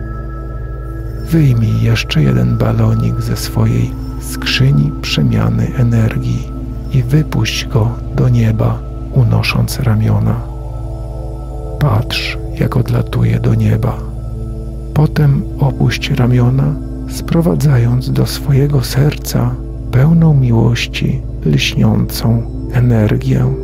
Wyjmij 1.30 1.82
jeszcze 1.82 2.22
jeden 2.22 2.58
balonik 2.58 3.20
ze 3.20 3.36
swojej 3.36 3.90
skrzyni 4.20 4.92
przemiany 5.02 5.70
energii 5.78 6.48
i 6.92 7.02
wypuść 7.02 7.66
go 7.66 7.90
do 8.16 8.28
nieba, 8.28 8.78
unosząc 9.12 9.80
ramiona. 9.80 10.40
Patrz, 11.78 12.38
jak 12.60 12.76
odlatuje 12.76 13.40
do 13.40 13.54
nieba. 13.54 13.96
Potem 14.94 15.42
opuść 15.58 16.10
ramiona, 16.10 16.74
sprowadzając 17.08 18.10
do 18.10 18.26
swojego 18.26 18.82
serca 18.82 19.54
pełną 19.90 20.34
miłości 20.34 21.22
lśniącą 21.46 22.42
energię. 22.72 23.63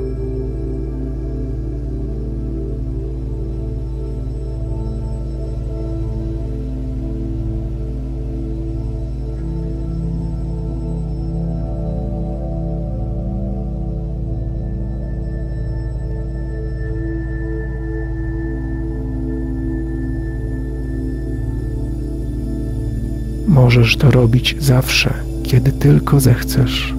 Możesz 23.71 23.97
to 23.97 24.11
robić 24.11 24.57
zawsze, 24.59 25.15
kiedy 25.43 25.73
tylko 25.73 26.21
zechcesz. 26.21 26.95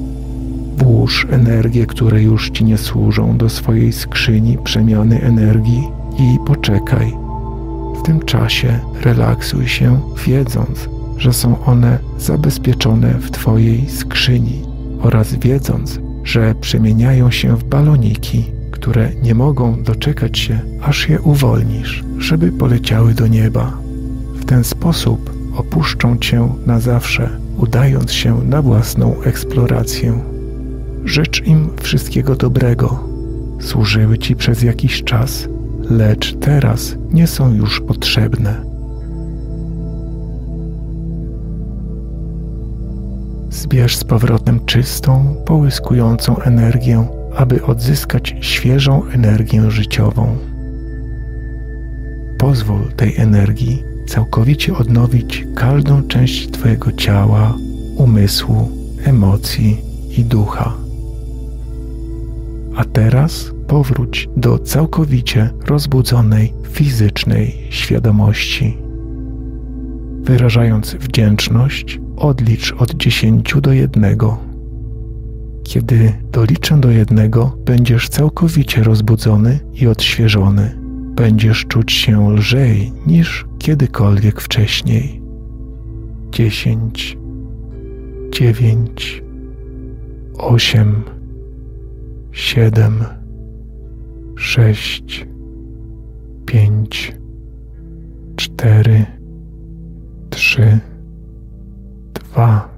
Włóż 0.78 1.28
energię, 1.32 1.86
które 1.86 2.24
już 2.24 2.50
ci 2.50 2.66
nie 2.66 2.78
służą, 2.78 3.38
do 3.38 3.50
swojej 3.50 3.94
skrzyni 3.94 4.58
przemiany 4.58 5.22
energii 5.22 5.84
i 6.20 6.38
poczekaj. 6.46 7.14
W 7.96 8.02
tym 8.02 8.20
czasie 8.20 8.80
relaksuj 9.02 9.68
się, 9.68 10.00
wiedząc, 10.26 10.90
że 11.18 11.34
są 11.34 11.66
one 11.66 12.00
zabezpieczone 12.20 13.14
w 13.14 13.32
Twojej 13.32 13.90
skrzyni 13.90 14.62
oraz 15.02 15.36
wiedząc, 15.36 16.00
że 16.24 16.56
przemieniają 16.62 17.32
się 17.32 17.58
w 17.58 17.64
baloniki, 17.64 18.46
które 18.72 19.10
nie 19.24 19.36
mogą 19.36 19.84
doczekać 19.84 20.40
się, 20.40 20.60
aż 20.82 21.10
je 21.10 21.22
uwolnisz, 21.22 22.04
żeby 22.18 22.52
poleciały 22.52 23.14
do 23.14 23.28
nieba. 23.28 23.78
W 24.36 24.46
ten 24.46 24.64
sposób 24.64 25.41
opuszczą 25.58 26.18
cię 26.18 26.50
na 26.66 26.80
zawsze, 26.80 27.30
udając 27.58 28.12
się 28.12 28.42
na 28.44 28.62
własną 28.62 29.22
eksplorację. 29.22 30.20
Życz 31.06 31.48
im 31.48 31.70
wszystkiego 31.82 32.36
dobrego. 32.36 33.00
Służyły 33.60 34.18
ci 34.18 34.36
przez 34.36 34.62
jakiś 34.62 35.04
czas, 35.04 35.48
lecz 35.90 36.36
teraz 36.36 36.96
nie 37.12 37.28
są 37.28 37.54
już 37.54 37.82
potrzebne. 37.82 38.72
Zbierz 43.50 43.98
z 43.98 44.04
powrotem 44.04 44.66
czystą, 44.66 45.36
połyskującą 45.46 46.38
energię, 46.38 47.08
aby 47.36 47.64
odzyskać 47.64 48.36
świeżą 48.42 49.04
energię 49.14 49.72
życiową. 49.72 50.38
Pozwól 52.38 52.92
tej 52.96 53.18
energii 53.18 53.91
całkowicie 54.08 54.78
odnowić 54.78 55.46
każdą 55.56 56.04
część 56.04 56.52
Twojego 56.52 56.92
ciała, 56.92 57.58
umysłu, 57.98 58.70
emocji 59.04 59.78
i 60.18 60.26
ducha. 60.26 60.74
A 62.76 62.84
teraz 62.84 63.52
powróć 63.68 64.30
do 64.38 64.60
całkowicie 64.60 65.50
rozbudzonej 65.68 66.54
fizycznej 66.72 67.68
świadomości. 67.70 68.78
Wyrażając 70.24 70.96
wdzięczność, 70.96 72.00
odlicz 72.18 72.74
od 72.74 72.94
dziesięciu 72.94 73.62
do 73.62 73.74
jednego. 73.74 74.38
Kiedy 75.64 76.14
doliczę 76.32 76.80
do 76.80 76.92
jednego, 76.92 77.58
będziesz 77.66 78.10
całkowicie 78.10 78.84
rozbudzony 78.84 79.60
i 79.74 79.88
odświeżony 79.88 80.82
będziesz 81.16 81.66
czuć 81.66 81.92
się 81.92 82.32
lżej 82.32 82.94
niż 83.08 83.46
kiedykolwiek 83.62 84.42
wcześniej. 84.42 85.22
Dziesięć, 86.32 87.18
dziewięć, 88.32 89.24
osiem, 90.38 91.04
siedem, 92.32 93.04
sześć, 94.36 95.28
pięć, 96.46 97.14
cztery, 98.36 99.06
trzy, 100.30 100.80
dwa, 102.14 102.70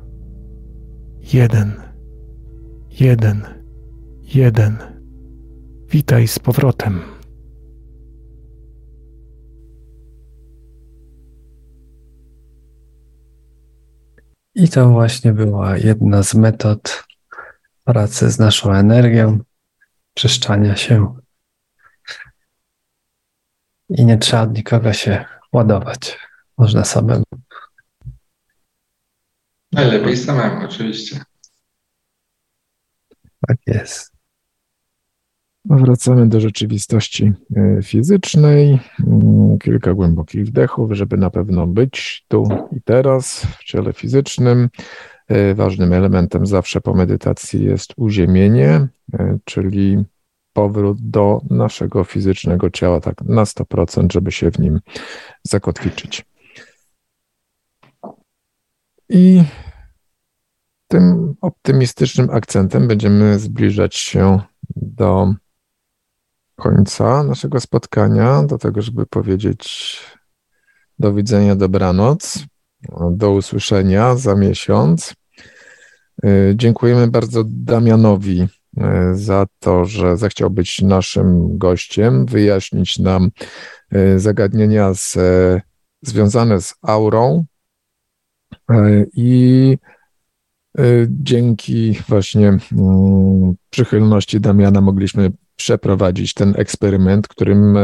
jeden, 1.34 1.72
jeden, 3.00 3.42
jeden. 4.36 4.78
Witaj 5.92 6.28
z 6.28 6.40
powrotem. 6.40 7.13
I 14.56 14.70
to 14.70 14.90
właśnie 14.90 15.34
była 15.34 15.78
jedna 15.78 16.24
z 16.24 16.34
metod 16.34 17.04
pracy 17.84 18.32
z 18.32 18.40
naszą 18.40 18.74
energią, 18.74 19.40
czyszczania 20.14 20.76
się. 20.76 21.16
I 23.90 24.06
nie 24.06 24.18
trzeba 24.18 24.44
od 24.44 24.58
nikogo 24.58 24.94
się 24.94 25.26
ładować. 25.52 26.20
Można 26.58 26.86
samemu. 26.86 27.24
Najlepiej 29.72 30.18
samemu, 30.18 30.66
oczywiście. 30.66 31.24
Tak 33.48 33.58
jest. 33.68 34.13
Wracamy 35.66 36.30
do 36.30 36.40
rzeczywistości 36.40 37.34
e, 37.56 37.82
fizycznej. 37.84 38.80
Mm, 39.08 39.60
kilka 39.60 39.94
głębokich 39.94 40.46
wdechów, 40.46 40.92
żeby 40.92 41.18
na 41.18 41.30
pewno 41.30 41.68
być 41.68 42.26
tu 42.28 42.48
i 42.72 42.82
teraz 42.82 43.48
w 43.60 43.64
ciele 43.64 43.94
fizycznym. 43.94 44.70
E, 45.28 45.56
ważnym 45.56 45.94
elementem 45.94 46.46
zawsze 46.46 46.82
po 46.82 46.94
medytacji 46.94 47.66
jest 47.66 47.94
uziemienie, 47.98 48.88
e, 49.14 49.38
czyli 49.46 50.04
powrót 50.54 50.98
do 51.02 51.42
naszego 51.50 52.04
fizycznego 52.04 52.70
ciała, 52.70 53.02
tak 53.02 53.22
na 53.22 53.44
100%, 53.44 54.14
żeby 54.14 54.32
się 54.32 54.52
w 54.52 54.60
nim 54.60 54.80
zakotwiczyć. 55.44 56.26
I 59.10 59.44
tym 60.88 61.36
optymistycznym 61.42 62.30
akcentem 62.30 62.88
będziemy 62.88 63.40
zbliżać 63.40 63.96
się 63.96 64.42
do 64.76 65.34
końca 66.56 67.24
naszego 67.24 67.60
spotkania, 67.60 68.44
do 68.44 68.58
tego, 68.58 68.82
żeby 68.82 69.06
powiedzieć 69.06 70.00
do 71.00 71.14
widzenia, 71.14 71.56
dobranoc, 71.56 72.46
do 73.12 73.32
usłyszenia 73.32 74.16
za 74.16 74.36
miesiąc. 74.36 75.14
Y, 76.26 76.54
dziękujemy 76.56 77.08
bardzo 77.08 77.44
Damianowi 77.48 78.42
y, 78.42 78.82
za 79.14 79.46
to, 79.60 79.86
że 79.86 80.18
zechciał 80.18 80.50
być 80.50 80.82
naszym 80.82 81.58
gościem, 81.58 82.26
wyjaśnić 82.26 83.00
nam 83.00 83.32
y, 83.96 84.20
zagadnienia 84.20 84.94
z, 84.94 85.18
związane 86.02 86.62
z 86.62 86.74
aurą 86.82 87.46
i 89.14 89.78
dzięki 91.10 92.00
właśnie 92.08 92.48
mm, 92.48 93.56
przychylności 93.70 94.40
Damiana 94.40 94.82
mogliśmy 94.82 95.32
przeprowadzić 95.56 96.34
ten 96.34 96.54
eksperyment, 96.58 97.28
którym 97.28 97.78
e, 97.78 97.82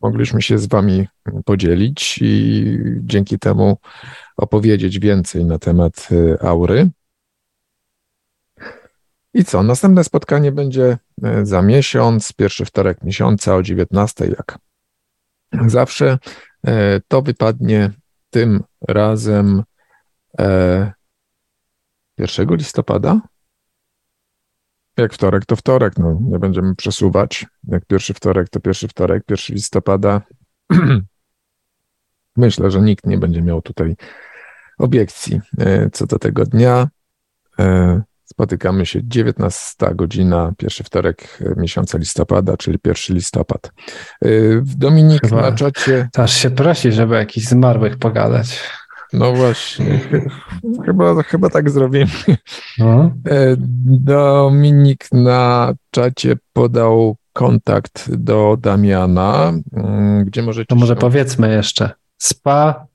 mogliśmy 0.00 0.42
się 0.42 0.58
z 0.58 0.66
Wami 0.66 1.08
podzielić 1.44 2.18
i 2.22 2.78
dzięki 2.98 3.38
temu 3.38 3.76
opowiedzieć 4.36 4.98
więcej 4.98 5.44
na 5.44 5.58
temat 5.58 6.08
e, 6.12 6.42
aury. 6.42 6.90
I 9.34 9.44
co? 9.44 9.62
Następne 9.62 10.04
spotkanie 10.04 10.52
będzie 10.52 10.98
e, 11.22 11.46
za 11.46 11.62
miesiąc, 11.62 12.32
pierwszy 12.32 12.64
wtorek 12.64 13.02
miesiąca 13.02 13.56
o 13.56 13.62
19, 13.62 14.26
jak 14.26 14.58
zawsze. 15.66 16.18
To 17.08 17.22
wypadnie 17.22 17.90
tym 18.30 18.62
razem 18.88 19.62
1 22.18 22.56
listopada 22.56 23.20
jak 24.96 25.12
wtorek, 25.14 25.46
to 25.46 25.56
wtorek. 25.56 25.98
No, 25.98 26.18
nie 26.20 26.38
będziemy 26.38 26.74
przesuwać. 26.74 27.46
Jak 27.68 27.86
pierwszy 27.86 28.14
wtorek, 28.14 28.48
to 28.48 28.60
pierwszy 28.60 28.88
wtorek, 28.88 29.24
pierwszy 29.26 29.52
listopada. 29.52 30.20
Myślę, 32.36 32.70
że 32.70 32.80
nikt 32.80 33.06
nie 33.06 33.18
będzie 33.18 33.42
miał 33.42 33.62
tutaj 33.62 33.96
obiekcji 34.78 35.40
e, 35.58 35.90
co 35.90 36.06
do 36.06 36.18
tego 36.18 36.44
dnia. 36.44 36.88
E, 37.58 38.02
Spotykamy 38.24 38.86
się 38.86 39.00
19 39.02 39.94
godzina, 39.94 40.52
pierwszy 40.58 40.84
wtorek 40.84 41.38
miesiąca 41.56 41.98
listopada, 41.98 42.56
czyli 42.56 42.78
1 42.84 43.16
listopad. 43.16 43.72
Dominik 44.62 45.22
Chyba- 45.22 45.42
na 45.42 45.52
czacie. 45.52 46.08
Aż 46.16 46.32
się 46.36 46.50
prosi, 46.50 46.92
żeby 46.92 47.14
jakichś 47.14 47.46
zmarłych 47.46 47.98
pogadać. 47.98 48.60
No 49.12 49.32
właśnie, 49.32 50.00
chyba, 50.86 51.22
chyba 51.22 51.50
tak 51.50 51.70
zrobimy. 51.70 52.10
No. 52.78 53.10
E, 53.30 53.56
Dominik 53.86 55.06
na 55.12 55.72
czacie 55.90 56.36
podał 56.52 57.16
kontakt 57.32 58.10
do 58.14 58.56
Damiana, 58.60 59.52
mm, 59.72 60.24
gdzie 60.24 60.42
możecie. 60.42 60.66
To 60.66 60.74
może 60.74 60.94
się- 60.94 61.00
powiedzmy 61.00 61.52
jeszcze. 61.54 61.90
Spa 62.18 62.86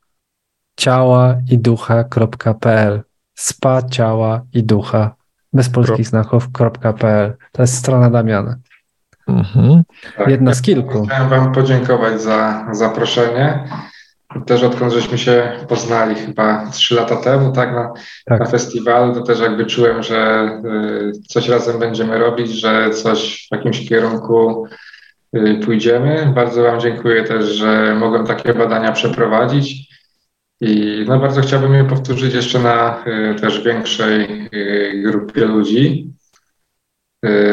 ciała 0.79 1.35
i 1.51 1.57
ducha.pl 1.57 3.03
Spa 3.35 3.81
ciała 3.81 4.41
i 4.53 4.63
ducha 4.63 5.15
bez 5.53 5.69
polskich 5.69 6.07
znaków.pl 6.07 7.33
To 7.51 7.61
jest 7.63 7.75
strona 7.77 8.09
Damiana. 8.09 8.57
Mhm. 9.27 9.83
Tak, 10.17 10.27
Jedna 10.27 10.51
ja 10.51 10.55
z 10.55 10.61
kilku. 10.61 11.05
Chciałem 11.05 11.29
Wam 11.29 11.51
podziękować 11.53 12.21
za 12.21 12.67
zaproszenie. 12.71 13.63
Też 14.45 14.63
odkąd 14.63 14.93
żeśmy 14.93 15.17
się 15.17 15.51
poznali 15.69 16.15
chyba 16.15 16.69
trzy 16.71 16.95
lata 16.95 17.15
temu, 17.15 17.51
tak, 17.51 17.71
na, 17.71 17.93
Tak. 18.25 18.39
na 18.39 18.45
festiwalu, 18.45 19.13
to 19.13 19.21
też 19.21 19.39
jakby 19.39 19.65
czułem, 19.65 20.03
że 20.03 20.49
y, 20.65 21.11
coś 21.27 21.49
razem 21.49 21.79
będziemy 21.79 22.17
robić, 22.17 22.51
że 22.51 22.89
coś 22.89 23.47
w 23.51 23.55
jakimś 23.55 23.89
kierunku 23.89 24.67
y, 25.35 25.59
pójdziemy. 25.65 26.31
Bardzo 26.35 26.63
Wam 26.63 26.79
dziękuję 26.79 27.23
też, 27.23 27.45
że 27.45 27.95
mogłem 27.99 28.25
takie 28.25 28.53
badania 28.53 28.91
przeprowadzić 28.91 29.87
i 30.61 31.03
no, 31.07 31.19
bardzo 31.19 31.41
chciałbym 31.41 31.73
je 31.73 31.83
powtórzyć 31.85 32.33
jeszcze 32.33 32.59
na 32.59 33.03
y, 33.07 33.35
też 33.41 33.61
większej 33.61 34.49
y, 34.53 35.01
grupie 35.05 35.45
ludzi. 35.45 36.13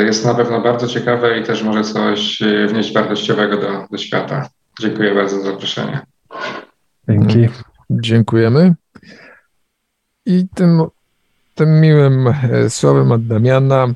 Jest 0.07 0.25
na 0.25 0.35
pewno 0.35 0.61
bardzo 0.61 0.87
ciekawe 0.87 1.39
i 1.39 1.43
też 1.43 1.63
może 1.63 1.85
coś 1.85 2.43
wnieść 2.69 2.95
wartościowego 2.95 3.57
do, 3.57 3.87
do 3.91 3.99
świata. 3.99 4.49
Dziękuję 4.81 5.15
bardzo 5.15 5.37
za 5.37 5.51
zaproszenie. 5.51 6.14
Dzięki. 7.09 7.49
Dziękujemy. 7.91 8.75
I 10.27 10.47
tym, 10.55 10.83
tym 11.55 11.81
miłym 11.81 12.27
e, 12.29 12.71
słowem 12.71 13.13
od 13.13 13.27
Damiana 13.27 13.85
e, 13.85 13.93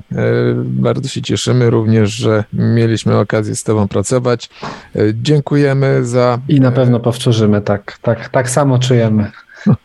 bardzo 0.65 1.09
się 1.09 1.21
cieszymy 1.21 1.69
również, 1.69 2.09
że 2.11 2.43
mieliśmy 2.53 3.17
okazję 3.17 3.55
z 3.55 3.63
Tobą 3.63 3.87
pracować. 3.87 4.49
E, 4.95 4.99
Dziękujemy 5.13 6.05
za. 6.05 6.39
I 6.47 6.59
na 6.59 6.71
pewno 6.71 6.99
powtórzymy, 6.99 7.61
tak, 7.61 7.97
tak, 8.01 8.29
tak 8.29 8.49
samo 8.49 8.79
czujemy. 8.79 9.31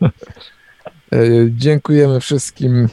Dziękujemy 1.50 2.20
wszystkim 2.20 2.88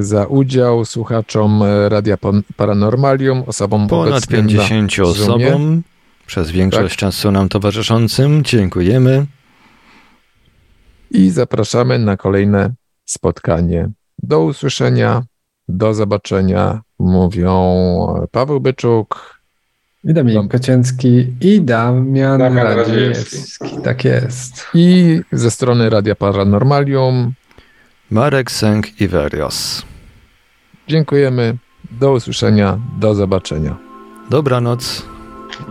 za 0.00 0.26
udział, 0.26 0.84
słuchaczom 0.84 1.62
Radia 1.88 2.16
Paranormalium, 2.56 3.42
osobom 3.46 3.88
Ponad 3.88 4.08
obecnym 4.08 4.46
na 4.46 4.52
50 4.68 4.92
Zoomie. 4.94 5.10
osobom, 5.46 5.82
przez 6.26 6.50
większość 6.50 6.94
Tak. 6.94 6.98
czasu 6.98 7.30
nam 7.30 7.48
towarzyszącym. 7.48 8.44
Dziękujemy. 8.44 9.26
I 11.10 11.30
zapraszamy 11.30 11.98
na 11.98 12.16
kolejne 12.16 12.74
spotkanie. 13.04 13.90
Do 14.22 14.40
usłyszenia, 14.44 15.22
do 15.68 15.94
zobaczenia. 15.94 16.80
Mówią 16.98 17.56
Paweł 18.30 18.60
Byczuk. 18.60 19.36
I 20.04 20.14
Dominik 20.14 20.50
Kocięcki 20.50 21.32
i 21.40 21.60
Damian, 21.60 22.38
Damian 22.38 22.66
Radziejewski. 22.66 23.76
Tak 23.84 24.04
jest. 24.04 24.66
I 24.74 25.20
ze 25.32 25.50
strony 25.50 25.90
Radia 25.90 26.14
Paranormalium 26.14 27.32
Marek 28.10 28.50
Sęk 28.50 29.00
i 29.00 29.08
Verios. 29.08 29.82
dziękujemy. 30.88 31.56
Do 31.90 32.12
usłyszenia, 32.12 32.78
do 32.98 33.14
zobaczenia. 33.14 33.76
Dobranoc. 34.30 35.02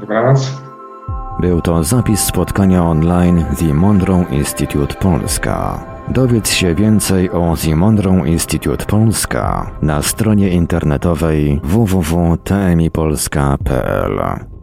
Dobranoc. 0.02 0.65
Był 1.40 1.62
to 1.62 1.84
zapis 1.84 2.20
spotkania 2.20 2.84
online 2.84 3.46
The 3.60 3.74
Monroe 3.74 4.26
Institute 4.32 4.96
Polska. 4.96 5.86
Dowiedz 6.08 6.52
się 6.52 6.76
więcej 6.76 7.32
o 7.32 7.56
The 7.64 7.76
Monroe 7.76 8.28
Institute 8.28 8.86
Polska 8.86 9.72
na 9.82 10.02
stronie 10.02 10.50
internetowej 10.50 11.62
www.tmipolska.pl. 11.64 14.20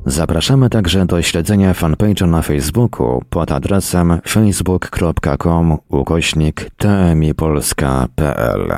Zapraszamy 0.06 0.70
także 0.70 1.06
do 1.06 1.22
śledzenia 1.22 1.72
fanpage'a 1.72 2.28
na 2.28 2.42
Facebooku 2.42 3.22
pod 3.30 3.52
adresem 3.52 4.18
facebook.com 4.28 5.78
ukośnik 5.88 6.70
tmipolska.pl. 6.76 8.72